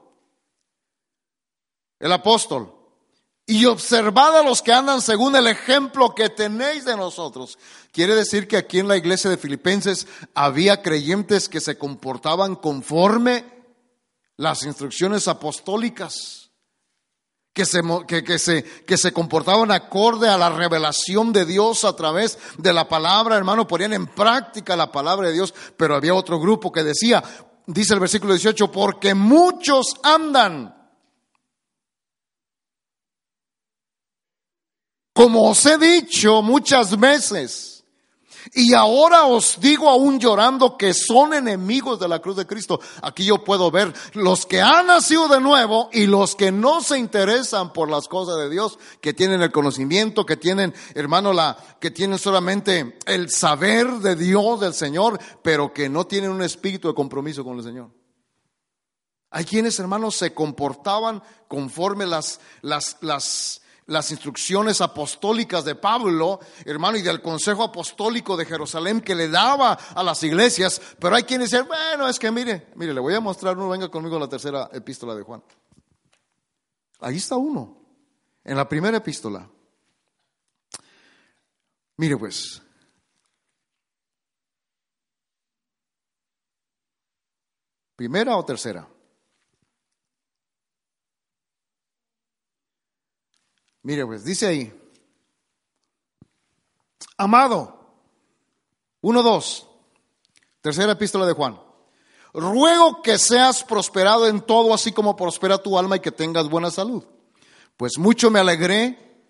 el 1.99 2.13
apóstol, 2.13 2.75
y 3.51 3.65
observad 3.65 4.37
a 4.37 4.43
los 4.43 4.61
que 4.61 4.75
andan 4.75 5.01
según 5.01 5.35
el 5.35 5.47
ejemplo 5.47 6.15
que 6.15 6.29
tenéis 6.29 6.85
de 6.85 6.99
nosotros. 6.99 7.59
Quiere 7.93 8.15
decir 8.15 8.47
que 8.47 8.59
aquí 8.59 8.79
en 8.79 8.89
la 8.89 8.99
iglesia 8.99 9.31
de 9.31 9.39
Filipenses 9.39 10.07
había 10.35 10.83
creyentes 10.83 11.49
que 11.49 11.61
se 11.61 11.79
comportaban 11.79 12.57
conforme 12.57 13.47
las 14.37 14.65
instrucciones 14.65 15.29
apostólicas, 15.29 16.51
que 17.55 17.65
se, 17.65 17.81
que, 18.07 18.39
se, 18.39 18.63
que 18.63 18.99
se 18.99 19.13
comportaban 19.13 19.73
acorde 19.73 20.29
a 20.29 20.37
la 20.37 20.51
revelación 20.51 21.33
de 21.33 21.47
Dios 21.47 21.85
a 21.85 21.97
través 21.97 22.39
de 22.59 22.75
la 22.75 22.87
palabra, 22.87 23.37
hermano, 23.37 23.67
ponían 23.67 23.95
en 23.95 24.07
práctica 24.09 24.77
la 24.77 24.93
palabra 24.93 25.29
de 25.29 25.35
Dios, 25.35 25.55
pero 25.77 25.97
había 25.97 26.15
otro 26.15 26.39
grupo 26.39 26.71
que 26.71 26.85
decía, 26.85 27.25
dice 27.67 27.95
el 27.95 28.01
versículo 28.01 28.35
18, 28.35 28.71
porque 28.71 29.15
muchos 29.15 29.95
andan. 30.03 30.78
Como 35.19 35.51
os 35.51 35.67
he 35.67 35.77
dicho 35.79 36.43
muchas 36.43 36.97
veces, 36.97 37.83
y 38.55 38.73
ahora 38.73 39.25
os 39.25 39.59
digo 39.61 39.89
aún 39.89 40.21
llorando 40.21 40.77
que 40.77 40.95
son 40.95 41.35
enemigos 41.35 41.99
de 41.99 42.07
la 42.07 42.21
cruz 42.21 42.37
de 42.37 42.47
Cristo. 42.47 42.79
Aquí 43.03 43.25
yo 43.25 43.43
puedo 43.43 43.69
ver 43.73 43.93
los 44.13 44.47
que 44.47 44.63
han 44.63 44.87
nacido 44.87 45.27
de 45.27 45.41
nuevo 45.41 45.91
y 45.93 46.07
los 46.07 46.37
que 46.37 46.53
no 46.53 46.81
se 46.83 46.99
interesan 46.99 47.73
por 47.73 47.91
las 47.91 48.07
cosas 48.07 48.37
de 48.37 48.49
Dios, 48.49 48.79
que 49.01 49.13
tienen 49.13 49.43
el 49.43 49.51
conocimiento, 49.51 50.25
que 50.25 50.37
tienen, 50.37 50.73
hermano, 50.95 51.33
la, 51.33 51.57
que 51.81 51.91
tienen 51.91 52.21
solamente 52.21 52.97
el 53.05 53.29
saber 53.29 53.89
de 53.95 54.15
Dios, 54.15 54.61
del 54.61 54.73
Señor, 54.73 55.19
pero 55.43 55.73
que 55.73 55.89
no 55.89 56.07
tienen 56.07 56.31
un 56.31 56.43
espíritu 56.43 56.87
de 56.87 56.95
compromiso 56.95 57.43
con 57.43 57.59
el 57.59 57.65
Señor. 57.65 57.91
Hay 59.31 59.45
quienes, 59.45 59.81
hermanos, 59.81 60.15
se 60.15 60.33
comportaban 60.33 61.25
conforme 61.49 62.07
las, 62.07 62.39
las, 62.63 62.99
las, 63.01 63.63
las 63.89 64.11
instrucciones 64.11 64.81
apostólicas 64.81 65.65
de 65.65 65.75
Pablo, 65.75 66.41
hermano, 66.65 66.99
y 66.99 67.03
del 67.03 67.23
consejo 67.23 67.65
apostólico 67.65 68.37
de 68.37 68.45
Jerusalén 68.45 69.01
que 69.01 69.15
le 69.15 69.29
daba 69.29 69.73
a 69.73 70.03
las 70.03 70.23
iglesias, 70.23 70.81
pero 70.99 71.17
hay 71.17 71.23
quienes 71.23 71.51
dicen, 71.51 71.67
bueno, 71.67 72.07
es 72.07 72.19
que 72.19 72.31
mire, 72.31 72.69
mire, 72.77 72.93
le 72.93 73.01
voy 73.01 73.15
a 73.15 73.21
mostrar 73.21 73.57
uno, 73.57 73.71
venga 73.71 73.91
conmigo 73.91 74.19
la 74.19 74.29
tercera 74.29 74.69
epístola 74.73 75.15
de 75.15 75.23
Juan. 75.23 75.43
Ahí 77.01 77.17
está 77.17 77.37
uno, 77.37 77.79
en 78.45 78.57
la 78.57 78.69
primera 78.69 78.99
epístola. 78.99 79.49
Mire 81.97 82.17
pues, 82.19 82.63
¿primera 87.97 88.37
o 88.37 88.45
tercera? 88.45 88.87
Mire, 93.89 94.05
pues 94.05 94.23
dice 94.23 94.47
ahí, 94.47 94.71
amado, 97.17 97.75
uno, 99.01 99.23
dos, 99.23 99.67
tercera 100.61 100.93
epístola 100.93 101.25
de 101.25 101.33
Juan. 101.33 101.59
Ruego 102.35 103.01
que 103.01 103.17
seas 103.17 103.65
prosperado 103.65 104.27
en 104.27 104.43
todo, 104.43 104.75
así 104.75 104.93
como 104.93 105.17
prospera 105.17 105.57
tu 105.57 105.79
alma 105.79 105.97
y 105.97 106.01
que 106.01 106.13
tengas 106.13 106.51
buena 106.51 106.71
salud. 106.71 107.03
Pues 107.79 107.97
mucho 107.97 108.31
me 108.31 108.41
alegré, 108.41 109.23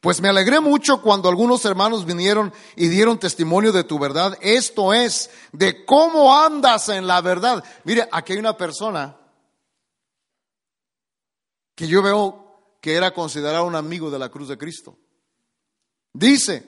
pues 0.00 0.20
me 0.20 0.28
alegré 0.28 0.60
mucho 0.60 1.00
cuando 1.00 1.30
algunos 1.30 1.64
hermanos 1.64 2.04
vinieron 2.04 2.52
y 2.76 2.88
dieron 2.88 3.18
testimonio 3.18 3.72
de 3.72 3.84
tu 3.84 3.98
verdad. 3.98 4.36
Esto 4.42 4.92
es, 4.92 5.30
de 5.52 5.86
cómo 5.86 6.36
andas 6.36 6.90
en 6.90 7.06
la 7.06 7.22
verdad. 7.22 7.64
Mire, 7.84 8.06
aquí 8.12 8.34
hay 8.34 8.40
una 8.40 8.58
persona 8.58 9.16
que 11.74 11.88
yo 11.88 12.02
veo 12.02 12.45
que 12.86 12.94
era 12.94 13.12
considerado 13.12 13.64
un 13.64 13.74
amigo 13.74 14.12
de 14.12 14.18
la 14.20 14.28
cruz 14.28 14.46
de 14.46 14.56
Cristo. 14.56 14.96
Dice, 16.12 16.64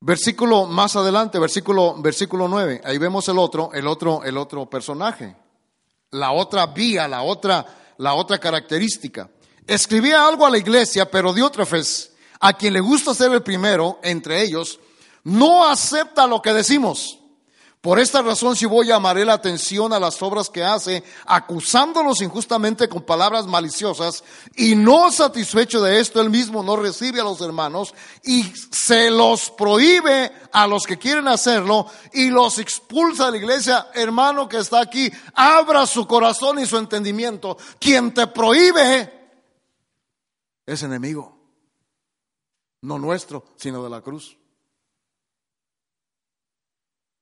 versículo 0.00 0.66
más 0.66 0.96
adelante, 0.96 1.38
versículo, 1.38 1.94
versículo 2.02 2.48
9, 2.48 2.80
ahí 2.82 2.98
vemos 2.98 3.28
el 3.28 3.38
otro, 3.38 3.70
el 3.72 3.86
otro, 3.86 4.24
el 4.24 4.38
otro 4.38 4.68
personaje, 4.68 5.36
la 6.10 6.32
otra 6.32 6.66
vía, 6.66 7.06
la 7.06 7.22
otra, 7.22 7.94
la 7.98 8.14
otra 8.14 8.40
característica. 8.40 9.30
Escribía 9.68 10.26
algo 10.26 10.44
a 10.44 10.50
la 10.50 10.58
iglesia, 10.58 11.08
pero 11.08 11.32
Diótrefes, 11.32 12.12
a 12.40 12.54
quien 12.54 12.72
le 12.72 12.80
gusta 12.80 13.14
ser 13.14 13.30
el 13.30 13.44
primero 13.44 14.00
entre 14.02 14.42
ellos, 14.42 14.80
no 15.22 15.64
acepta 15.64 16.26
lo 16.26 16.42
que 16.42 16.52
decimos. 16.52 17.20
Por 17.84 18.00
esta 18.00 18.22
razón 18.22 18.56
si 18.56 18.64
voy 18.64 18.86
llamaré 18.86 19.26
la 19.26 19.34
atención 19.34 19.92
a 19.92 20.00
las 20.00 20.22
obras 20.22 20.48
que 20.48 20.64
hace, 20.64 21.04
acusándolos 21.26 22.22
injustamente 22.22 22.88
con 22.88 23.02
palabras 23.02 23.46
maliciosas, 23.46 24.24
y 24.56 24.74
no 24.74 25.12
satisfecho 25.12 25.82
de 25.82 26.00
esto, 26.00 26.22
él 26.22 26.30
mismo 26.30 26.62
no 26.62 26.76
recibe 26.76 27.20
a 27.20 27.24
los 27.24 27.42
hermanos 27.42 27.94
y 28.22 28.44
se 28.70 29.10
los 29.10 29.50
prohíbe 29.50 30.32
a 30.50 30.66
los 30.66 30.84
que 30.84 30.96
quieren 30.96 31.28
hacerlo 31.28 31.86
y 32.14 32.30
los 32.30 32.58
expulsa 32.58 33.26
de 33.26 33.32
la 33.32 33.36
iglesia. 33.36 33.88
Hermano 33.92 34.48
que 34.48 34.60
está 34.60 34.80
aquí, 34.80 35.12
abra 35.34 35.86
su 35.86 36.06
corazón 36.06 36.60
y 36.60 36.64
su 36.64 36.78
entendimiento. 36.78 37.58
Quien 37.78 38.14
te 38.14 38.28
prohíbe 38.28 39.12
es 40.64 40.82
enemigo, 40.82 41.36
no 42.80 42.98
nuestro, 42.98 43.44
sino 43.56 43.84
de 43.84 43.90
la 43.90 44.00
cruz. 44.00 44.38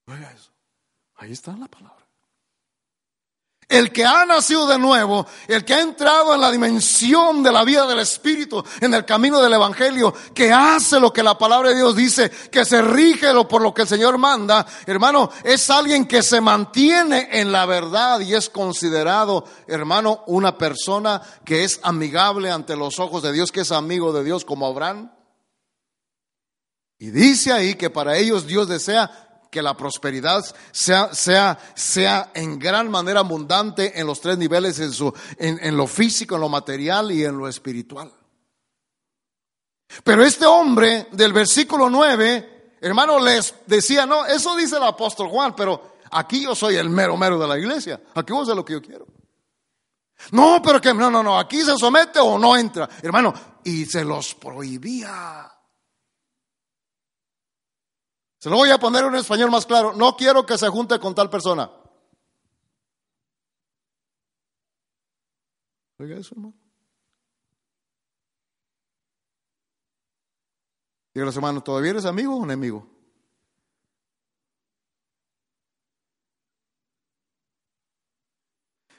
Oiga 0.07 0.31
eso. 0.31 0.52
Ahí 1.23 1.31
está 1.31 1.57
la 1.57 1.69
palabra. 1.69 2.05
El 3.69 3.93
que 3.93 4.05
ha 4.05 4.27
nacido 4.27 4.67
de 4.67 4.77
nuevo, 4.77 5.25
el 5.47 5.65
que 5.65 5.73
ha 5.73 5.81
entrado 5.81 6.35
en 6.35 6.41
la 6.41 6.51
dimensión 6.51 7.45
de 7.45 7.53
la 7.53 7.63
vida 7.63 7.87
del 7.87 8.01
Espíritu, 8.01 8.63
en 8.81 8.93
el 8.93 9.05
camino 9.05 9.41
del 9.41 9.53
Evangelio, 9.53 10.13
que 10.35 10.53
hace 10.53 10.99
lo 10.99 11.13
que 11.13 11.23
la 11.23 11.39
palabra 11.39 11.69
de 11.69 11.77
Dios 11.77 11.95
dice, 11.95 12.29
que 12.29 12.65
se 12.65 12.83
rige 12.83 13.29
por 13.45 13.63
lo 13.63 13.73
que 13.73 13.83
el 13.83 13.89
Señor 13.89 14.19
manda, 14.19 14.67
hermano, 14.85 15.31
es 15.45 15.71
alguien 15.71 16.07
que 16.07 16.25
se 16.25 16.41
mantiene 16.41 17.29
en 17.31 17.53
la 17.53 17.67
verdad 17.67 18.19
y 18.19 18.35
es 18.35 18.51
considerado, 18.51 19.45
hermano, 19.69 20.25
una 20.27 20.59
persona 20.59 21.23
que 21.45 21.63
es 21.63 21.79
amigable 21.85 22.51
ante 22.51 22.75
los 22.75 22.99
ojos 22.99 23.23
de 23.23 23.33
Dios, 23.33 23.53
que 23.53 23.61
es 23.61 23.71
amigo 23.71 24.13
de 24.13 24.25
Dios 24.25 24.45
como 24.45 24.67
Abraham. 24.67 25.13
Y 26.99 27.11
dice 27.11 27.53
ahí 27.53 27.77
que 27.77 27.91
para 27.91 28.17
ellos 28.17 28.45
Dios 28.45 28.67
desea 28.67 29.32
que 29.53 29.61
la 29.61 29.77
prosperidad 29.77 30.43
sea, 30.71 31.13
sea, 31.13 31.59
sea 31.75 32.31
en 32.33 32.59
gran 32.59 32.91
manera 32.91 33.21
abundante 33.21 34.01
en 34.01 34.07
los 34.07 34.19
tres 34.19 34.39
niveles, 34.39 34.81
en, 34.81 34.95
su, 34.95 35.13
en, 35.37 35.59
en 35.63 35.77
lo 35.77 35.87
físico, 35.87 36.37
en 36.37 36.41
lo 36.41 36.49
material 36.49 37.13
y 37.13 37.23
en 37.23 37.37
lo 37.37 37.47
espiritual. 37.47 38.11
Pero 40.03 40.25
este 40.25 40.47
hombre 40.47 41.09
del 41.13 41.35
versículo 41.35 41.91
9, 41.91 42.79
hermano, 42.81 43.19
les 43.19 43.55
decía, 43.67 44.07
no, 44.07 44.25
eso 44.25 44.57
dice 44.57 44.79
el 44.79 44.85
apóstol 44.85 45.29
Juan, 45.29 45.55
pero 45.55 45.97
aquí 46.13 46.45
yo 46.45 46.55
soy 46.55 46.77
el 46.77 46.89
mero 46.89 47.19
mero 47.19 47.39
de 47.39 47.47
la 47.47 47.59
iglesia, 47.59 48.01
aquí 48.15 48.33
vos 48.33 48.45
hacer 48.45 48.57
lo 48.57 48.65
que 48.65 48.73
yo 48.73 48.81
quiero. 48.81 49.07
No, 50.31 50.63
pero 50.65 50.81
que 50.81 50.95
no, 50.95 51.11
no, 51.11 51.23
no, 51.23 51.39
aquí 51.39 51.61
se 51.61 51.77
somete 51.77 52.21
o 52.21 52.39
no 52.39 52.57
entra, 52.57 52.89
hermano, 53.03 53.35
y 53.65 53.85
se 53.85 54.03
los 54.03 54.35
prohibía. 54.35 55.52
Se 58.43 58.51
lo 58.51 58.57
voy 58.57 58.71
a 58.71 58.79
poner 58.79 59.05
en 59.05 59.15
español 59.15 59.53
más 59.53 59.65
claro. 59.65 59.93
No 59.93 60.17
quiero 60.17 60.45
que 60.45 60.59
se 60.59 60.69
junte 60.69 60.99
con 60.99 61.15
tal 61.15 61.31
persona. 61.31 61.71
Oiga 65.97 66.17
eso, 66.17 66.35
hermano. 66.35 66.53
Diga 71.15 71.25
los 71.25 71.37
hermanos, 71.37 71.63
¿todavía 71.63 71.93
eres 71.93 72.05
amigo 72.05 72.37
o 72.37 72.43
enemigo? 72.43 72.85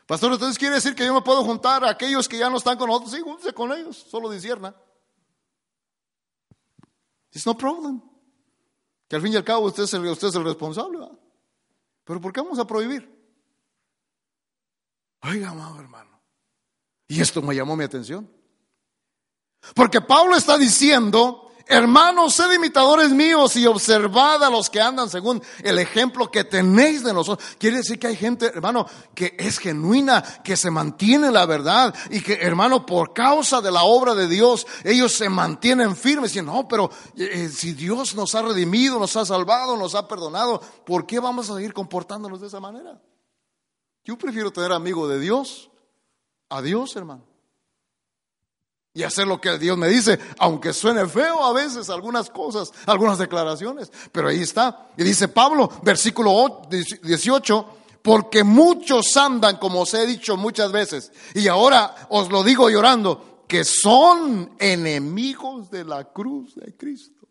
Pastor, 0.06 0.32
entonces 0.32 0.58
quiere 0.58 0.76
decir 0.76 0.96
que 0.96 1.06
yo 1.06 1.14
me 1.14 1.22
puedo 1.22 1.44
juntar 1.44 1.84
a 1.84 1.90
aquellos 1.90 2.30
que 2.30 2.38
ya 2.38 2.50
no 2.50 2.56
están 2.56 2.78
con 2.78 2.88
nosotros. 2.88 3.12
Sí, 3.12 3.20
júntese 3.20 3.52
con 3.52 3.74
ellos, 3.74 3.98
solo 4.10 4.30
disierna. 4.30 4.74
It's 7.34 7.46
no 7.46 7.58
problem. 7.58 8.13
Que 9.14 9.18
al 9.18 9.22
fin 9.22 9.34
y 9.34 9.36
al 9.36 9.44
cabo 9.44 9.68
usted 9.68 9.84
es 9.84 9.94
el, 9.94 10.08
usted 10.08 10.30
es 10.30 10.34
el 10.34 10.44
responsable. 10.44 10.98
Pero 12.04 12.20
¿por 12.20 12.34
qué 12.34 12.42
vamos 12.42 12.58
a 12.58 12.66
prohibir? 12.66 13.08
Oiga, 15.22 15.52
amado 15.52 15.80
hermano. 15.80 16.20
Y 17.08 17.22
esto 17.22 17.40
me 17.44 17.54
llamó 17.54 17.76
mi 17.76 17.84
atención. 17.84 18.28
Porque 19.76 20.02
Pablo 20.02 20.36
está 20.36 20.58
diciendo 20.58 21.43
Hermanos, 21.66 22.34
sed 22.34 22.52
imitadores 22.52 23.12
míos 23.12 23.56
y 23.56 23.66
observad 23.66 24.44
a 24.44 24.50
los 24.50 24.70
que 24.70 24.82
andan 24.82 25.10
según 25.10 25.42
el 25.64 25.80
ejemplo 25.80 26.30
que 26.30 26.44
tenéis 26.44 27.04
de 27.04 27.14
nosotros. 27.14 27.56
Quiere 27.58 27.78
decir 27.78 27.98
que 27.98 28.08
hay 28.08 28.18
gente, 28.18 28.48
hermano, 28.48 28.86
que 29.16 29.36
es 29.40 29.60
genuina, 29.60 30.22
que 30.44 30.58
se 30.58 30.70
mantiene 30.70 31.32
la 31.32 31.46
verdad 31.46 31.96
y 32.10 32.22
que, 32.22 32.34
hermano, 32.34 32.86
por 32.86 33.14
causa 33.14 33.62
de 33.62 33.72
la 33.72 33.84
obra 33.84 34.14
de 34.14 34.28
Dios, 34.28 34.68
ellos 34.84 35.14
se 35.14 35.30
mantienen 35.30 35.96
firmes. 35.96 36.36
Y 36.36 36.42
no, 36.42 36.68
pero 36.68 36.90
eh, 37.16 37.30
eh, 37.32 37.50
si 37.50 37.74
Dios 37.74 38.14
nos 38.14 38.36
ha 38.36 38.42
redimido, 38.42 39.00
nos 39.00 39.16
ha 39.16 39.26
salvado, 39.26 39.78
nos 39.78 39.96
ha 39.96 40.06
perdonado, 40.06 40.60
¿por 40.86 41.06
qué 41.06 41.20
vamos 41.20 41.50
a 41.50 41.56
seguir 41.56 41.74
comportándonos 41.74 42.42
de 42.42 42.48
esa 42.48 42.60
manera? 42.60 43.02
Yo 44.04 44.18
prefiero 44.18 44.52
tener 44.52 44.74
amigo 44.74 45.08
de 45.08 45.18
Dios 45.18 45.72
a 46.50 46.62
Dios, 46.62 46.94
hermano 46.98 47.33
y 48.96 49.04
hacer 49.04 49.26
lo 49.28 49.42
que 49.42 49.58
Dios 49.58 49.78
me 49.78 49.88
dice, 49.88 50.20
aunque 50.38 50.72
suene 50.72 51.08
feo 51.08 51.44
a 51.44 51.52
veces 51.52 51.90
algunas 51.90 52.30
cosas, 52.30 52.72
algunas 52.86 53.18
declaraciones, 53.18 53.92
pero 54.12 54.28
ahí 54.28 54.42
está. 54.42 54.90
Y 54.98 55.04
dice 55.04 55.28
Pablo, 55.28 55.72
versículo 55.82 56.62
18, 56.70 57.68
porque 58.04 58.44
muchos 58.44 59.18
andan, 59.18 59.58
como 59.58 59.82
os 59.82 59.94
he 59.96 60.06
dicho 60.06 60.38
muchas 60.38 60.72
veces, 60.72 61.12
y 61.34 61.48
ahora 61.48 62.08
os 62.10 62.30
lo 62.30 62.44
digo 62.44 62.70
llorando, 62.70 63.44
que 63.48 63.64
son 63.64 64.52
enemigos 64.60 65.72
de 65.72 65.86
la 65.86 66.06
cruz 66.06 66.56
de 66.56 66.76
Cristo. 66.76 67.28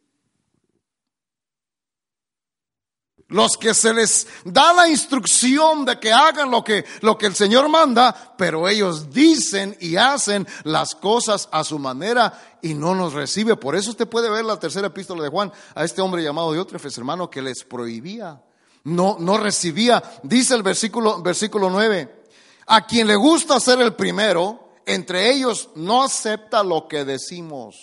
Los 3.33 3.57
que 3.57 3.73
se 3.73 3.95
les 3.95 4.27
da 4.45 4.75
la 4.75 4.89
instrucción 4.89 5.87
de 5.87 5.99
que 5.99 6.13
hagan 6.13 6.51
lo 6.51 6.63
que, 6.63 6.85
lo 7.01 7.17
que 7.17 7.27
el 7.27 7.35
Señor 7.35 7.69
manda, 7.71 8.35
pero 8.37 8.69
ellos 8.69 9.11
dicen 9.11 9.75
y 9.81 9.97
hacen 9.97 10.47
las 10.65 10.95
cosas 10.95 11.49
a 11.51 11.65
su 11.65 11.79
manera 11.79 12.59
y 12.61 12.75
no 12.75 12.95
nos 12.95 13.15
recibe. 13.15 13.57
Por 13.57 13.75
eso 13.75 13.91
usted 13.91 14.07
puede 14.07 14.31
ver 14.31 14.45
la 14.45 14.61
tercera 14.61 14.89
epístola 14.89 15.23
de 15.23 15.31
Juan 15.31 15.51
a 15.75 15.83
este 15.83 16.03
hombre 16.03 16.23
llamado 16.23 16.53
Diótrefes, 16.53 16.97
hermano, 16.99 17.31
que 17.31 17.41
les 17.41 17.65
prohibía, 17.65 18.43
no, 18.85 19.17
no 19.19 19.39
recibía. 19.39 20.03
Dice 20.23 20.55
el 20.55 20.63
versículo, 20.63 21.23
versículo 21.23 21.71
9, 21.71 22.27
a 22.67 22.87
quien 22.87 23.07
le 23.07 23.17
gusta 23.17 23.59
ser 23.61 23.81
el 23.81 23.95
primero, 23.95 24.75
entre 24.85 25.33
ellos 25.33 25.71
no 25.75 26.03
acepta 26.03 26.63
lo 26.63 26.87
que 26.87 27.07
decimos. 27.07 27.77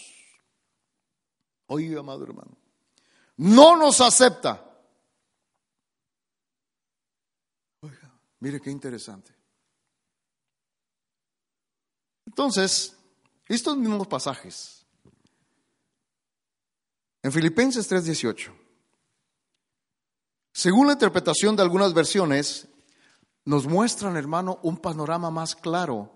Oye, 1.66 1.98
amado 1.98 2.24
hermano, 2.24 2.56
no 3.38 3.76
nos 3.76 4.00
acepta. 4.00 4.69
Mire 8.40 8.60
qué 8.62 8.72
interesante. 8.72 9.36
Entonces, 12.26 12.96
estos 13.48 13.76
mismos 13.78 14.08
pasajes, 14.08 14.86
en 17.22 17.32
Filipenses 17.32 17.88
3:18, 17.88 18.54
según 20.54 20.88
la 20.88 20.94
interpretación 20.94 21.56
de 21.56 21.64
algunas 21.64 21.94
versiones, 21.94 22.68
nos 23.46 23.66
muestran, 23.66 24.16
hermano, 24.16 24.60
un 24.64 24.78
panorama 24.78 25.32
más 25.32 25.56
claro 25.56 26.12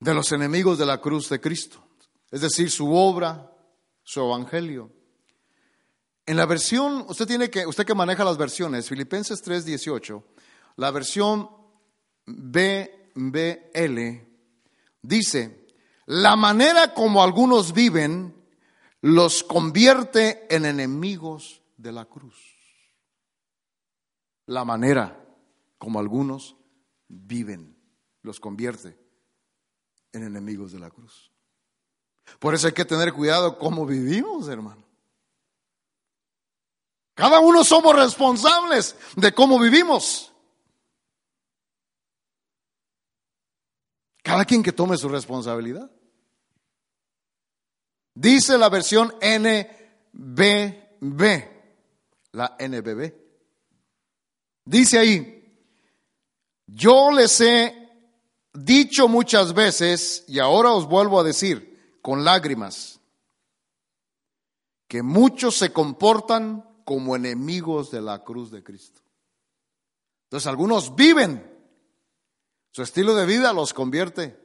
de 0.00 0.14
los 0.14 0.32
enemigos 0.32 0.78
de 0.78 0.86
la 0.86 1.00
cruz 1.00 1.28
de 1.28 1.40
Cristo, 1.40 1.86
es 2.30 2.40
decir, 2.40 2.70
su 2.70 2.92
obra, 2.92 3.54
su 4.02 4.20
evangelio. 4.20 4.90
En 6.26 6.36
la 6.36 6.46
versión, 6.46 7.04
usted 7.08 7.26
tiene 7.26 7.50
que, 7.50 7.66
usted 7.66 7.84
que 7.84 7.94
maneja 7.94 8.24
las 8.24 8.38
versiones, 8.38 8.88
Filipenses 8.88 9.42
3:18, 9.42 10.22
la 10.76 10.90
versión 10.90 11.50
BBL 12.26 13.98
dice, 15.02 15.66
la 16.06 16.36
manera 16.36 16.94
como 16.94 17.22
algunos 17.22 17.72
viven 17.72 18.34
los 19.00 19.42
convierte 19.42 20.46
en 20.54 20.64
enemigos 20.64 21.62
de 21.76 21.92
la 21.92 22.04
cruz. 22.04 22.36
La 24.46 24.64
manera 24.64 25.18
como 25.78 25.98
algunos 25.98 26.56
viven 27.08 27.76
los 28.22 28.38
convierte 28.38 28.96
en 30.12 30.22
enemigos 30.22 30.72
de 30.72 30.78
la 30.78 30.90
cruz. 30.90 31.32
Por 32.38 32.54
eso 32.54 32.68
hay 32.68 32.72
que 32.72 32.84
tener 32.84 33.12
cuidado 33.12 33.58
cómo 33.58 33.84
vivimos, 33.84 34.48
hermano. 34.48 34.84
Cada 37.14 37.40
uno 37.40 37.64
somos 37.64 37.94
responsables 37.94 38.96
de 39.16 39.32
cómo 39.32 39.58
vivimos. 39.58 40.32
Cada 44.22 44.44
quien 44.44 44.62
que 44.62 44.72
tome 44.72 44.96
su 44.96 45.08
responsabilidad. 45.08 45.90
Dice 48.14 48.56
la 48.58 48.68
versión 48.68 49.12
NBB, 49.20 50.52
la 52.32 52.56
NBB. 52.58 53.14
Dice 54.64 54.98
ahí, 54.98 55.38
yo 56.66 57.10
les 57.10 57.40
he 57.40 57.82
dicho 58.54 59.08
muchas 59.08 59.54
veces 59.54 60.24
y 60.28 60.38
ahora 60.38 60.72
os 60.72 60.86
vuelvo 60.86 61.18
a 61.18 61.24
decir 61.24 61.98
con 62.00 62.24
lágrimas, 62.24 63.00
que 64.88 65.02
muchos 65.02 65.56
se 65.56 65.72
comportan 65.72 66.71
como 66.84 67.16
enemigos 67.16 67.90
de 67.90 68.00
la 68.00 68.22
cruz 68.24 68.50
de 68.50 68.62
Cristo. 68.62 69.00
Entonces 70.24 70.46
algunos 70.46 70.94
viven, 70.94 71.46
su 72.70 72.82
estilo 72.82 73.14
de 73.14 73.26
vida 73.26 73.52
los 73.52 73.74
convierte 73.74 74.38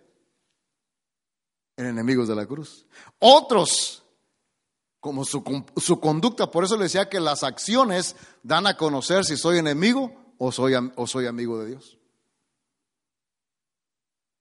en 1.77 1.85
enemigos 1.85 2.27
de 2.27 2.35
la 2.35 2.45
cruz. 2.45 2.85
Otros, 3.19 4.03
como 4.99 5.23
su, 5.23 5.43
su 5.77 5.99
conducta, 5.99 6.51
por 6.51 6.63
eso 6.63 6.75
le 6.75 6.83
decía 6.83 7.07
que 7.09 7.19
las 7.19 7.43
acciones 7.43 8.15
dan 8.43 8.67
a 8.67 8.75
conocer 8.75 9.23
si 9.23 9.38
soy 9.38 9.59
enemigo 9.59 10.13
o 10.38 10.51
soy, 10.51 10.73
o 10.95 11.07
soy 11.07 11.27
amigo 11.27 11.59
de 11.59 11.67
Dios. 11.67 11.97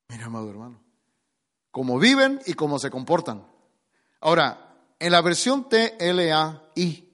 Mira, 0.08 0.26
amado 0.26 0.50
hermano, 0.50 0.80
cómo 1.70 1.98
viven 1.98 2.40
y 2.46 2.54
cómo 2.54 2.78
se 2.78 2.90
comportan. 2.90 3.46
Ahora, 4.20 4.66
en 4.98 5.12
la 5.12 5.20
versión 5.20 5.68
TLAI, 5.68 7.05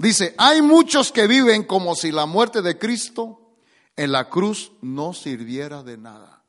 Dice, 0.00 0.34
hay 0.38 0.62
muchos 0.62 1.12
que 1.12 1.26
viven 1.26 1.64
como 1.64 1.94
si 1.94 2.10
la 2.10 2.24
muerte 2.24 2.62
de 2.62 2.78
Cristo 2.78 3.58
en 3.94 4.12
la 4.12 4.30
cruz 4.30 4.72
no 4.80 5.12
sirviera 5.12 5.82
de 5.82 5.98
nada. 5.98 6.42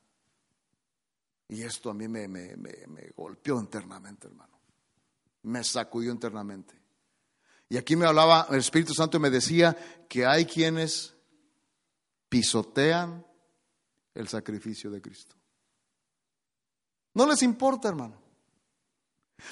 Y 1.48 1.60
esto 1.62 1.90
a 1.90 1.94
mí 1.94 2.08
me, 2.08 2.28
me, 2.28 2.56
me 2.56 3.10
golpeó 3.14 3.60
internamente, 3.60 4.26
hermano. 4.26 4.58
Me 5.42 5.62
sacudió 5.64 6.10
internamente. 6.10 6.74
Y 7.68 7.76
aquí 7.76 7.94
me 7.94 8.06
hablaba, 8.06 8.46
el 8.48 8.60
Espíritu 8.60 8.94
Santo 8.94 9.20
me 9.20 9.28
decía 9.28 9.76
que 10.08 10.24
hay 10.24 10.46
quienes 10.46 11.14
pisotean 12.30 13.26
el 14.14 14.28
sacrificio 14.28 14.90
de 14.90 15.02
Cristo. 15.02 15.36
No 17.12 17.26
les 17.26 17.42
importa, 17.42 17.88
hermano. 17.88 18.21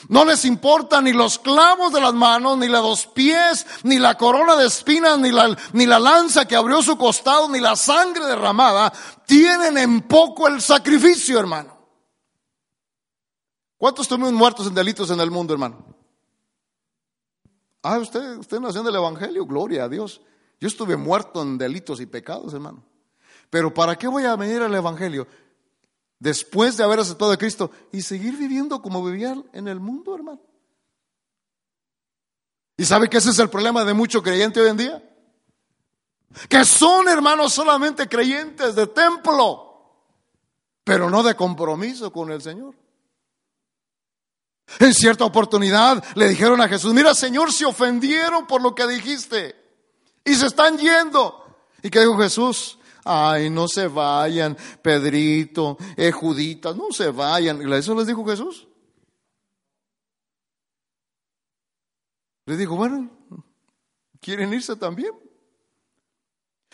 No 0.09 0.25
les 0.25 0.45
importa 0.45 1.01
ni 1.01 1.13
los 1.13 1.39
clavos 1.39 1.93
de 1.93 2.01
las 2.01 2.15
manos, 2.15 2.57
ni 2.59 2.69
los 2.69 3.07
pies, 3.07 3.67
ni 3.83 3.99
la 3.99 4.17
corona 4.17 4.57
de 4.57 4.67
espinas, 4.67 5.19
ni 5.19 5.31
la, 5.31 5.57
ni 5.73 5.87
la 5.87 5.99
lanza 5.99 6.47
que 6.47 6.57
abrió 6.57 6.83
su 6.83 6.97
costado, 6.97 7.49
ni 7.49 7.61
la 7.61 7.77
sangre 7.77 8.25
derramada. 8.25 8.93
Tienen 9.27 9.77
en 9.77 10.03
poco 10.03 10.49
el 10.49 10.61
sacrificio, 10.61 11.39
hermano. 11.39 11.77
¿Cuántos 13.77 14.09
tuvimos 14.09 14.33
muertos 14.33 14.67
en 14.67 14.75
delitos 14.75 15.11
en 15.11 15.21
el 15.21 15.31
mundo, 15.31 15.53
hermano? 15.53 15.85
Ah, 17.83 17.99
usted, 17.99 18.37
usted 18.37 18.61
nació 18.61 18.83
en 18.83 18.89
el 18.89 18.97
Evangelio, 18.97 19.47
gloria 19.47 19.85
a 19.85 19.89
Dios. 19.89 20.21
Yo 20.61 20.69
estuve 20.69 20.97
muerto 20.97 21.41
en 21.43 21.57
delitos 21.57 22.01
y 22.01 22.07
pecados, 22.07 22.53
hermano. 22.53 22.83
Pero 23.49 23.73
¿para 23.73 23.97
qué 23.97 24.07
voy 24.07 24.25
a 24.25 24.37
venir 24.37 24.63
al 24.63 24.75
Evangelio? 24.75 25.27
Después 26.21 26.77
de 26.77 26.85
haber 26.85 27.01
aceptado 27.01 27.33
a 27.33 27.39
Cristo 27.39 27.71
y 27.91 28.03
seguir 28.03 28.37
viviendo 28.37 28.83
como 28.83 29.03
vivían 29.03 29.45
en 29.55 29.67
el 29.69 29.81
mundo, 29.81 30.15
hermano. 30.15 30.41
¿Y 32.77 32.85
sabe 32.85 33.09
que 33.09 33.17
ese 33.17 33.31
es 33.31 33.39
el 33.39 33.49
problema 33.49 33.85
de 33.85 33.95
mucho 33.95 34.23
creyente 34.23 34.61
hoy 34.61 34.69
en 34.69 34.77
día? 34.77 35.03
Que 36.49 36.65
son 36.67 37.09
hermanos 37.09 37.55
solamente 37.55 38.07
creyentes 38.07 38.75
de 38.75 38.87
templo, 38.87 40.07
pero 40.85 41.09
no 41.09 41.23
de 41.23 41.35
compromiso 41.35 42.13
con 42.13 42.31
el 42.31 42.43
Señor. 42.43 42.75
En 44.79 44.95
cierta 44.95 45.25
oportunidad 45.25 46.05
le 46.15 46.29
dijeron 46.29 46.61
a 46.61 46.69
Jesús, 46.69 46.93
mira 46.93 47.15
Señor, 47.15 47.51
se 47.51 47.65
ofendieron 47.65 48.47
por 48.47 48.63
lo 48.63 48.75
que 48.75 48.87
dijiste 48.87 49.57
y 50.25 50.35
se 50.35 50.47
están 50.47 50.77
yendo. 50.77 51.45
¿Y 51.83 51.89
qué 51.91 52.01
dijo 52.01 52.17
Jesús? 52.19 52.79
Ay, 53.05 53.51
no 53.51 53.67
se 53.69 53.89
vayan, 53.89 54.57
Pedrito, 54.83 55.77
eh, 55.97 56.13
Judita, 56.13 56.73
no 56.73 56.93
se 56.93 57.11
vayan. 57.11 57.73
¿Eso 57.73 57.95
les 57.95 58.07
dijo 58.07 58.25
Jesús? 58.25 58.69
Les 62.47 62.59
dijo, 62.59 62.77
bueno, 62.77 63.11
¿quieren 64.21 64.53
irse 64.53 64.77
también? 64.77 65.13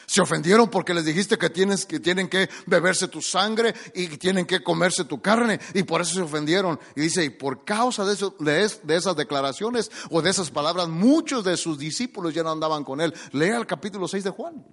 Se 0.06 0.20
ofendieron 0.20 0.70
porque 0.70 0.94
les 0.94 1.04
dijiste 1.04 1.36
que, 1.36 1.50
tienes, 1.50 1.84
que 1.84 1.98
tienen 1.98 2.28
que 2.28 2.48
beberse 2.66 3.08
tu 3.08 3.20
sangre 3.20 3.74
y 3.94 4.06
tienen 4.18 4.46
que 4.46 4.62
comerse 4.62 5.04
tu 5.04 5.20
carne 5.20 5.58
y 5.74 5.82
por 5.82 6.00
eso 6.00 6.14
se 6.14 6.20
ofendieron. 6.22 6.78
Y 6.94 7.02
dice, 7.02 7.24
y 7.24 7.30
por 7.30 7.64
causa 7.64 8.04
de, 8.04 8.14
eso, 8.14 8.36
de, 8.38 8.70
de, 8.84 8.96
esas 8.96 9.16
declaraciones 9.16 9.90
o 10.10 10.22
de 10.22 10.30
esas 10.30 10.50
palabras, 10.50 10.88
muchos 10.88 11.44
de 11.44 11.56
sus 11.56 11.78
discípulos 11.78 12.32
ya 12.32 12.44
no 12.44 12.52
andaban 12.52 12.84
con 12.84 13.00
él. 13.00 13.12
Lea 13.32 13.56
el 13.56 13.66
capítulo 13.66 14.06
6 14.06 14.24
de 14.24 14.30
Juan. 14.30 14.64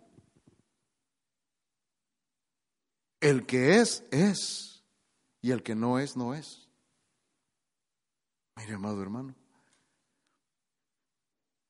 El 3.23 3.45
que 3.45 3.79
es, 3.79 4.03
es. 4.11 4.83
Y 5.41 5.51
el 5.51 5.63
que 5.63 5.75
no 5.75 5.97
es, 5.97 6.17
no 6.17 6.33
es. 6.33 6.67
Mire, 8.57 8.73
amado 8.73 9.01
hermano. 9.01 9.33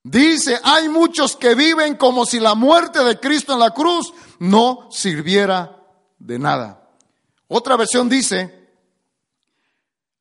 Dice, 0.02 0.60
hay 0.64 0.90
muchos 0.90 1.36
que 1.36 1.54
viven 1.54 1.96
como 1.96 2.26
si 2.26 2.40
la 2.40 2.56
muerte 2.56 3.04
de 3.04 3.20
Cristo 3.20 3.54
en 3.54 3.60
la 3.60 3.70
cruz 3.70 4.12
no 4.40 4.90
sirviera 4.92 5.80
de 6.18 6.40
nada. 6.40 6.90
Otra 7.48 7.78
versión 7.78 8.10
dice, 8.10 8.72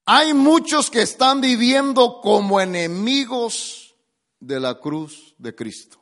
hay 0.05 0.35
muchos 0.35 0.91
que 0.91 1.01
están 1.01 1.41
viviendo 1.41 2.21
como 2.21 2.61
enemigos 2.61 3.97
de 4.39 4.61
la 4.61 4.79
cruz 4.79 5.35
de 5.39 5.55
Cristo. 5.55 5.99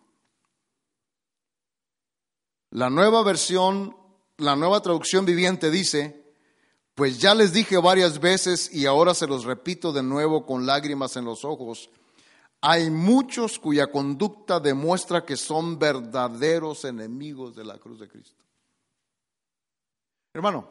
La 2.71 2.91
nueva 2.91 3.23
versión, 3.23 3.97
la 4.41 4.57
nueva 4.57 4.81
traducción 4.81 5.25
viviente 5.25 5.71
dice, 5.71 6.25
pues 6.95 7.21
ya 7.21 7.35
les 7.35 7.53
dije 7.53 7.77
varias 7.79 8.21
veces 8.21 8.73
y 8.75 8.87
ahora 8.87 9.15
se 9.15 9.27
los 9.27 9.45
repito 9.45 9.93
de 9.93 10.03
nuevo 10.03 10.45
con 10.45 10.67
lágrimas 10.67 11.17
en 11.17 11.25
los 11.25 11.45
ojos 11.45 11.91
hay 12.63 12.91
muchos 12.91 13.59
cuya 13.59 13.91
conducta 13.91 14.61
demuestra 14.61 15.25
que 15.25 15.37
son 15.37 15.79
verdaderos 15.79 16.85
enemigos 16.85 17.57
de 17.57 17.65
la 17.65 17.79
cruz 17.79 17.99
de 18.01 18.09
Cristo. 18.09 18.45
Hermano, 20.35 20.69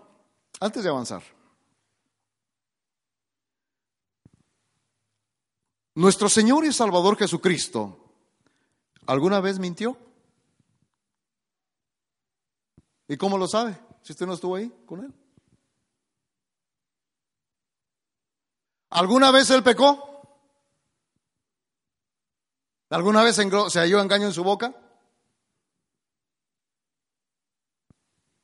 antes 0.59 0.83
de 0.83 0.89
avanzar, 0.89 1.23
nuestro 5.95 6.29
Señor 6.29 6.63
y 6.65 6.71
Salvador 6.71 7.17
Jesucristo, 7.17 8.13
¿alguna 9.07 9.39
vez 9.41 9.57
mintió? 9.57 9.97
¿Y 13.09 13.17
cómo 13.17 13.37
lo 13.37 13.47
sabe? 13.47 13.75
Si 14.03 14.13
usted 14.13 14.27
no 14.27 14.33
estuvo 14.33 14.55
ahí 14.55 14.69
con 14.85 15.03
él. 15.03 15.13
¿Alguna 18.91 19.31
vez 19.31 19.49
él 19.49 19.63
pecó? 19.63 20.05
¿Alguna 22.91 23.23
vez 23.23 23.35
se 23.35 23.79
halló 23.79 23.99
engaño 23.99 24.27
en 24.27 24.33
su 24.33 24.43
boca? 24.43 24.73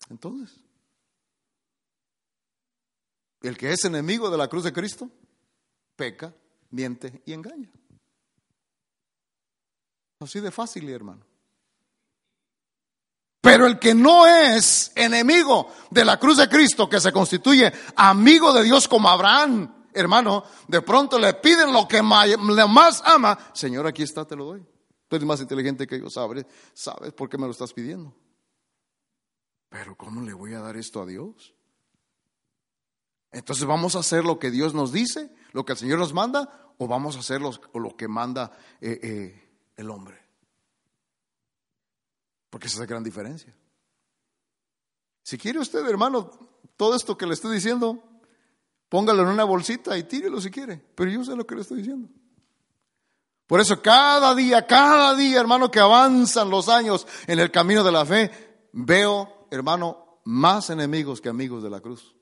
Entonces, 0.09 0.59
el 3.41 3.57
que 3.57 3.71
es 3.71 3.85
enemigo 3.85 4.29
de 4.29 4.37
la 4.37 4.47
cruz 4.47 4.63
de 4.63 4.73
Cristo, 4.73 5.09
peca, 5.95 6.33
miente 6.71 7.21
y 7.25 7.33
engaña. 7.33 7.71
Así 10.19 10.39
de 10.39 10.51
fácil, 10.51 10.89
hermano. 10.89 11.25
Pero 13.45 13.67
el 13.67 13.77
que 13.77 13.93
no 13.93 14.25
es 14.25 14.91
enemigo 14.95 15.67
de 15.91 16.03
la 16.03 16.17
cruz 16.17 16.37
de 16.37 16.49
Cristo, 16.49 16.89
que 16.89 16.99
se 16.99 17.11
constituye 17.11 17.71
amigo 17.95 18.51
de 18.51 18.63
Dios 18.63 18.87
como 18.87 19.07
Abraham, 19.07 19.85
hermano, 19.93 20.43
de 20.67 20.81
pronto 20.81 21.19
le 21.19 21.35
piden 21.35 21.71
lo 21.71 21.87
que 21.87 22.01
más, 22.01 23.03
ama, 23.05 23.37
Señor, 23.53 23.85
aquí 23.85 24.01
está, 24.01 24.25
te 24.25 24.35
lo 24.35 24.45
doy. 24.45 24.65
Tú 25.07 25.15
eres 25.15 25.27
más 25.27 25.41
inteligente 25.41 25.85
que 25.85 25.99
yo, 25.99 26.09
sabes, 26.09 26.47
sabes 26.73 27.13
por 27.13 27.29
qué 27.29 27.37
me 27.37 27.45
lo 27.45 27.51
estás 27.51 27.71
pidiendo. 27.71 28.15
Pero 29.69 29.95
¿cómo 29.95 30.21
le 30.21 30.33
voy 30.33 30.55
a 30.55 30.61
dar 30.61 30.75
esto 30.75 31.03
a 31.03 31.05
Dios? 31.05 31.53
Entonces 33.31 33.65
vamos 33.65 33.95
a 33.95 33.99
hacer 33.99 34.25
lo 34.25 34.39
que 34.39 34.49
Dios 34.49 34.73
nos 34.73 34.91
dice, 34.91 35.29
lo 35.51 35.65
que 35.65 35.73
el 35.73 35.77
Señor 35.77 35.99
nos 35.99 36.15
manda, 36.15 36.73
o 36.79 36.87
vamos 36.87 37.15
a 37.15 37.19
hacer 37.19 37.41
lo, 37.41 37.95
que 37.95 38.07
manda 38.07 38.51
eh, 38.81 38.99
eh, 39.03 39.49
el 39.77 39.91
hombre. 39.91 40.24
Porque 42.55 42.67
esa 42.67 42.77
es 42.77 42.79
la 42.79 42.85
gran 42.85 43.03
diferencia. 43.03 43.53
Si 45.23 45.37
quiere 45.37 45.59
usted, 45.59 45.85
hermano, 45.89 46.31
todo 46.77 46.95
esto 46.95 47.17
que 47.17 47.25
le 47.25 47.33
estoy 47.33 47.53
diciendo, 47.53 48.01
Póngalo 48.89 49.23
en 49.23 49.27
una 49.27 49.43
bolsita 49.43 49.97
y 49.97 50.03
tírelo 50.03 50.39
si 50.39 50.49
quiere. 50.49 50.81
Pero 50.95 51.11
yo 51.11 51.25
sé 51.25 51.35
lo 51.35 51.45
que 51.45 51.55
le 51.55 51.61
estoy 51.61 51.79
diciendo. 51.79 52.07
Por 53.45 53.59
eso 53.59 53.81
cada 53.81 54.33
día, 54.33 54.65
cada 54.65 55.13
día, 55.15 55.39
hermano, 55.39 55.69
que 55.69 55.81
avanzan 55.81 56.49
los 56.49 56.69
años 56.69 57.05
en 57.27 57.39
el 57.39 57.51
camino 57.51 57.83
de 57.83 57.91
la 57.91 58.05
fe, 58.05 58.69
veo, 58.71 59.47
hermano, 59.51 60.21
más 60.23 60.69
enemigos 60.69 61.19
que 61.19 61.27
amigos 61.29 61.61
de 61.61 61.69
la 61.69 61.81
cruz. 61.81 62.15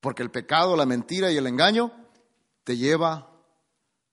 Porque 0.00 0.22
el 0.22 0.30
pecado, 0.30 0.74
la 0.74 0.86
mentira 0.86 1.30
y 1.30 1.36
el 1.36 1.46
engaño 1.46 1.92
te 2.64 2.78
lleva 2.78 3.30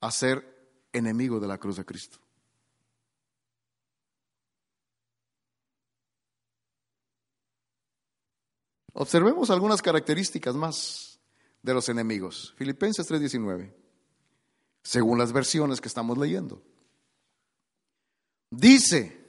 a 0.01 0.11
ser 0.11 0.83
enemigo 0.91 1.39
de 1.39 1.47
la 1.47 1.57
cruz 1.57 1.77
de 1.77 1.85
Cristo. 1.85 2.19
Observemos 8.93 9.49
algunas 9.49 9.81
características 9.81 10.55
más 10.55 11.19
de 11.61 11.73
los 11.73 11.87
enemigos. 11.89 12.53
Filipenses 12.57 13.07
3:19, 13.07 13.73
según 14.83 15.17
las 15.17 15.31
versiones 15.31 15.79
que 15.79 15.87
estamos 15.87 16.17
leyendo. 16.17 16.61
Dice, 18.49 19.21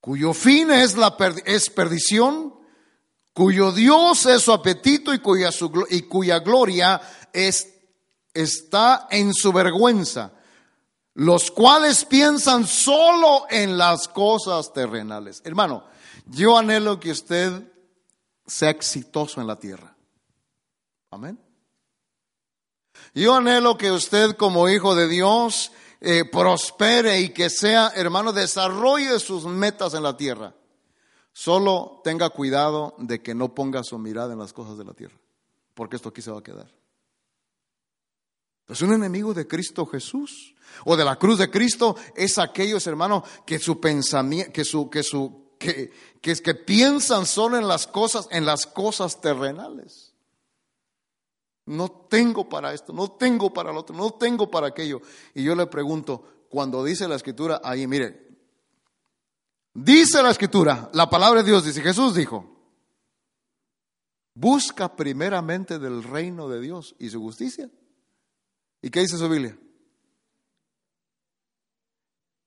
cuyo 0.00 0.32
fin 0.32 0.70
es, 0.70 0.96
la 0.96 1.16
es 1.44 1.68
perdición, 1.68 2.54
cuyo 3.32 3.72
Dios 3.72 4.24
es 4.26 4.42
su 4.42 4.52
apetito 4.52 5.12
y 5.12 5.18
cuya, 5.18 6.38
gloria 6.38 7.00
es, 7.32 7.68
está 8.32 9.08
en 9.10 9.34
su 9.34 9.52
vergüenza, 9.52 10.32
los 11.14 11.50
cuales 11.50 12.04
piensan 12.04 12.66
solo 12.66 13.46
en 13.50 13.76
las 13.76 14.06
cosas 14.06 14.72
terrenales. 14.72 15.42
Hermano, 15.44 15.84
yo 16.26 16.56
anhelo 16.56 17.00
que 17.00 17.10
usted 17.10 17.69
sea 18.50 18.70
exitoso 18.70 19.40
en 19.40 19.46
la 19.46 19.58
tierra. 19.58 19.96
Amén. 21.10 21.38
Yo 23.14 23.34
anhelo 23.34 23.78
que 23.78 23.92
usted 23.92 24.36
como 24.36 24.68
hijo 24.68 24.94
de 24.94 25.08
Dios 25.08 25.72
eh, 26.00 26.24
prospere 26.24 27.20
y 27.20 27.30
que 27.30 27.48
sea, 27.48 27.92
hermano, 27.94 28.32
desarrolle 28.32 29.18
sus 29.20 29.44
metas 29.46 29.94
en 29.94 30.02
la 30.02 30.16
tierra. 30.16 30.54
Solo 31.32 32.00
tenga 32.02 32.30
cuidado 32.30 32.94
de 32.98 33.22
que 33.22 33.34
no 33.34 33.54
ponga 33.54 33.84
su 33.84 33.98
mirada 33.98 34.32
en 34.32 34.40
las 34.40 34.52
cosas 34.52 34.76
de 34.76 34.84
la 34.84 34.94
tierra, 34.94 35.16
porque 35.74 35.96
esto 35.96 36.08
aquí 36.08 36.20
se 36.20 36.32
va 36.32 36.40
a 36.40 36.44
quedar. 36.44 36.70
Es 38.68 38.82
un 38.82 38.92
enemigo 38.92 39.32
de 39.32 39.46
Cristo 39.46 39.86
Jesús 39.86 40.54
o 40.84 40.96
de 40.96 41.04
la 41.04 41.16
cruz 41.16 41.38
de 41.38 41.50
Cristo 41.50 41.96
es 42.14 42.38
aquellos 42.38 42.86
hermanos 42.86 43.24
que 43.46 43.58
su 43.58 43.80
pensamiento, 43.80 44.52
que 44.52 44.64
su, 44.64 44.88
que 44.88 45.02
su, 45.02 45.49
que, 45.60 45.92
que, 46.22 46.34
que 46.34 46.54
piensan 46.54 47.26
solo 47.26 47.58
en 47.58 47.68
las 47.68 47.86
cosas, 47.86 48.26
en 48.30 48.46
las 48.46 48.66
cosas 48.66 49.20
terrenales. 49.20 50.14
No 51.66 51.90
tengo 51.90 52.48
para 52.48 52.72
esto, 52.72 52.94
no 52.94 53.12
tengo 53.12 53.52
para 53.52 53.70
lo 53.70 53.80
otro, 53.80 53.94
no 53.94 54.12
tengo 54.14 54.50
para 54.50 54.68
aquello. 54.68 55.02
Y 55.34 55.44
yo 55.44 55.54
le 55.54 55.66
pregunto, 55.66 56.46
cuando 56.48 56.82
dice 56.82 57.06
la 57.06 57.16
escritura, 57.16 57.60
ahí 57.62 57.86
mire, 57.86 58.26
dice 59.74 60.22
la 60.22 60.30
escritura, 60.30 60.90
la 60.94 61.10
palabra 61.10 61.42
de 61.42 61.50
Dios 61.50 61.62
dice, 61.62 61.82
Jesús 61.82 62.14
dijo, 62.14 62.58
busca 64.34 64.96
primeramente 64.96 65.78
del 65.78 66.02
reino 66.02 66.48
de 66.48 66.60
Dios 66.62 66.96
y 66.98 67.10
su 67.10 67.20
justicia. 67.20 67.70
¿Y 68.80 68.88
qué 68.88 69.00
dice 69.00 69.18
su 69.18 69.28
Biblia? 69.28 69.58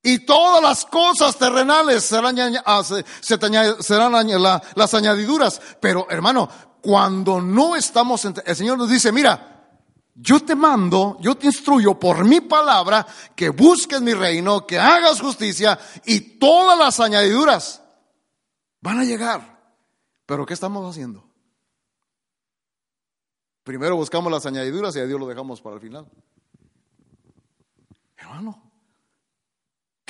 Y 0.05 0.19
todas 0.19 0.61
las 0.61 0.85
cosas 0.85 1.37
terrenales 1.37 2.03
serán, 2.03 2.37
ah, 2.65 2.83
las 4.75 4.93
añadiduras. 4.93 5.61
Pero 5.79 6.05
hermano, 6.09 6.49
cuando 6.81 7.41
no 7.41 7.77
estamos, 7.77 8.25
el 8.25 8.55
Señor 8.55 8.77
nos 8.77 8.89
dice, 8.89 9.13
mira, 9.13 9.53
yo 10.13 10.41
te 10.41 10.55
mando, 10.55 11.17
yo 11.21 11.35
te 11.35 11.47
instruyo 11.47 11.97
por 11.97 12.25
mi 12.25 12.41
palabra 12.41 13.07
que 13.33 13.47
busques 13.47 14.01
mi 14.01 14.13
reino, 14.13 14.67
que 14.67 14.77
hagas 14.77 15.21
justicia 15.21 15.79
y 16.05 16.37
todas 16.37 16.77
las 16.77 16.99
añadiduras 16.99 17.81
van 18.81 18.99
a 18.99 19.05
llegar. 19.05 19.73
Pero 20.25 20.45
¿qué 20.45 20.53
estamos 20.53 20.89
haciendo? 20.89 21.23
Primero 23.63 23.95
buscamos 23.95 24.29
las 24.29 24.45
añadiduras 24.45 24.95
y 24.97 24.99
a 24.99 25.05
Dios 25.05 25.19
lo 25.19 25.27
dejamos 25.27 25.61
para 25.61 25.75
el 25.75 25.81
final. 25.81 26.11
Hermano, 28.17 28.62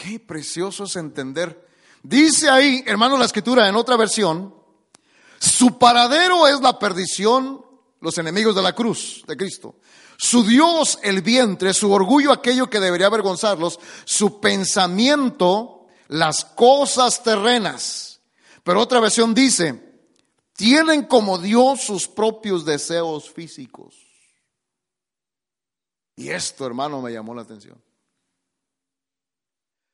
qué 0.03 0.19
precioso 0.19 0.83
es 0.83 0.95
entender. 0.97 1.67
Dice 2.01 2.49
ahí, 2.49 2.83
hermano, 2.85 3.17
la 3.17 3.25
escritura 3.25 3.69
en 3.69 3.75
otra 3.75 3.95
versión, 3.95 4.53
su 5.39 5.77
paradero 5.77 6.45
es 6.47 6.59
la 6.59 6.77
perdición, 6.77 7.65
los 8.01 8.17
enemigos 8.17 8.53
de 8.55 8.61
la 8.61 8.75
cruz 8.75 9.23
de 9.25 9.37
Cristo. 9.37 9.75
Su 10.17 10.43
Dios 10.43 10.99
el 11.03 11.21
vientre, 11.21 11.73
su 11.73 11.91
orgullo 11.91 12.33
aquello 12.33 12.69
que 12.69 12.81
debería 12.81 13.07
avergonzarlos, 13.07 13.79
su 14.03 14.41
pensamiento 14.41 15.87
las 16.09 16.43
cosas 16.43 17.23
terrenas. 17.23 18.21
Pero 18.63 18.81
otra 18.81 18.99
versión 18.99 19.33
dice, 19.33 20.01
tienen 20.53 21.03
como 21.03 21.37
Dios 21.37 21.81
sus 21.81 22.07
propios 22.09 22.65
deseos 22.65 23.31
físicos. 23.31 23.95
Y 26.15 26.29
esto, 26.29 26.65
hermano, 26.65 27.01
me 27.01 27.11
llamó 27.11 27.33
la 27.33 27.41
atención. 27.41 27.81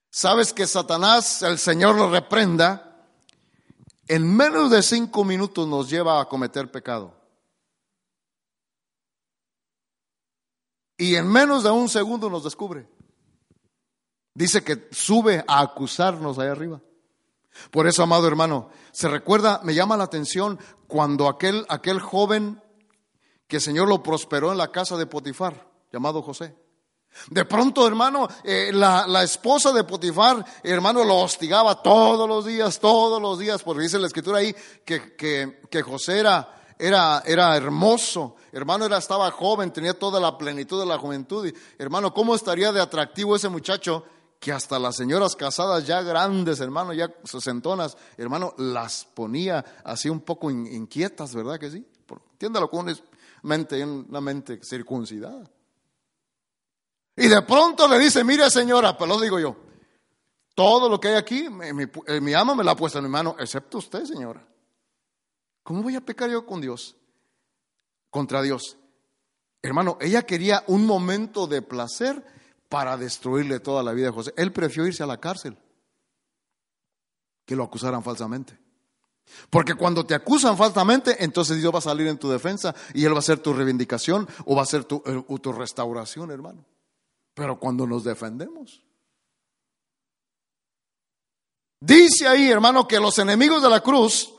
Sabes 0.10 0.53
que 0.53 0.66
Satanás, 0.66 1.43
el 1.43 1.60
Señor 1.60 1.95
lo 1.95 2.10
reprenda, 2.10 3.05
en 4.07 4.36
menos 4.36 4.72
de 4.72 4.82
cinco 4.82 5.24
minutos 5.24 5.68
nos 5.68 5.89
lleva 5.89 6.20
a 6.20 6.26
cometer 6.28 6.72
pecado. 6.72 7.14
Y 10.97 11.16
en 11.16 11.28
menos 11.28 11.64
de 11.64 11.72
un 11.72 11.88
segundo 11.88 12.30
nos 12.30 12.43
descubre. 12.43 12.89
Dice 14.34 14.64
que 14.64 14.89
sube 14.91 15.43
a 15.47 15.62
acusarnos 15.62 16.39
ahí 16.39 16.47
arriba. 16.47 16.82
Por 17.72 17.88
eso, 17.88 18.03
amado 18.03 18.28
hermano, 18.28 18.70
se 18.91 19.07
recuerda, 19.07 19.62
me 19.64 19.76
llama 19.76 19.97
la 19.97 20.05
atención 20.05 20.60
cuando 20.88 21.28
aquel, 21.28 21.66
aquel 21.70 21.99
joven 21.99 22.62
que 23.47 23.57
el 23.57 23.62
Señor 23.62 23.88
lo 23.88 24.01
prosperó 24.01 24.51
en 24.51 24.57
la 24.57 24.72
casa 24.72 24.97
de 24.97 25.05
Potifar, 25.05 25.70
llamado 25.91 26.22
José. 26.22 26.55
De 27.30 27.45
pronto, 27.45 27.86
hermano, 27.86 28.28
eh, 28.43 28.72
la, 28.74 29.24
esposa 29.24 29.72
de 29.72 29.84
Potifar, 29.84 30.43
hermano, 30.64 31.03
lo 31.03 31.18
hostigaba 31.18 31.82
todos 31.82 32.28
los 32.28 32.45
días, 32.45 32.80
todos 32.80 33.22
los 33.22 33.39
días, 33.39 33.62
porque 33.62 33.84
dice 33.84 33.99
la 33.99 34.07
escritura 34.07 34.39
ahí 34.39 34.55
que, 34.86 35.84
José 35.84 36.20
era, 36.20 36.55
era, 36.78 37.55
hermoso, 37.55 38.36
hermano, 38.51 38.86
era, 38.86 38.97
estaba 38.97 39.30
joven, 39.32 39.72
tenía 39.72 39.97
toda 39.97 40.20
la 40.20 40.38
plenitud 40.38 40.80
de 40.80 40.86
la 40.86 40.97
juventud. 40.97 41.51
Hermano, 41.78 42.14
¿cómo 42.14 42.36
estaría 42.36 42.72
de 42.72 42.82
atractivo 42.82 43.36
ese 43.36 43.49
muchacho 43.49 44.05
que 44.39 44.53
hasta 44.53 44.80
las 44.80 44.95
señoras 44.95 45.36
casadas 45.36 45.86
ya 45.86 46.01
grandes, 46.01 46.62
hermano, 46.62 46.93
ya 46.93 47.14
sesentonas, 47.26 47.97
hermano, 48.18 48.53
las 48.57 49.05
ponía 49.14 49.66
así 49.84 50.10
un 50.10 50.22
poco 50.22 50.49
inquietas, 50.49 51.36
¿verdad 51.36 51.60
que 51.60 51.70
sí? 51.70 51.86
Entiéndalo 52.32 52.70
con 52.70 52.86
una 52.88 52.95
mente, 53.43 53.84
una 53.84 54.22
mente 54.22 54.62
circuncidada. 54.64 55.43
Y 57.20 57.28
de 57.28 57.41
pronto 57.41 57.88
le 57.88 57.99
dice, 57.99 58.24
mire 58.24 58.49
señora, 58.49 58.97
pero 58.97 59.07
lo 59.07 59.20
digo 59.20 59.39
yo, 59.39 59.55
todo 60.55 60.88
lo 60.88 60.99
que 60.99 61.09
hay 61.09 61.15
aquí, 61.15 61.49
mi, 61.49 61.84
eh, 62.07 62.22
mi 62.22 62.34
ama 62.34 62.55
me 62.55 62.63
la 62.63 62.72
ha 62.72 62.76
puesto 62.76 62.97
en 62.97 63.03
mi 63.03 63.09
mano, 63.09 63.36
excepto 63.38 63.80
usted, 63.80 64.05
señora. 64.05 64.45
¿Cómo 65.63 65.84
voy 65.84 65.95
a 65.95 66.01
pecar 66.01 66.30
yo 66.30 66.45
con 66.45 66.61
Dios? 66.61 66.95
Contra 68.09 68.41
Dios. 68.41 68.78
Hermano, 69.61 69.97
ella 69.99 70.24
quería 70.24 70.63
un 70.67 70.86
momento 70.86 71.45
de 71.45 71.61
placer 71.61 72.26
para 72.70 72.95
destruirle 72.95 73.59
toda 73.59 73.84
la 73.84 73.91
vida 73.91 74.07
de 74.07 74.13
José. 74.13 74.34
Él 74.38 74.53
prefirió 74.53 74.88
irse 74.88 75.03
a 75.03 75.07
la 75.07 75.20
cárcel 75.20 75.57
que 77.45 77.55
lo 77.55 77.63
acusaran 77.63 78.01
falsamente. 78.01 78.57
Porque 79.49 79.76
cuando 79.76 80.05
te 80.05 80.15
acusan 80.15 80.55
falsamente, 80.55 81.24
entonces 81.24 81.57
Dios 81.57 81.74
va 81.74 81.80
a 81.80 81.82
salir 81.82 82.07
en 82.07 82.17
tu 82.17 82.30
defensa 82.30 82.74
y 82.93 83.03
Él 83.03 83.13
va 83.13 83.20
a 83.20 83.24
ser 83.24 83.39
tu 83.39 83.53
reivindicación 83.53 84.28
o 84.45 84.55
va 84.55 84.61
a 84.63 84.65
ser 84.65 84.86
tu, 84.86 85.03
eh, 85.05 85.39
tu 85.39 85.51
restauración, 85.51 86.32
hermano. 86.32 86.65
Pero 87.39 87.57
cuando 87.57 87.87
nos 87.87 88.03
defendemos. 88.03 88.83
Dice 91.79 92.27
ahí, 92.27 92.49
hermano, 92.49 92.85
que 92.85 92.99
los 92.99 93.17
enemigos 93.17 93.63
de 93.63 93.69
la 93.69 93.79
cruz 93.79 94.33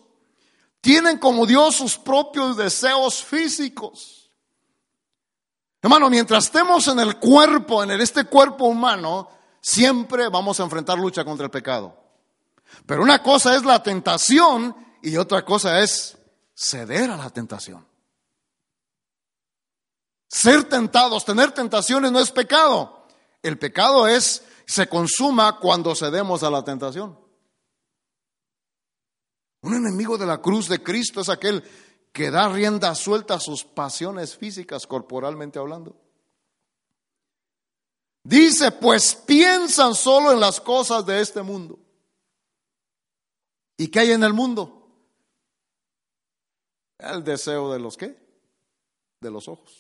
tienen 0.83 1.17
como 1.17 1.47
Dios 1.47 1.77
sus 1.77 1.97
propios 1.97 2.59
deseos 2.59 3.25
físicos. 3.25 4.31
Hermano, 5.81 6.11
mientras 6.11 6.45
estemos 6.45 6.89
en 6.89 7.01
el 7.01 7.17
cuerpo, 7.17 7.83
en 7.83 7.91
este 7.93 8.25
cuerpo 8.25 8.67
humano, 8.67 9.31
siempre 9.63 10.29
vamos 10.29 10.61
a 10.61 10.65
enfrentar 10.65 10.99
lucha 10.99 11.25
contra 11.25 11.47
el 11.47 11.51
pecado. 11.51 11.97
Pero 12.85 13.03
una 13.03 13.23
cosa 13.23 13.57
es 13.57 13.65
la 13.65 13.83
tentación 13.83 14.77
y 15.01 15.17
otra 15.17 15.43
cosa 15.43 15.81
es 15.81 16.19
ceder 16.55 17.11
a 17.11 17.17
la 17.17 17.31
tentación. 17.31 17.90
Ser 20.31 20.65
tentados, 20.69 21.25
tener 21.25 21.51
tentaciones 21.51 22.13
no 22.13 22.21
es 22.21 22.31
pecado. 22.31 23.05
El 23.43 23.59
pecado 23.59 24.07
es, 24.07 24.45
se 24.65 24.89
consuma 24.89 25.59
cuando 25.59 25.95
cedemos 25.97 26.45
a 26.45 26.51
la 26.51 26.63
tentación. 26.63 27.19
Un 29.63 29.75
enemigo 29.75 30.17
de 30.17 30.27
la 30.27 30.41
cruz 30.41 30.69
de 30.69 30.81
Cristo 30.81 31.21
es 31.21 31.29
aquel 31.29 31.65
que 32.13 32.31
da 32.31 32.49
rienda 32.49 32.95
suelta 32.95 33.35
a 33.35 33.41
sus 33.41 33.65
pasiones 33.65 34.37
físicas, 34.37 34.87
corporalmente 34.87 35.59
hablando. 35.59 35.97
Dice, 38.23 38.71
pues 38.71 39.17
piensan 39.17 39.97
solo 39.97 40.31
en 40.31 40.39
las 40.39 40.61
cosas 40.61 41.05
de 41.05 41.21
este 41.21 41.43
mundo. 41.43 41.77
¿Y 43.77 43.89
qué 43.89 44.01
hay 44.01 44.13
en 44.13 44.23
el 44.23 44.33
mundo? 44.33 44.87
El 46.99 47.25
deseo 47.25 47.73
de 47.73 47.81
los 47.81 47.97
qué? 47.97 48.17
De 49.21 49.31
los 49.31 49.49
ojos. 49.49 49.80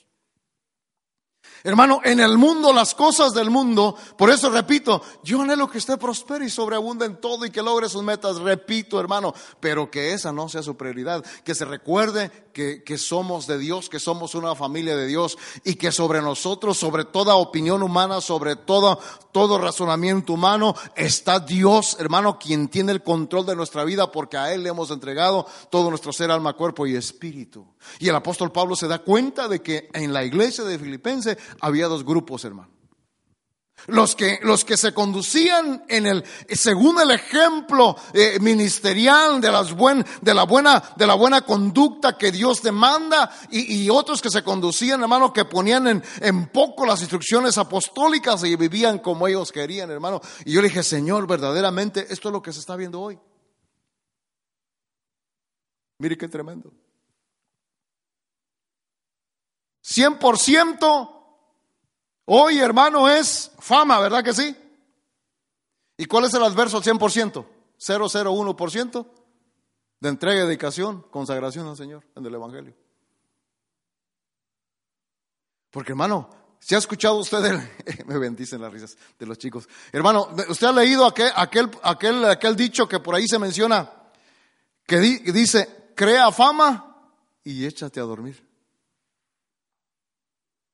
Hermano, 1.62 2.00
en 2.04 2.20
el 2.20 2.38
mundo, 2.38 2.72
las 2.72 2.94
cosas 2.94 3.34
del 3.34 3.50
mundo, 3.50 3.96
por 4.16 4.30
eso 4.30 4.50
repito, 4.50 5.02
yo 5.22 5.42
anhelo 5.42 5.68
que 5.68 5.78
usted 5.78 5.98
prospere 5.98 6.46
y 6.46 6.50
sobreabunde 6.50 7.04
en 7.04 7.20
todo 7.20 7.44
y 7.44 7.50
que 7.50 7.62
logre 7.62 7.88
sus 7.88 8.02
metas, 8.02 8.38
repito, 8.38 8.98
hermano, 8.98 9.34
pero 9.60 9.90
que 9.90 10.12
esa 10.12 10.32
no 10.32 10.48
sea 10.48 10.62
su 10.62 10.76
prioridad, 10.76 11.24
que 11.44 11.54
se 11.54 11.64
recuerde 11.64 12.30
que, 12.52 12.82
que 12.82 12.96
somos 12.96 13.46
de 13.46 13.58
Dios, 13.58 13.88
que 13.88 14.00
somos 14.00 14.34
una 14.34 14.54
familia 14.54 14.96
de 14.96 15.06
Dios 15.06 15.36
y 15.64 15.74
que 15.74 15.92
sobre 15.92 16.22
nosotros, 16.22 16.78
sobre 16.78 17.04
toda 17.04 17.34
opinión 17.34 17.82
humana, 17.82 18.20
sobre 18.20 18.56
todo, 18.56 18.98
todo 19.32 19.58
razonamiento 19.58 20.32
humano, 20.32 20.74
está 20.96 21.40
Dios, 21.40 21.96
hermano, 22.00 22.38
quien 22.38 22.68
tiene 22.68 22.92
el 22.92 23.02
control 23.02 23.46
de 23.46 23.56
nuestra 23.56 23.84
vida 23.84 24.10
porque 24.10 24.36
a 24.36 24.52
Él 24.52 24.62
le 24.62 24.70
hemos 24.70 24.90
entregado 24.90 25.46
todo 25.70 25.90
nuestro 25.90 26.12
ser, 26.12 26.30
alma, 26.30 26.54
cuerpo 26.54 26.86
y 26.86 26.96
espíritu. 26.96 27.66
Y 27.98 28.08
el 28.08 28.14
apóstol 28.14 28.52
Pablo 28.52 28.76
se 28.76 28.88
da 28.88 28.98
cuenta 28.98 29.48
de 29.48 29.62
que 29.62 29.88
en 29.92 30.12
la 30.12 30.24
iglesia 30.24 30.64
de 30.64 30.78
Filipenses 30.78 31.38
había 31.60 31.88
dos 31.88 32.04
grupos, 32.04 32.44
hermano. 32.44 32.80
Los 33.86 34.14
que, 34.14 34.38
los 34.42 34.64
que 34.64 34.76
se 34.76 34.92
conducían 34.92 35.84
en 35.88 36.06
el, 36.06 36.24
según 36.50 37.00
el 37.00 37.10
ejemplo 37.12 37.96
eh, 38.12 38.38
ministerial 38.40 39.40
de 39.40 39.50
las 39.50 39.72
buen, 39.72 40.04
de 40.20 40.34
la 40.34 40.44
buena, 40.44 40.82
de 40.96 41.06
la 41.06 41.14
buena 41.14 41.42
conducta 41.42 42.18
que 42.18 42.30
Dios 42.30 42.62
demanda 42.62 43.30
y, 43.50 43.84
y 43.84 43.90
otros 43.90 44.20
que 44.20 44.30
se 44.30 44.44
conducían, 44.44 45.00
hermano, 45.00 45.32
que 45.32 45.46
ponían 45.46 45.86
en, 45.86 46.04
en, 46.20 46.48
poco 46.48 46.84
las 46.84 47.00
instrucciones 47.00 47.56
apostólicas 47.56 48.44
y 48.44 48.54
vivían 48.56 48.98
como 48.98 49.26
ellos 49.26 49.50
querían, 49.50 49.90
hermano. 49.90 50.20
Y 50.44 50.52
yo 50.52 50.60
le 50.60 50.68
dije, 50.68 50.82
Señor, 50.82 51.26
verdaderamente 51.26 52.06
esto 52.10 52.28
es 52.28 52.32
lo 52.32 52.42
que 52.42 52.52
se 52.52 52.60
está 52.60 52.76
viendo 52.76 53.00
hoy. 53.00 53.18
Mire 55.98 56.16
qué 56.16 56.28
tremendo. 56.28 56.72
100% 59.84 61.19
hoy, 62.32 62.58
hermano, 62.58 63.08
es 63.08 63.50
fama, 63.58 63.98
¿verdad 64.00 64.24
que 64.24 64.32
sí? 64.32 64.56
¿Y 65.96 66.06
cuál 66.06 66.24
es 66.24 66.34
el 66.34 66.42
adverso 66.42 66.78
al 66.78 66.82
100%? 66.82 67.46
001% 67.78 69.06
de 70.00 70.08
entrega, 70.08 70.44
dedicación, 70.44 71.02
consagración 71.10 71.66
al 71.66 71.76
Señor 71.76 72.04
en 72.14 72.24
el 72.24 72.34
Evangelio. 72.34 72.74
Porque 75.70 75.92
hermano, 75.92 76.30
si 76.58 76.74
ha 76.74 76.78
escuchado 76.78 77.16
usted, 77.16 77.44
el, 77.44 78.06
me 78.06 78.18
bendicen 78.18 78.60
las 78.60 78.72
risas 78.72 78.96
de 79.18 79.26
los 79.26 79.38
chicos. 79.38 79.68
Hermano, 79.92 80.28
usted 80.48 80.66
ha 80.66 80.72
leído 80.72 81.06
aquel, 81.06 82.56
dicho 82.56 82.88
que 82.88 83.00
por 83.00 83.14
ahí 83.14 83.26
se 83.26 83.38
menciona, 83.38 83.90
que 84.86 84.98
dice, 84.98 85.92
crea 85.94 86.30
fama 86.32 87.12
y 87.44 87.64
échate 87.64 88.00
a 88.00 88.04
dormir. 88.04 88.46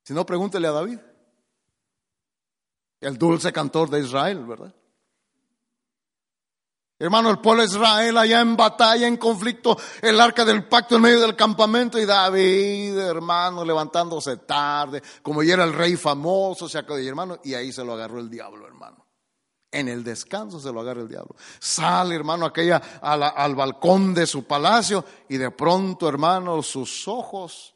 Si 0.03 0.15
no, 0.15 0.25
pregúntele 0.25 0.69
a 0.69 0.73
David, 0.73 0.99
el 3.01 3.19
dulce 3.19 3.53
cantor 3.53 3.91
de 3.91 4.01
Israel, 4.01 4.45
¿verdad? 4.45 4.75
Hermano, 6.99 7.29
el 7.29 7.41
pueblo 7.41 7.63
de 7.63 7.69
Israel 7.69 8.17
allá 8.17 8.41
en 8.41 8.57
batalla, 8.57 9.07
en 9.07 9.19
conflicto, 9.19 9.77
el 10.01 10.19
arca 10.19 10.47
del 10.47 10.65
pacto 10.67 10.97
en 10.97 11.03
medio 11.03 11.21
del 11.21 11.37
campamento 11.37 11.99
y 11.99 12.07
David, 12.07 12.97
hermano, 12.97 13.67
levantándose 13.67 14.39
tarde, 14.39 15.03
como 15.21 15.43
ya 15.43 15.55
era 15.55 15.65
el 15.65 15.75
rey 15.75 15.97
famoso, 15.97 16.71
se 16.71 16.79
acabó, 16.79 16.99
hermano, 16.99 17.39
y 17.45 17.53
ahí 17.53 17.71
se 17.71 17.85
lo 17.85 17.93
agarró 17.93 18.19
el 18.19 18.31
diablo, 18.31 18.67
hermano. 18.67 19.05
En 19.71 19.89
el 19.89 20.03
descanso 20.03 20.59
se 20.59 20.73
lo 20.73 20.81
agarra 20.81 21.03
el 21.03 21.09
diablo. 21.09 21.37
Sale, 21.59 22.15
hermano, 22.15 22.47
aquella 22.47 22.77
al 23.03 23.55
balcón 23.55 24.15
de 24.15 24.27
su 24.27 24.45
palacio 24.45 25.05
y 25.29 25.37
de 25.37 25.51
pronto, 25.51 26.09
hermano, 26.09 26.63
sus 26.63 27.07
ojos 27.09 27.75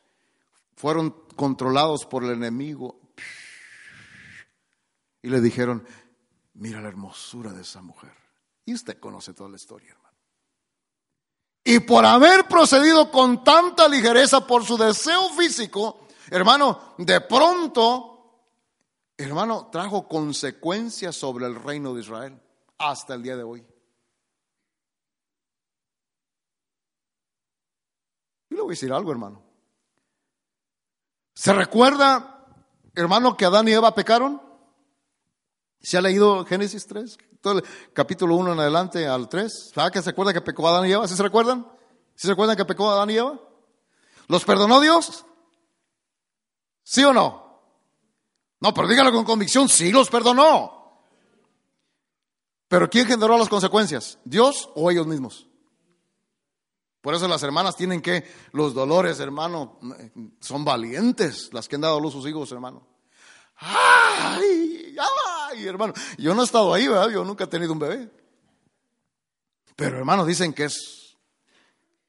fueron 0.77 1.15
controlados 1.37 2.07
por 2.07 2.25
el 2.25 2.31
enemigo. 2.31 3.00
Y 5.23 5.29
le 5.29 5.41
dijeron, 5.41 5.87
mira 6.55 6.81
la 6.81 6.89
hermosura 6.89 7.53
de 7.53 7.63
esa 7.63 7.83
mujer. 7.83 8.13
Y 8.65 8.75
usted 8.75 8.99
conoce 8.99 9.35
toda 9.35 9.51
la 9.51 9.57
historia, 9.57 9.91
hermano. 9.91 10.17
Y 11.65 11.81
por 11.81 12.05
haber 12.05 12.47
procedido 12.49 13.11
con 13.11 13.45
tanta 13.45 13.87
ligereza 13.89 14.47
por 14.47 14.65
su 14.65 14.77
deseo 14.77 15.29
físico, 15.31 16.07
hermano, 16.31 16.95
de 16.99 17.21
pronto, 17.21 18.45
hermano, 19.17 19.69
trajo 19.71 20.09
consecuencias 20.09 21.17
sobre 21.17 21.47
el 21.47 21.55
reino 21.55 21.95
de 21.95 22.01
Israel 22.01 22.41
hasta 22.79 23.15
el 23.15 23.23
día 23.23 23.37
de 23.37 23.43
hoy. 23.43 23.67
Y 28.49 28.55
le 28.55 28.61
voy 28.63 28.71
a 28.71 28.77
decir 28.77 28.93
algo, 28.93 29.13
hermano. 29.13 29.43
¿Se 31.35 31.53
recuerda, 31.53 32.47
hermano, 32.95 33.37
que 33.37 33.45
Adán 33.45 33.69
y 33.69 33.73
Eva 33.73 33.95
pecaron? 33.95 34.50
¿Se 35.83 35.97
ha 35.97 36.01
leído 36.01 36.45
Génesis 36.45 36.87
3? 36.87 37.19
Todo 37.41 37.63
capítulo 37.93 38.37
1 38.37 38.53
en 38.53 38.61
adelante 38.61 39.07
al 39.07 39.29
3. 39.29 39.71
¿Sabe 39.75 39.91
que 39.91 40.03
se 40.03 40.11
acuerda 40.11 40.33
que 40.33 40.43
pecó 40.43 40.69
Adán 40.69 40.87
y 40.87 40.93
Eva? 40.93 41.09
¿Sí 41.09 41.17
se 41.17 41.23
recuerdan? 41.23 41.67
¿Sí 42.15 42.27
se 42.27 42.29
recuerdan 42.29 42.57
que 42.57 42.65
pecó 42.65 42.91
Adán 42.91 43.11
y 43.11 43.17
Eva? 43.17 43.41
¿Los 44.29 44.45
perdonó 44.45 44.81
Dios? 44.81 45.25
¿Sí 46.83 47.03
o 47.03 47.13
no? 47.13 47.63
No, 48.61 48.75
pero 48.75 48.89
dígalo 48.89 49.11
con 49.11 49.25
convicción, 49.25 49.69
sí 49.69 49.91
los 49.91 50.11
perdonó. 50.11 51.03
Pero 52.69 52.89
¿quién 52.91 53.07
generó 53.07 53.39
las 53.39 53.49
consecuencias? 53.49 54.19
¿Dios 54.25 54.71
o 54.75 54.91
ellos 54.91 55.07
mismos? 55.07 55.49
Por 57.01 57.15
eso 57.15 57.27
las 57.27 57.43
hermanas 57.43 57.75
tienen 57.75 58.03
que, 58.03 58.31
los 58.53 58.75
dolores, 58.75 59.19
hermano, 59.19 59.79
son 60.41 60.65
valientes 60.65 61.49
las 61.53 61.67
que 61.67 61.77
han 61.77 61.81
dado 61.81 61.97
a 61.97 62.01
luz 62.01 62.13
sus 62.13 62.27
hijos, 62.27 62.53
hermano. 62.53 62.87
¡Ay! 63.61 64.97
¡Ay, 65.49 65.67
hermano! 65.67 65.93
Yo 66.19 66.35
no 66.35 66.43
he 66.43 66.45
estado 66.45 66.73
ahí, 66.73 66.89
¿verdad? 66.89 67.11
Yo 67.11 67.25
nunca 67.25 67.45
he 67.45 67.47
tenido 67.47 67.73
un 67.73 67.79
bebé. 67.79 68.11
Pero, 69.77 69.99
hermano, 69.99 70.25
dicen 70.25 70.53
que 70.53 70.65
es. 70.65 71.17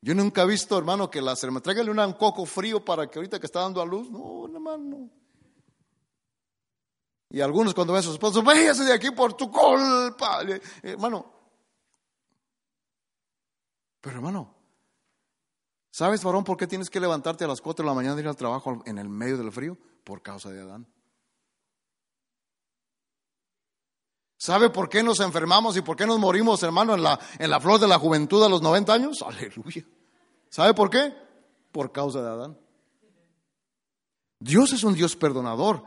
Yo 0.01 0.15
nunca 0.15 0.43
he 0.43 0.47
visto, 0.47 0.77
hermano, 0.77 1.09
que 1.09 1.21
las 1.21 1.43
hermanas. 1.43 1.63
Tráigale 1.63 1.91
un 1.91 2.13
coco 2.13 2.45
frío 2.45 2.83
para 2.83 3.07
que 3.07 3.19
ahorita 3.19 3.39
que 3.39 3.45
está 3.45 3.61
dando 3.61 3.81
a 3.81 3.85
luz. 3.85 4.09
No, 4.09 4.45
hermano. 4.45 5.09
Y 7.29 7.39
algunos 7.39 7.73
cuando 7.73 7.93
ven 7.93 7.99
a 7.99 8.03
sus 8.03 8.13
esposos, 8.13 8.43
váyase 8.43 8.83
de 8.83 8.93
aquí 8.93 9.11
por 9.11 9.33
tu 9.33 9.49
culpa. 9.51 10.41
Hermano. 10.81 11.33
Pero, 14.01 14.15
hermano, 14.15 14.61
¿Sabes, 15.91 16.23
varón, 16.23 16.45
por 16.45 16.55
qué 16.55 16.67
tienes 16.67 16.89
que 16.89 17.01
levantarte 17.01 17.43
a 17.43 17.47
las 17.47 17.59
4 17.59 17.83
de 17.83 17.89
la 17.89 17.93
mañana 17.93 18.15
y 18.15 18.21
ir 18.21 18.27
al 18.27 18.37
trabajo 18.37 18.81
en 18.85 18.97
el 18.97 19.09
medio 19.09 19.37
del 19.37 19.51
frío? 19.51 19.77
Por 20.05 20.21
causa 20.21 20.49
de 20.49 20.61
Adán. 20.61 20.87
¿Sabe 24.41 24.71
por 24.71 24.89
qué 24.89 25.03
nos 25.03 25.19
enfermamos 25.19 25.77
y 25.77 25.81
por 25.81 25.95
qué 25.95 26.07
nos 26.07 26.17
morimos, 26.17 26.63
hermano, 26.63 26.95
en 26.95 27.03
la, 27.03 27.19
en 27.37 27.47
la 27.47 27.59
flor 27.59 27.79
de 27.79 27.87
la 27.87 27.99
juventud 27.99 28.43
a 28.43 28.49
los 28.49 28.63
90 28.63 28.91
años? 28.91 29.21
Aleluya. 29.27 29.85
¿Sabe 30.49 30.73
por 30.73 30.89
qué? 30.89 31.13
Por 31.71 31.91
causa 31.91 32.23
de 32.23 32.27
Adán. 32.27 32.57
Dios 34.39 34.73
es 34.73 34.83
un 34.83 34.95
Dios 34.95 35.15
perdonador, 35.15 35.85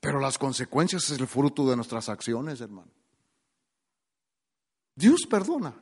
pero 0.00 0.18
las 0.18 0.36
consecuencias 0.36 1.08
es 1.12 1.20
el 1.20 1.28
fruto 1.28 1.64
de 1.70 1.76
nuestras 1.76 2.08
acciones, 2.08 2.60
hermano. 2.60 2.90
Dios 4.96 5.20
perdona. 5.30 5.72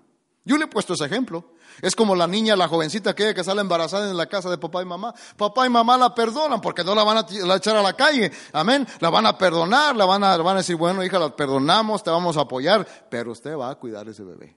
Yo 0.45 0.57
le 0.57 0.65
he 0.65 0.69
puesto 0.69 0.95
ese 0.95 1.05
ejemplo. 1.05 1.53
Es 1.83 1.95
como 1.95 2.15
la 2.15 2.27
niña, 2.27 2.57
la 2.57 2.69
jovencita 2.69 3.15
que, 3.15 3.35
que 3.35 3.45
sale 3.45 3.61
embarazada 3.61 4.11
en 4.11 4.17
la 4.17 4.27
casa 4.27 4.51
de 4.51 4.59
papá 4.59 4.83
y 4.83 4.87
mamá. 4.87 5.15
Papá 5.37 5.67
y 5.67 5.71
mamá 5.71 5.97
la 5.97 6.15
perdonan 6.15 6.61
porque 6.61 6.83
no 6.83 6.95
la 6.95 7.05
van 7.05 7.19
a 7.19 7.57
echar 7.57 7.77
a 7.77 7.83
la 7.83 7.93
calle. 7.93 8.31
Amén. 8.53 8.87
La 9.01 9.11
van 9.11 9.27
a 9.27 9.37
perdonar, 9.37 9.95
la 9.97 10.05
van 10.05 10.25
a, 10.25 10.37
van 10.39 10.57
a 10.57 10.61
decir, 10.61 10.77
bueno, 10.77 11.05
hija, 11.05 11.19
la 11.19 11.35
perdonamos, 11.35 12.03
te 12.03 12.11
vamos 12.11 12.37
a 12.37 12.43
apoyar, 12.43 12.87
pero 13.11 13.33
usted 13.33 13.57
va 13.57 13.71
a 13.71 13.75
cuidar 13.77 14.09
ese 14.09 14.25
bebé. 14.25 14.57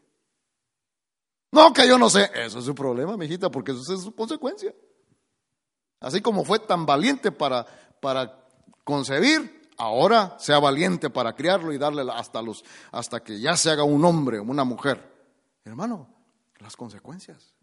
No, 1.52 1.72
que 1.72 1.88
yo 1.88 1.98
no 1.98 2.10
sé. 2.10 2.32
Eso 2.34 2.60
es 2.60 2.66
su 2.66 2.74
problema, 2.74 3.16
mijita, 3.16 3.52
porque 3.52 3.74
eso 3.74 3.94
es 3.94 4.02
su 4.02 4.16
consecuencia. 4.16 4.74
Así 6.00 6.22
como 6.22 6.44
fue 6.44 6.60
tan 6.60 6.86
valiente 6.86 7.32
para, 7.32 7.66
para 8.02 8.44
concebir, 8.84 9.70
ahora 9.78 10.36
sea 10.40 10.60
valiente 10.60 11.10
para 11.10 11.34
criarlo 11.34 11.72
y 11.72 11.78
darle 11.78 12.04
hasta, 12.12 12.42
los, 12.42 12.64
hasta 12.92 13.22
que 13.22 13.40
ya 13.40 13.56
se 13.56 13.70
haga 13.70 13.84
un 13.84 14.04
hombre 14.04 14.40
o 14.40 14.44
una 14.44 14.64
mujer. 14.64 15.13
Hermano, 15.66 16.08
las 16.60 16.76
consecuencias. 16.76 17.54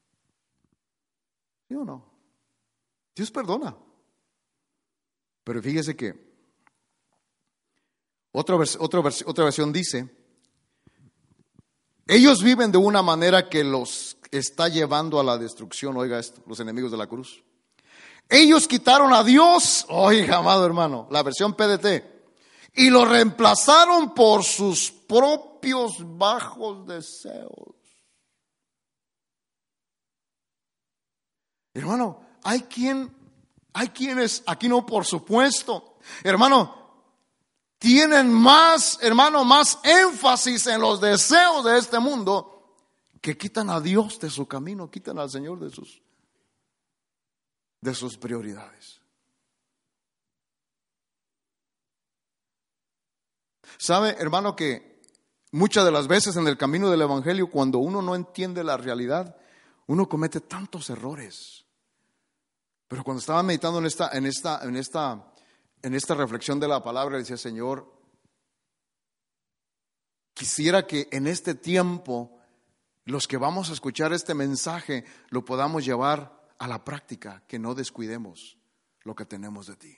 ¿Sí 1.69 1.75
o 1.75 1.85
no? 1.85 2.05
Dios 3.15 3.31
perdona. 3.31 3.77
Pero 5.45 5.63
fíjese 5.63 5.97
que 5.97 6.31
otra, 8.33 8.57
otra, 8.57 9.01
otra 9.27 9.45
versión 9.45 9.73
dice, 9.73 10.09
ellos 12.07 12.43
viven 12.43 12.73
de 12.73 12.79
una 12.79 13.03
manera 13.03 13.49
que 13.49 13.65
los 13.65 14.17
está 14.31 14.69
llevando 14.69 15.19
a 15.19 15.25
la 15.25 15.39
destrucción, 15.39 15.97
oiga 15.97 16.19
esto, 16.19 16.43
los 16.47 16.61
enemigos 16.61 16.91
de 16.91 16.97
la 16.97 17.07
cruz. 17.07 17.43
Ellos 18.29 18.69
quitaron 18.69 19.13
a 19.13 19.25
Dios, 19.25 19.87
oiga, 19.89 20.37
amado 20.37 20.65
hermano, 20.65 21.09
la 21.11 21.23
versión 21.23 21.55
PDT, 21.55 22.05
y 22.75 22.91
lo 22.91 23.05
reemplazaron 23.05 24.15
por 24.15 24.45
sus 24.45 24.93
propios 24.93 25.93
bajos 26.17 26.87
deseos. 26.87 27.80
Hermano, 31.81 32.21
hay 32.43 32.63
quien, 32.65 33.11
hay 33.73 33.89
quienes, 33.89 34.43
aquí 34.47 34.69
no 34.69 34.85
por 34.85 35.07
supuesto, 35.07 35.97
hermano, 36.23 36.77
tienen 37.79 38.31
más, 38.31 38.99
hermano, 39.01 39.47
más 39.47 39.79
énfasis 39.83 40.67
en 40.67 40.83
los 40.83 41.01
deseos 41.01 41.65
de 41.65 41.79
este 41.79 41.99
mundo 41.99 42.77
que 43.23 43.39
quitan 43.39 43.71
a 43.71 43.81
Dios 43.81 44.21
de 44.21 44.29
su 44.29 44.47
camino, 44.47 44.91
quitan 44.91 45.19
al 45.19 45.31
Señor 45.31 45.59
de 45.59 45.71
sus, 45.71 46.03
de 47.81 47.95
sus 47.95 48.19
prioridades. 48.19 49.01
¿Sabe, 53.79 54.17
hermano, 54.19 54.55
que 54.55 55.01
muchas 55.53 55.87
de 55.87 55.93
las 55.93 56.09
veces 56.09 56.37
en 56.37 56.47
el 56.47 56.59
camino 56.59 56.91
del 56.91 57.01
Evangelio, 57.01 57.51
cuando 57.51 57.79
uno 57.79 58.03
no 58.03 58.15
entiende 58.15 58.63
la 58.65 58.77
realidad, 58.77 59.39
uno 59.87 60.11
comete 60.11 60.41
tantos 60.41 60.91
errores? 60.91 61.65
Pero 62.91 63.05
cuando 63.05 63.21
estaba 63.21 63.45
meditando 63.45 63.79
en 63.79 63.87
esta, 63.87 64.11
en 64.15 64.27
esta, 64.27 64.65
en 64.65 64.75
esta, 64.75 65.33
en 65.81 65.95
esta 65.95 66.15
reflexión 66.17 66.59
de 66.59 66.67
la 66.67 66.83
palabra, 66.83 67.19
decía, 67.19 67.37
Señor, 67.37 67.89
quisiera 70.35 70.85
que 70.89 71.07
en 71.13 71.29
este 71.29 71.55
tiempo 71.55 72.37
los 73.05 73.29
que 73.29 73.37
vamos 73.37 73.71
a 73.71 73.75
escuchar 73.75 74.13
este 74.13 74.35
mensaje 74.35 75.05
lo 75.29 75.45
podamos 75.45 75.85
llevar 75.85 76.49
a 76.59 76.67
la 76.67 76.85
práctica, 76.85 77.45
que 77.47 77.61
no 77.61 77.77
descuidemos 77.77 78.59
lo 79.05 79.15
que 79.15 79.25
tenemos 79.25 79.69
de 79.69 79.77
ti. 79.77 79.97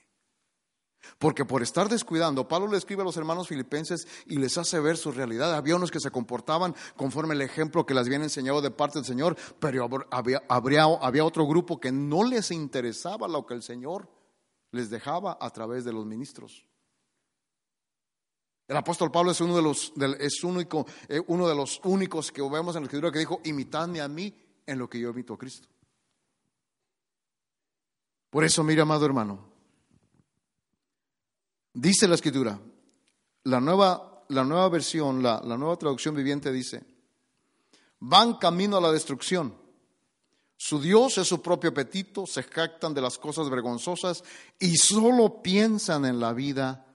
Porque 1.19 1.45
por 1.45 1.63
estar 1.63 1.89
descuidando, 1.89 2.49
Pablo 2.49 2.69
le 2.69 2.79
escribe 2.79 3.03
a 3.03 3.05
los 3.05 3.17
hermanos 3.17 3.49
filipenses 3.49 4.07
y 4.27 4.37
les 4.39 4.57
hace 4.59 4.81
ver 4.81 4.97
su 4.97 5.13
realidad. 5.13 5.55
Había 5.55 5.77
unos 5.77 5.91
que 5.91 6.01
se 6.01 6.11
comportaban 6.11 6.75
conforme 6.97 7.35
el 7.35 7.43
ejemplo 7.43 7.87
que 7.87 7.95
les 7.95 8.07
habían 8.07 8.23
enseñado 8.23 8.61
de 8.61 8.71
parte 8.71 8.99
del 8.99 9.05
Señor, 9.07 9.37
pero 9.59 9.89
había, 10.11 11.25
otro 11.25 11.47
grupo 11.47 11.81
que 11.81 11.93
no 11.93 12.25
les 12.25 12.51
interesaba 12.51 13.29
lo 13.29 13.47
que 13.47 13.55
el 13.55 13.63
Señor 13.63 14.09
les 14.71 14.91
dejaba 14.91 15.39
a 15.41 15.51
través 15.51 15.85
de 15.85 15.93
los 15.93 16.07
ministros. 16.07 16.67
El 18.69 18.77
apóstol 18.77 19.11
Pablo 19.11 19.33
es 19.33 19.41
uno 19.41 19.57
de 19.57 19.63
los, 19.63 19.93
es 20.19 20.45
único, 20.45 20.87
eh, 21.09 21.21
uno 21.27 21.49
de 21.49 21.55
los 21.55 21.81
únicos 21.85 22.33
que 22.33 22.41
vemos 22.43 22.75
en 22.75 22.83
la 22.83 22.87
escritura 22.87 23.13
que 23.13 23.19
dijo, 23.19 23.41
imitadme 23.45 24.01
a 24.01 24.09
mí 24.09 24.35
en 24.65 24.79
lo 24.79 24.89
que 24.89 24.99
yo 24.99 25.11
imito 25.11 25.35
a 25.35 25.39
Cristo. 25.39 25.69
Por 28.31 28.45
eso, 28.45 28.65
mire, 28.65 28.81
amado 28.81 29.05
hermano, 29.05 29.52
Dice 31.75 32.07
la 32.07 32.17
escritura, 32.17 32.59
la 33.45 33.61
nueva, 33.61 34.25
la 34.29 34.45
nueva 34.45 34.69
versión, 34.69 35.23
la, 35.23 35.41
la 35.45 35.57
nueva 35.57 35.77
traducción 35.77 36.15
viviente 36.15 36.53
dice, 36.53 36.85
van 38.01 38.35
camino 38.35 38.77
a 38.77 38.81
la 38.81 38.93
destrucción. 38.93 39.55
Su 40.57 40.81
Dios 40.81 41.19
es 41.19 41.27
su 41.27 41.43
propio 41.43 41.71
apetito, 41.71 42.27
se 42.27 42.43
jactan 42.43 42.95
de 42.95 43.01
las 43.01 43.19
cosas 43.19 43.51
vergonzosas 43.51 44.23
y 44.61 44.77
solo 44.77 45.43
piensan 45.43 46.05
en 46.05 46.21
la 46.21 46.33
vida, 46.33 46.87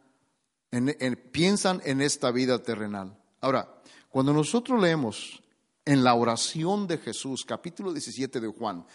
en, 0.72 0.96
piensan 1.32 1.82
en 1.84 2.02
esta 2.02 2.32
vida 2.32 2.62
terrenal. 2.64 3.18
Ahora, 3.42 3.82
cuando 4.10 4.32
nosotros 4.32 4.82
leemos 4.82 5.42
en 5.84 6.04
la 6.04 6.14
oración 6.14 6.88
de 6.88 6.98
Jesús, 6.98 7.44
capítulo 7.46 7.92
17 7.92 8.40
de 8.40 8.48
Juan, 8.48 8.86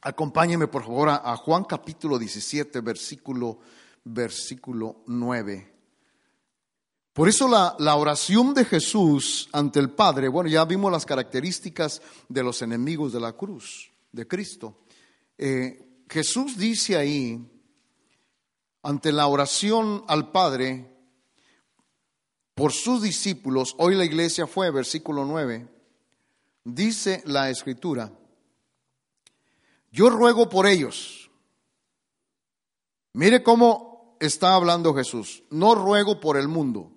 acompáñeme 0.00 0.66
por 0.66 0.82
favor 0.82 1.10
a, 1.10 1.16
a 1.16 1.36
Juan 1.36 1.64
capítulo 1.64 2.18
17, 2.18 2.80
versículo 2.80 3.60
versículo 4.04 5.02
9. 5.06 5.72
Por 7.14 7.28
eso 7.28 7.46
la, 7.46 7.96
oración 7.96 8.54
de 8.54 8.64
Jesús 8.64 9.48
ante 9.52 9.78
el 9.78 9.90
Padre, 9.90 10.28
bueno, 10.28 10.50
ya 10.50 10.64
vimos 10.64 10.90
las 10.90 11.06
características 11.06 12.02
de 12.28 12.42
los 12.42 12.60
enemigos 12.60 13.12
de 13.12 13.20
la 13.20 13.32
cruz, 13.32 13.92
de 14.10 14.26
Cristo. 14.26 14.80
Eh, 15.38 16.02
Jesús 16.08 16.56
dice 16.56 16.96
ahí, 16.96 17.40
ante 18.82 19.12
la 19.12 19.28
oración 19.28 20.04
al 20.08 20.32
Padre, 20.32 20.90
por 22.54 22.72
sus 22.72 23.00
discípulos, 23.00 23.76
hoy 23.78 23.94
la 23.94 24.04
iglesia 24.04 24.48
fue, 24.48 24.70
versículo 24.72 25.24
9, 25.24 25.68
dice 26.64 27.22
la 27.26 27.48
escritura, 27.48 28.12
yo 29.92 30.10
ruego 30.10 30.48
por 30.48 30.66
ellos. 30.66 31.30
Mire 33.12 33.44
cómo 33.44 33.93
está 34.26 34.54
hablando 34.54 34.94
Jesús, 34.94 35.42
no 35.50 35.74
ruego 35.74 36.20
por 36.20 36.36
el 36.36 36.48
mundo, 36.48 36.92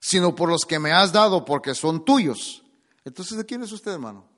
sino 0.00 0.34
por 0.34 0.48
los 0.48 0.64
que 0.64 0.78
me 0.78 0.92
has 0.92 1.12
dado 1.12 1.44
porque 1.44 1.74
son 1.74 2.04
tuyos. 2.04 2.62
Entonces, 3.04 3.36
¿de 3.36 3.44
quién 3.44 3.62
es 3.62 3.72
usted, 3.72 3.92
hermano? 3.92 4.28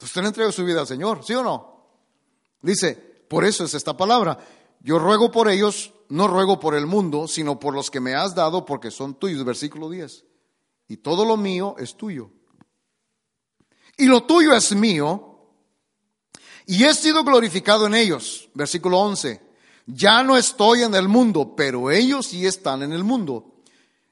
Usted 0.00 0.22
le 0.22 0.28
entrega 0.28 0.50
su 0.50 0.64
vida 0.64 0.80
al 0.80 0.86
Señor, 0.86 1.24
¿sí 1.24 1.34
o 1.34 1.42
no? 1.42 1.86
Dice, 2.62 2.94
por 3.28 3.44
eso 3.44 3.64
es 3.64 3.74
esta 3.74 3.96
palabra. 3.96 4.38
Yo 4.80 4.98
ruego 4.98 5.30
por 5.30 5.48
ellos, 5.48 5.92
no 6.08 6.26
ruego 6.26 6.58
por 6.58 6.74
el 6.74 6.86
mundo, 6.86 7.28
sino 7.28 7.60
por 7.60 7.74
los 7.74 7.90
que 7.90 8.00
me 8.00 8.14
has 8.14 8.34
dado 8.34 8.64
porque 8.64 8.90
son 8.90 9.14
tuyos. 9.14 9.44
Versículo 9.44 9.90
10. 9.90 10.24
Y 10.88 10.96
todo 10.98 11.24
lo 11.24 11.36
mío 11.36 11.74
es 11.78 11.96
tuyo. 11.96 12.30
Y 13.96 14.06
lo 14.06 14.24
tuyo 14.24 14.54
es 14.54 14.74
mío. 14.74 15.26
Y 16.66 16.84
he 16.84 16.94
sido 16.94 17.24
glorificado 17.24 17.86
en 17.86 17.94
ellos. 17.94 18.48
Versículo 18.54 18.98
11 19.00 19.49
ya 19.94 20.22
no 20.22 20.36
estoy 20.36 20.82
en 20.82 20.94
el 20.94 21.08
mundo, 21.08 21.54
pero 21.56 21.90
ellos 21.90 22.26
sí 22.26 22.46
están 22.46 22.82
en 22.82 22.92
el 22.92 23.04
mundo. 23.04 23.50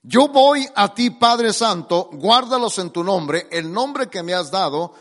Yo 0.03 0.29
voy 0.29 0.66
a 0.74 0.95
ti, 0.95 1.11
Padre 1.11 1.53
Santo, 1.53 2.09
guárdalos 2.12 2.79
en 2.79 2.91
tu 2.91 3.05
nombre, 3.05 3.47
el 3.51 3.70
nombre 3.72 4.09
que 4.09 4.22
me 4.22 4.35
has 4.35 4.51
dado, 4.51 4.95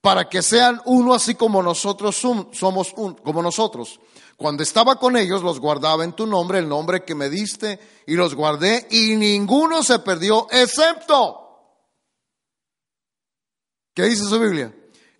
para 0.00 0.28
que 0.28 0.42
sean 0.42 0.80
uno 0.84 1.14
así 1.14 1.34
como 1.34 1.62
nosotros 1.62 2.16
somos 2.16 2.92
un, 2.96 3.14
como 3.14 3.42
nosotros. 3.42 4.00
Cuando 4.36 4.62
estaba 4.62 4.98
con 4.98 5.16
ellos 5.16 5.42
los 5.42 5.60
guardaba 5.60 6.04
en 6.04 6.12
tu 6.12 6.26
nombre, 6.26 6.58
el 6.58 6.68
nombre 6.68 7.04
que 7.04 7.14
me 7.14 7.28
diste, 7.28 7.78
y 8.06 8.14
los 8.14 8.34
guardé, 8.34 8.86
y 8.90 9.16
ninguno 9.16 9.82
se 9.82 9.98
perdió, 10.00 10.46
excepto. 10.50 11.40
¿Qué 13.94 14.02
dice 14.04 14.24
su 14.24 14.38
Biblia? 14.38 14.74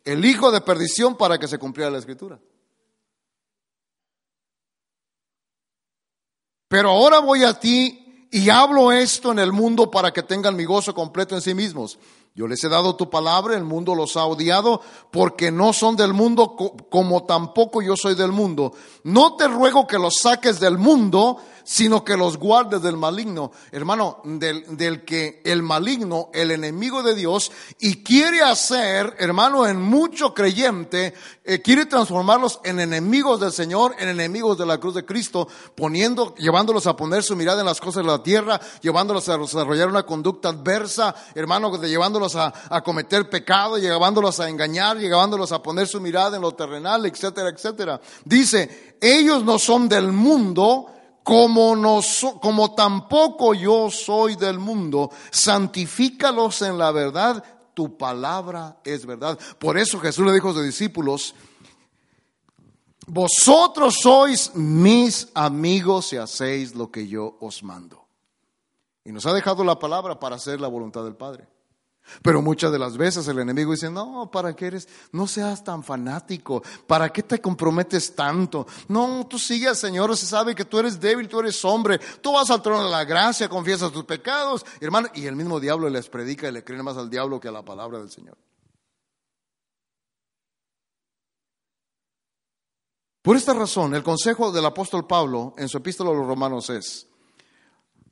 El 0.04 0.24
hijo 0.24 0.50
de 0.50 0.60
perdición 0.60 1.16
para 1.16 1.38
que 1.38 1.48
se 1.48 1.58
cumpliera 1.58 1.90
la 1.90 1.98
escritura. 1.98 2.38
Pero 6.74 6.90
ahora 6.90 7.20
voy 7.20 7.44
a 7.44 7.54
ti 7.54 8.26
y 8.32 8.50
hablo 8.50 8.90
esto 8.90 9.30
en 9.30 9.38
el 9.38 9.52
mundo 9.52 9.92
para 9.92 10.12
que 10.12 10.24
tengan 10.24 10.56
mi 10.56 10.64
gozo 10.64 10.92
completo 10.92 11.36
en 11.36 11.40
sí 11.40 11.54
mismos. 11.54 12.00
Yo 12.34 12.48
les 12.48 12.64
he 12.64 12.68
dado 12.68 12.96
tu 12.96 13.08
palabra, 13.08 13.54
el 13.54 13.62
mundo 13.62 13.94
los 13.94 14.16
ha 14.16 14.24
odiado 14.24 14.80
porque 15.12 15.52
no 15.52 15.72
son 15.72 15.94
del 15.94 16.12
mundo 16.14 16.56
como 16.90 17.22
tampoco 17.26 17.80
yo 17.80 17.94
soy 17.96 18.16
del 18.16 18.32
mundo. 18.32 18.72
No 19.04 19.36
te 19.36 19.46
ruego 19.46 19.86
que 19.86 20.00
los 20.00 20.16
saques 20.16 20.58
del 20.58 20.76
mundo, 20.76 21.36
sino 21.64 22.04
que 22.04 22.16
los 22.16 22.36
guardes 22.38 22.82
del 22.82 22.96
maligno. 22.96 23.50
Hermano, 23.72 24.20
del, 24.24 24.76
del, 24.76 25.04
que 25.04 25.40
el 25.44 25.62
maligno, 25.62 26.30
el 26.32 26.50
enemigo 26.50 27.02
de 27.02 27.14
Dios, 27.14 27.50
y 27.80 28.02
quiere 28.02 28.42
hacer, 28.42 29.16
hermano, 29.18 29.66
en 29.66 29.80
mucho 29.80 30.34
creyente, 30.34 31.14
eh, 31.44 31.60
quiere 31.60 31.86
transformarlos 31.86 32.60
en 32.64 32.80
enemigos 32.80 33.40
del 33.40 33.52
Señor, 33.52 33.94
en 33.98 34.08
enemigos 34.08 34.56
de 34.58 34.66
la 34.66 34.78
cruz 34.78 34.94
de 34.94 35.04
Cristo, 35.04 35.48
poniendo, 35.74 36.34
llevándolos 36.36 36.86
a 36.86 36.96
poner 36.96 37.22
su 37.22 37.36
mirada 37.36 37.60
en 37.60 37.66
las 37.66 37.80
cosas 37.80 38.04
de 38.04 38.10
la 38.10 38.22
tierra, 38.22 38.60
llevándolos 38.80 39.28
a 39.28 39.38
desarrollar 39.38 39.88
una 39.88 40.04
conducta 40.04 40.50
adversa, 40.50 41.14
hermano, 41.34 41.76
llevándolos 41.82 42.36
a, 42.36 42.52
a 42.68 42.82
cometer 42.82 43.28
pecado, 43.28 43.78
llevándolos 43.78 44.40
a 44.40 44.48
engañar, 44.48 44.98
llevándolos 44.98 45.52
a 45.52 45.62
poner 45.62 45.86
su 45.86 46.00
mirada 46.00 46.36
en 46.36 46.42
lo 46.42 46.52
terrenal, 46.52 47.06
etcétera, 47.06 47.48
etcétera. 47.48 48.00
Dice, 48.24 48.96
ellos 49.00 49.44
no 49.44 49.58
son 49.58 49.88
del 49.88 50.12
mundo, 50.12 50.86
como, 51.24 51.74
no 51.74 52.00
como 52.40 52.74
tampoco 52.74 53.54
yo 53.54 53.90
soy 53.90 54.36
del 54.36 54.58
mundo, 54.58 55.10
santifícalos 55.32 56.62
en 56.62 56.78
la 56.78 56.92
verdad, 56.92 57.42
tu 57.72 57.96
palabra 57.96 58.78
es 58.84 59.04
verdad. 59.04 59.38
Por 59.58 59.76
eso 59.78 59.98
Jesús 59.98 60.24
le 60.26 60.34
dijo 60.34 60.50
a 60.50 60.52
sus 60.52 60.64
discípulos, 60.64 61.34
vosotros 63.06 63.96
sois 64.00 64.54
mis 64.54 65.28
amigos 65.34 66.06
si 66.06 66.16
hacéis 66.16 66.74
lo 66.74 66.90
que 66.90 67.08
yo 67.08 67.36
os 67.40 67.62
mando. 67.62 68.04
Y 69.04 69.10
nos 69.10 69.26
ha 69.26 69.32
dejado 69.32 69.64
la 69.64 69.78
palabra 69.78 70.20
para 70.20 70.36
hacer 70.36 70.60
la 70.60 70.68
voluntad 70.68 71.04
del 71.04 71.16
Padre. 71.16 71.48
Pero 72.22 72.42
muchas 72.42 72.70
de 72.70 72.78
las 72.78 72.96
veces 72.96 73.26
el 73.28 73.38
enemigo 73.38 73.72
dice, 73.72 73.90
no, 73.90 74.30
¿para 74.30 74.54
qué 74.54 74.66
eres? 74.66 74.88
No 75.12 75.26
seas 75.26 75.64
tan 75.64 75.82
fanático, 75.82 76.62
¿para 76.86 77.12
qué 77.12 77.22
te 77.22 77.40
comprometes 77.40 78.14
tanto? 78.14 78.66
No, 78.88 79.26
tú 79.28 79.38
sigue 79.38 79.68
al 79.68 79.76
Señor, 79.76 80.16
se 80.16 80.26
sabe 80.26 80.54
que 80.54 80.64
tú 80.64 80.78
eres 80.78 81.00
débil, 81.00 81.28
tú 81.28 81.40
eres 81.40 81.64
hombre, 81.64 81.98
tú 82.20 82.32
vas 82.32 82.50
al 82.50 82.62
trono 82.62 82.84
de 82.84 82.90
la 82.90 83.04
gracia, 83.04 83.48
confiesas 83.48 83.92
tus 83.92 84.04
pecados, 84.04 84.64
hermano, 84.80 85.08
y 85.14 85.26
el 85.26 85.36
mismo 85.36 85.60
diablo 85.60 85.88
les 85.88 86.08
predica 86.08 86.48
y 86.48 86.52
le 86.52 86.64
creen 86.64 86.84
más 86.84 86.96
al 86.96 87.10
diablo 87.10 87.40
que 87.40 87.48
a 87.48 87.52
la 87.52 87.64
palabra 87.64 87.98
del 87.98 88.10
Señor. 88.10 88.36
Por 93.22 93.36
esta 93.36 93.54
razón, 93.54 93.94
el 93.94 94.02
consejo 94.02 94.52
del 94.52 94.66
apóstol 94.66 95.06
Pablo 95.06 95.54
en 95.56 95.68
su 95.70 95.78
epístola 95.78 96.10
a 96.10 96.14
los 96.14 96.26
romanos 96.26 96.68
es, 96.68 97.08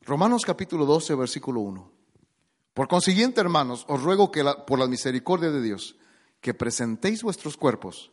Romanos 0.05 0.45
capítulo 0.45 0.84
12, 0.84 1.14
versículo 1.14 1.61
1. 1.61 2.01
Por 2.75 2.89
consiguiente, 2.89 3.41
hermanos, 3.41 3.85
os 3.89 4.03
ruego 4.03 4.31
que 4.31 4.45
por 4.66 4.79
la 4.79 4.87
misericordia 4.87 5.51
de 5.51 5.61
Dios, 5.61 5.97
que 6.41 6.55
presentéis 6.55 7.23
vuestros 7.23 7.57
cuerpos 7.57 8.12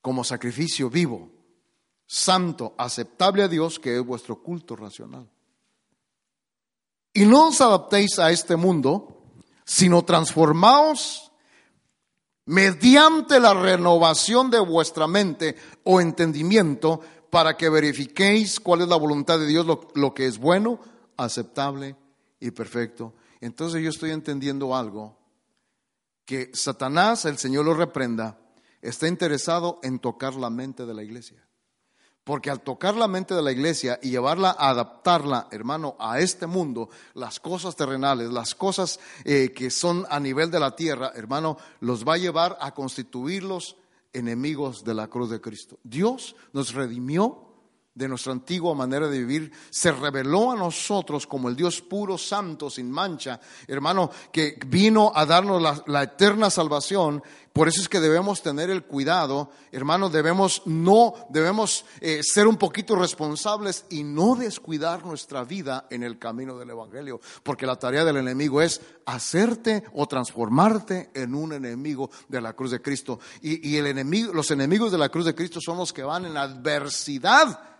como 0.00 0.24
sacrificio 0.24 0.88
vivo, 0.88 1.30
santo, 2.06 2.74
aceptable 2.78 3.42
a 3.42 3.48
Dios, 3.48 3.78
que 3.78 3.96
es 3.96 4.04
vuestro 4.04 4.42
culto 4.42 4.76
racional. 4.76 5.28
Y 7.12 7.24
no 7.24 7.48
os 7.48 7.60
adaptéis 7.60 8.18
a 8.18 8.30
este 8.30 8.56
mundo, 8.56 9.24
sino 9.64 10.04
transformaos 10.04 11.32
mediante 12.46 13.38
la 13.38 13.54
renovación 13.54 14.50
de 14.50 14.60
vuestra 14.60 15.06
mente 15.06 15.56
o 15.84 16.00
entendimiento 16.00 17.00
para 17.30 17.56
que 17.56 17.68
verifiquéis 17.68 18.60
cuál 18.60 18.82
es 18.82 18.88
la 18.88 18.96
voluntad 18.96 19.38
de 19.38 19.46
Dios, 19.46 19.66
lo, 19.66 19.88
lo 19.94 20.14
que 20.14 20.26
es 20.26 20.38
bueno, 20.38 20.80
aceptable 21.16 21.96
y 22.40 22.50
perfecto 22.50 23.14
entonces 23.42 23.82
yo 23.82 23.90
estoy 23.90 24.12
entendiendo 24.12 24.74
algo, 24.74 25.18
que 26.24 26.52
Satanás, 26.54 27.24
el 27.24 27.38
Señor 27.38 27.64
lo 27.64 27.74
reprenda, 27.74 28.38
está 28.80 29.08
interesado 29.08 29.80
en 29.82 29.98
tocar 29.98 30.34
la 30.34 30.48
mente 30.48 30.86
de 30.86 30.94
la 30.94 31.02
iglesia. 31.02 31.44
Porque 32.22 32.50
al 32.50 32.60
tocar 32.60 32.94
la 32.94 33.08
mente 33.08 33.34
de 33.34 33.42
la 33.42 33.50
iglesia 33.50 33.98
y 34.00 34.10
llevarla 34.10 34.54
a 34.56 34.70
adaptarla, 34.70 35.48
hermano, 35.50 35.96
a 35.98 36.20
este 36.20 36.46
mundo, 36.46 36.88
las 37.14 37.40
cosas 37.40 37.74
terrenales, 37.74 38.30
las 38.30 38.54
cosas 38.54 39.00
eh, 39.24 39.52
que 39.52 39.70
son 39.70 40.06
a 40.08 40.20
nivel 40.20 40.48
de 40.52 40.60
la 40.60 40.76
tierra, 40.76 41.10
hermano, 41.16 41.58
los 41.80 42.06
va 42.06 42.14
a 42.14 42.18
llevar 42.18 42.56
a 42.60 42.72
constituirlos 42.72 43.76
enemigos 44.12 44.84
de 44.84 44.94
la 44.94 45.08
cruz 45.08 45.30
de 45.30 45.40
Cristo. 45.40 45.80
Dios 45.82 46.36
nos 46.52 46.74
redimió 46.74 47.51
de 47.94 48.08
nuestra 48.08 48.32
antigua 48.32 48.74
manera 48.74 49.06
de 49.06 49.18
vivir, 49.18 49.52
se 49.68 49.92
reveló 49.92 50.52
a 50.52 50.56
nosotros 50.56 51.26
como 51.26 51.50
el 51.50 51.56
Dios 51.56 51.82
puro, 51.82 52.16
santo, 52.16 52.70
sin 52.70 52.90
mancha, 52.90 53.38
hermano, 53.66 54.10
que 54.32 54.58
vino 54.66 55.12
a 55.14 55.26
darnos 55.26 55.84
la, 55.86 56.02
eterna 56.02 56.48
salvación. 56.48 57.22
Por 57.52 57.68
eso 57.68 57.82
es 57.82 57.90
que 57.90 58.00
debemos 58.00 58.42
tener 58.42 58.70
el 58.70 58.84
cuidado, 58.84 59.50
hermano, 59.72 60.08
debemos 60.08 60.62
no, 60.64 61.12
debemos 61.28 61.84
eh, 62.00 62.20
ser 62.22 62.46
un 62.46 62.56
poquito 62.56 62.96
responsables 62.96 63.84
y 63.90 64.04
no 64.04 64.36
descuidar 64.36 65.04
nuestra 65.04 65.44
vida 65.44 65.86
en 65.90 66.02
el 66.02 66.18
camino 66.18 66.56
del 66.56 66.70
Evangelio, 66.70 67.20
porque 67.42 67.66
la 67.66 67.76
tarea 67.76 68.06
del 68.06 68.16
enemigo 68.16 68.62
es 68.62 68.80
hacerte 69.04 69.84
o 69.92 70.06
transformarte 70.06 71.10
en 71.12 71.34
un 71.34 71.52
enemigo 71.52 72.10
de 72.26 72.40
la 72.40 72.54
cruz 72.54 72.70
de 72.70 72.80
Cristo. 72.80 73.20
Y, 73.42 73.68
y 73.68 73.76
el 73.76 73.86
enemigo, 73.86 74.32
los 74.32 74.50
enemigos 74.50 74.90
de 74.90 74.96
la 74.96 75.10
cruz 75.10 75.26
de 75.26 75.34
Cristo 75.34 75.60
son 75.60 75.76
los 75.76 75.92
que 75.92 76.04
van 76.04 76.24
en 76.24 76.38
adversidad 76.38 77.72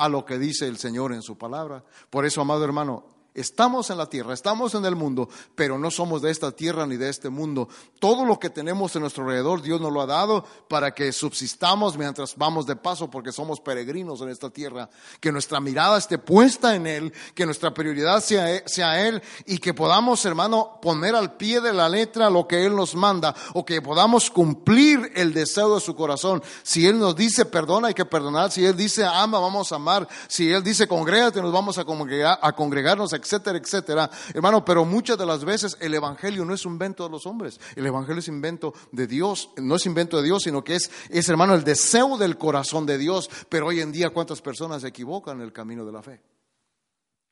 a 0.00 0.08
lo 0.08 0.24
que 0.24 0.38
dice 0.38 0.66
el 0.66 0.78
Señor 0.78 1.12
en 1.12 1.20
su 1.20 1.36
palabra. 1.36 1.84
Por 2.08 2.24
eso, 2.24 2.40
amado 2.40 2.64
hermano, 2.64 3.04
Estamos 3.32 3.90
en 3.90 3.98
la 3.98 4.06
tierra, 4.06 4.34
estamos 4.34 4.74
en 4.74 4.84
el 4.84 4.96
mundo, 4.96 5.28
pero 5.54 5.78
no 5.78 5.92
somos 5.92 6.20
de 6.20 6.32
esta 6.32 6.50
tierra 6.50 6.84
ni 6.84 6.96
de 6.96 7.08
este 7.08 7.28
mundo. 7.28 7.68
Todo 8.00 8.24
lo 8.24 8.40
que 8.40 8.50
tenemos 8.50 8.96
en 8.96 9.02
nuestro 9.02 9.22
alrededor, 9.22 9.62
Dios 9.62 9.80
nos 9.80 9.92
lo 9.92 10.00
ha 10.00 10.06
dado 10.06 10.44
para 10.68 10.92
que 10.92 11.12
subsistamos 11.12 11.96
mientras 11.96 12.36
vamos 12.36 12.66
de 12.66 12.74
paso, 12.74 13.08
porque 13.08 13.30
somos 13.30 13.60
peregrinos 13.60 14.20
en 14.20 14.30
esta 14.30 14.50
tierra. 14.50 14.90
Que 15.20 15.30
nuestra 15.30 15.60
mirada 15.60 15.96
esté 15.96 16.18
puesta 16.18 16.74
en 16.74 16.88
Él, 16.88 17.12
que 17.34 17.46
nuestra 17.46 17.72
prioridad 17.72 18.20
sea, 18.20 18.66
sea 18.66 19.06
Él 19.06 19.22
y 19.46 19.58
que 19.58 19.74
podamos, 19.74 20.24
hermano, 20.24 20.80
poner 20.82 21.14
al 21.14 21.36
pie 21.36 21.60
de 21.60 21.72
la 21.72 21.88
letra 21.88 22.30
lo 22.30 22.48
que 22.48 22.66
Él 22.66 22.74
nos 22.74 22.96
manda 22.96 23.32
o 23.54 23.64
que 23.64 23.80
podamos 23.80 24.28
cumplir 24.28 25.12
el 25.14 25.32
deseo 25.32 25.76
de 25.76 25.80
su 25.80 25.94
corazón. 25.94 26.42
Si 26.64 26.84
Él 26.84 26.98
nos 26.98 27.14
dice 27.14 27.44
perdona, 27.44 27.88
hay 27.88 27.94
que 27.94 28.04
perdonar. 28.04 28.50
Si 28.50 28.66
Él 28.66 28.76
dice 28.76 29.04
ama, 29.04 29.38
vamos 29.38 29.70
a 29.70 29.76
amar. 29.76 30.08
Si 30.26 30.52
Él 30.52 30.64
dice 30.64 30.88
congrégate, 30.88 31.40
nos 31.40 31.52
vamos 31.52 31.78
a, 31.78 31.84
congregar, 31.84 32.36
a 32.42 32.52
congregarnos 32.52 33.19
etcétera, 33.20 33.58
etcétera. 33.58 34.10
Hermano, 34.34 34.64
pero 34.64 34.84
muchas 34.84 35.16
de 35.16 35.26
las 35.26 35.44
veces 35.44 35.76
el 35.80 35.94
Evangelio 35.94 36.44
no 36.44 36.54
es 36.54 36.66
un 36.66 36.72
invento 36.72 37.04
de 37.04 37.10
los 37.10 37.26
hombres. 37.26 37.60
El 37.76 37.86
Evangelio 37.86 38.20
es 38.20 38.28
invento 38.28 38.74
de 38.92 39.06
Dios. 39.06 39.50
No 39.58 39.76
es 39.76 39.86
invento 39.86 40.16
de 40.16 40.24
Dios, 40.24 40.42
sino 40.42 40.64
que 40.64 40.76
es, 40.76 40.90
es 41.08 41.28
hermano, 41.28 41.54
el 41.54 41.64
deseo 41.64 42.16
del 42.16 42.38
corazón 42.38 42.86
de 42.86 42.98
Dios. 42.98 43.30
Pero 43.48 43.68
hoy 43.68 43.80
en 43.80 43.92
día, 43.92 44.10
¿cuántas 44.10 44.40
personas 44.40 44.82
se 44.82 44.88
equivocan 44.88 45.36
en 45.38 45.42
el 45.42 45.52
camino 45.52 45.84
de 45.84 45.92
la 45.92 46.02
fe? 46.02 46.20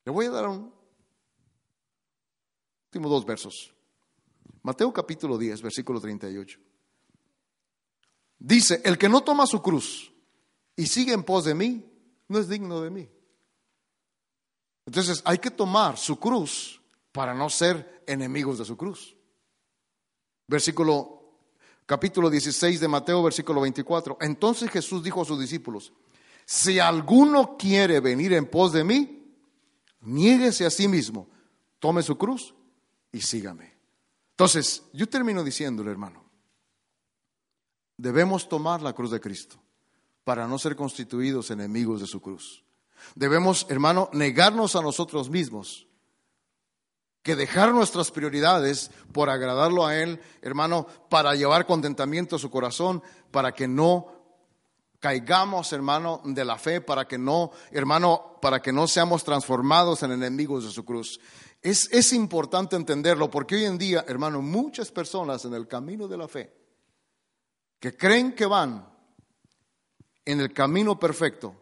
Le 0.05 0.11
voy 0.11 0.27
a 0.27 0.31
dar 0.31 0.47
un 0.47 0.71
último 2.85 3.09
dos 3.09 3.25
versos. 3.25 3.73
Mateo 4.63 4.91
capítulo 4.91 5.37
10, 5.37 5.61
versículo 5.61 5.99
38. 5.99 6.59
Dice, 8.39 8.81
el 8.85 8.97
que 8.97 9.09
no 9.09 9.21
toma 9.21 9.45
su 9.45 9.61
cruz 9.61 10.13
y 10.75 10.87
sigue 10.87 11.13
en 11.13 11.23
pos 11.23 11.43
de 11.45 11.53
mí, 11.53 11.85
no 12.27 12.39
es 12.39 12.47
digno 12.47 12.81
de 12.81 12.89
mí. 12.89 13.09
Entonces 14.89 15.21
hay 15.23 15.37
que 15.37 15.51
tomar 15.51 15.99
su 15.99 16.19
cruz 16.19 16.81
para 17.11 17.35
no 17.35 17.47
ser 17.47 18.01
enemigos 18.07 18.57
de 18.57 18.65
su 18.65 18.75
cruz. 18.75 19.15
Versículo, 20.47 21.35
capítulo 21.85 22.27
16 22.27 22.79
de 22.79 22.87
Mateo, 22.87 23.21
versículo 23.21 23.61
24. 23.61 24.17
Entonces 24.19 24.71
Jesús 24.71 25.03
dijo 25.03 25.21
a 25.21 25.25
sus 25.25 25.39
discípulos, 25.39 25.93
si 26.43 26.79
alguno 26.79 27.55
quiere 27.55 27.99
venir 27.99 28.33
en 28.33 28.47
pos 28.47 28.73
de 28.73 28.83
mí, 28.83 29.31
niéguese 30.01 30.65
a 30.65 30.71
sí 30.71 30.87
mismo, 30.87 31.29
tome 31.77 32.01
su 32.01 32.17
cruz 32.17 32.55
y 33.11 33.21
sígame. 33.21 33.77
Entonces, 34.31 34.81
yo 34.91 35.07
termino 35.07 35.43
diciéndole, 35.43 35.91
hermano, 35.91 36.25
debemos 37.95 38.49
tomar 38.49 38.81
la 38.81 38.93
cruz 38.93 39.11
de 39.11 39.21
Cristo 39.21 39.61
para 40.23 40.47
no 40.47 40.57
ser 40.57 40.75
constituidos 40.75 41.51
enemigos 41.51 42.01
de 42.01 42.07
su 42.07 42.19
cruz. 42.19 42.63
Debemos, 43.15 43.65
hermano, 43.69 44.09
negarnos 44.13 44.75
a 44.75 44.81
nosotros 44.81 45.29
mismos, 45.29 45.87
que 47.23 47.35
dejar 47.35 47.73
nuestras 47.73 48.11
prioridades 48.11 48.91
por 49.11 49.29
agradarlo 49.29 49.85
a 49.85 49.97
Él, 49.97 50.21
hermano, 50.41 50.87
para 51.09 51.35
llevar 51.35 51.65
contentamiento 51.65 52.35
a 52.35 52.39
su 52.39 52.49
corazón, 52.49 53.03
para 53.31 53.51
que 53.51 53.67
no 53.67 54.19
caigamos, 54.99 55.71
hermano, 55.73 56.21
de 56.23 56.45
la 56.45 56.57
fe, 56.57 56.81
para 56.81 57.07
que 57.07 57.17
no, 57.17 57.51
hermano, 57.71 58.37
para 58.41 58.61
que 58.61 58.71
no 58.71 58.87
seamos 58.87 59.23
transformados 59.23 60.03
en 60.03 60.11
enemigos 60.11 60.65
de 60.65 60.71
su 60.71 60.83
cruz. 60.85 61.19
Es, 61.61 61.89
es 61.91 62.13
importante 62.13 62.75
entenderlo 62.75 63.29
porque 63.29 63.55
hoy 63.55 63.65
en 63.65 63.77
día, 63.77 64.05
hermano, 64.07 64.41
muchas 64.41 64.91
personas 64.91 65.43
en 65.45 65.53
el 65.53 65.67
camino 65.67 66.07
de 66.07 66.17
la 66.17 66.27
fe 66.27 66.59
que 67.79 67.95
creen 67.95 68.33
que 68.33 68.45
van 68.45 68.87
en 70.25 70.39
el 70.41 70.53
camino 70.53 70.99
perfecto, 70.99 71.55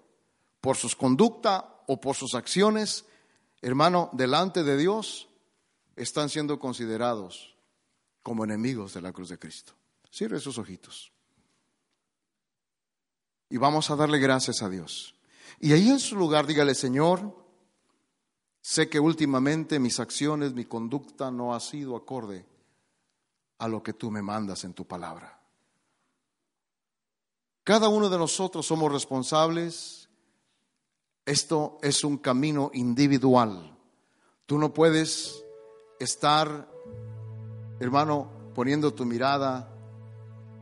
por 0.62 0.78
sus 0.78 0.96
conducta 0.96 1.84
o 1.88 2.00
por 2.00 2.16
sus 2.16 2.36
acciones, 2.36 3.06
hermano, 3.62 4.10
delante 4.14 4.64
de 4.64 4.78
Dios, 4.78 5.28
están 5.96 6.30
siendo 6.30 6.60
considerados 6.60 7.56
como 8.24 8.44
enemigos 8.44 8.94
de 8.94 9.02
la 9.02 9.12
cruz 9.12 9.30
de 9.30 9.40
Cristo. 9.40 9.74
Cierre 10.12 10.40
sus 10.40 10.58
ojitos. 10.58 11.12
Y 13.50 13.58
vamos 13.58 13.90
a 13.90 13.96
darle 13.96 14.20
gracias 14.20 14.62
a 14.62 14.70
Dios. 14.70 15.16
Y 15.60 15.74
ahí 15.74 15.90
en 15.90 16.00
su 16.00 16.16
lugar 16.16 16.46
dígale, 16.46 16.76
Señor, 16.76 17.36
sé 18.62 18.90
que 18.90 19.00
últimamente 19.00 19.80
mis 19.80 20.00
acciones, 20.00 20.54
mi 20.54 20.66
conducta 20.66 21.32
no 21.32 21.56
ha 21.56 21.60
sido 21.60 21.96
acorde 21.96 22.46
a 23.60 23.68
lo 23.68 23.82
que 23.82 23.94
tú 23.94 24.12
me 24.12 24.22
mandas 24.22 24.64
en 24.66 24.74
tu 24.74 24.86
palabra. 24.86 25.40
Cada 27.64 27.90
uno 27.90 28.10
de 28.10 28.18
nosotros 28.18 28.66
somos 28.66 28.92
responsables 28.92 30.07
esto 31.28 31.78
es 31.82 32.06
un 32.06 32.18
camino 32.18 32.72
individual. 32.74 33.78
Tú 34.46 34.58
no 34.58 34.74
puedes 34.74 35.44
estar, 36.00 36.70
hermano, 37.82 38.30
poniendo 38.56 38.94
tu 38.94 39.04
mirada 39.06 39.70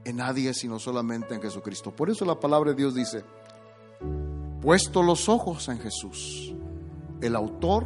en 0.04 0.16
nadie, 0.16 0.56
sino 0.56 0.80
solamente 0.80 1.36
en 1.36 1.42
Jesucristo. 1.42 1.96
Por 1.96 2.10
eso 2.10 2.26
la 2.26 2.40
palabra 2.40 2.72
de 2.72 2.78
Dios 2.78 2.96
dice, 2.96 3.24
puesto 4.60 5.04
los 5.04 5.30
ojos 5.30 5.70
en 5.70 5.78
Jesús, 5.78 6.56
el 7.22 7.36
autor 7.36 7.86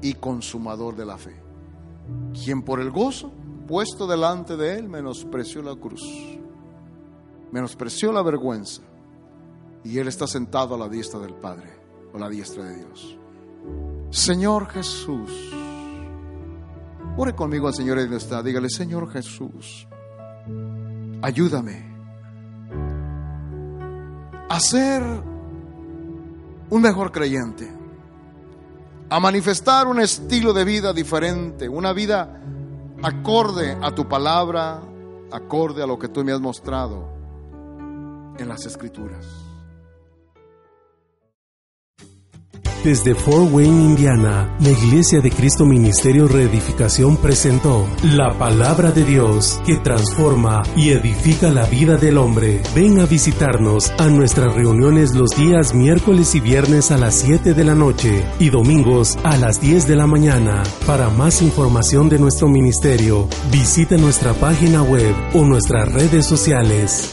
y 0.00 0.14
consumador 0.14 0.94
de 0.94 1.06
la 1.06 1.18
fe, 1.18 1.42
quien 2.32 2.62
por 2.62 2.80
el 2.80 2.92
gozo 2.92 3.32
puesto 3.66 4.06
delante 4.06 4.56
de 4.56 4.78
él 4.78 4.88
menospreció 4.88 5.60
la 5.60 5.74
cruz, 5.74 6.02
menospreció 7.50 8.12
la 8.12 8.22
vergüenza, 8.22 8.82
y 9.82 9.98
él 9.98 10.06
está 10.06 10.28
sentado 10.28 10.76
a 10.76 10.78
la 10.78 10.88
diestra 10.88 11.18
del 11.18 11.34
Padre 11.34 11.79
o 12.12 12.18
la 12.18 12.28
diestra 12.28 12.64
de 12.64 12.76
Dios. 12.76 13.18
Señor 14.10 14.68
Jesús, 14.68 15.30
ore 17.16 17.34
conmigo 17.34 17.68
al 17.68 17.74
Señor 17.74 17.98
y 17.98 18.14
está, 18.14 18.42
dígale, 18.42 18.68
Señor 18.68 19.10
Jesús, 19.10 19.86
ayúdame 21.22 21.90
a 24.48 24.58
ser 24.58 25.02
un 26.70 26.82
mejor 26.82 27.12
creyente, 27.12 27.70
a 29.08 29.20
manifestar 29.20 29.86
un 29.86 30.00
estilo 30.00 30.52
de 30.52 30.64
vida 30.64 30.92
diferente, 30.92 31.68
una 31.68 31.92
vida 31.92 32.40
acorde 33.02 33.76
a 33.80 33.92
tu 33.92 34.08
palabra, 34.08 34.80
acorde 35.30 35.82
a 35.82 35.86
lo 35.86 35.98
que 35.98 36.08
tú 36.08 36.24
me 36.24 36.32
has 36.32 36.40
mostrado 36.40 37.08
en 38.38 38.48
las 38.48 38.66
escrituras. 38.66 39.49
Desde 42.82 43.14
Fort 43.14 43.52
Wayne, 43.52 43.84
Indiana, 43.84 44.56
la 44.58 44.70
Iglesia 44.70 45.20
de 45.20 45.30
Cristo 45.30 45.66
Ministerio 45.66 46.26
Reedificación 46.26 47.18
presentó 47.18 47.86
la 48.02 48.32
palabra 48.38 48.90
de 48.90 49.04
Dios 49.04 49.60
que 49.66 49.76
transforma 49.76 50.62
y 50.76 50.88
edifica 50.88 51.50
la 51.50 51.66
vida 51.66 51.98
del 51.98 52.16
hombre. 52.16 52.62
Ven 52.74 52.98
a 53.00 53.04
visitarnos 53.04 53.92
a 53.98 54.08
nuestras 54.08 54.54
reuniones 54.54 55.14
los 55.14 55.32
días 55.32 55.74
miércoles 55.74 56.34
y 56.34 56.40
viernes 56.40 56.90
a 56.90 56.96
las 56.96 57.16
7 57.16 57.52
de 57.52 57.64
la 57.64 57.74
noche 57.74 58.24
y 58.38 58.48
domingos 58.48 59.18
a 59.24 59.36
las 59.36 59.60
10 59.60 59.86
de 59.86 59.96
la 59.96 60.06
mañana. 60.06 60.62
Para 60.86 61.10
más 61.10 61.42
información 61.42 62.08
de 62.08 62.18
nuestro 62.18 62.48
ministerio, 62.48 63.28
visita 63.52 63.98
nuestra 63.98 64.32
página 64.32 64.82
web 64.82 65.14
o 65.34 65.44
nuestras 65.44 65.92
redes 65.92 66.24
sociales. 66.24 67.12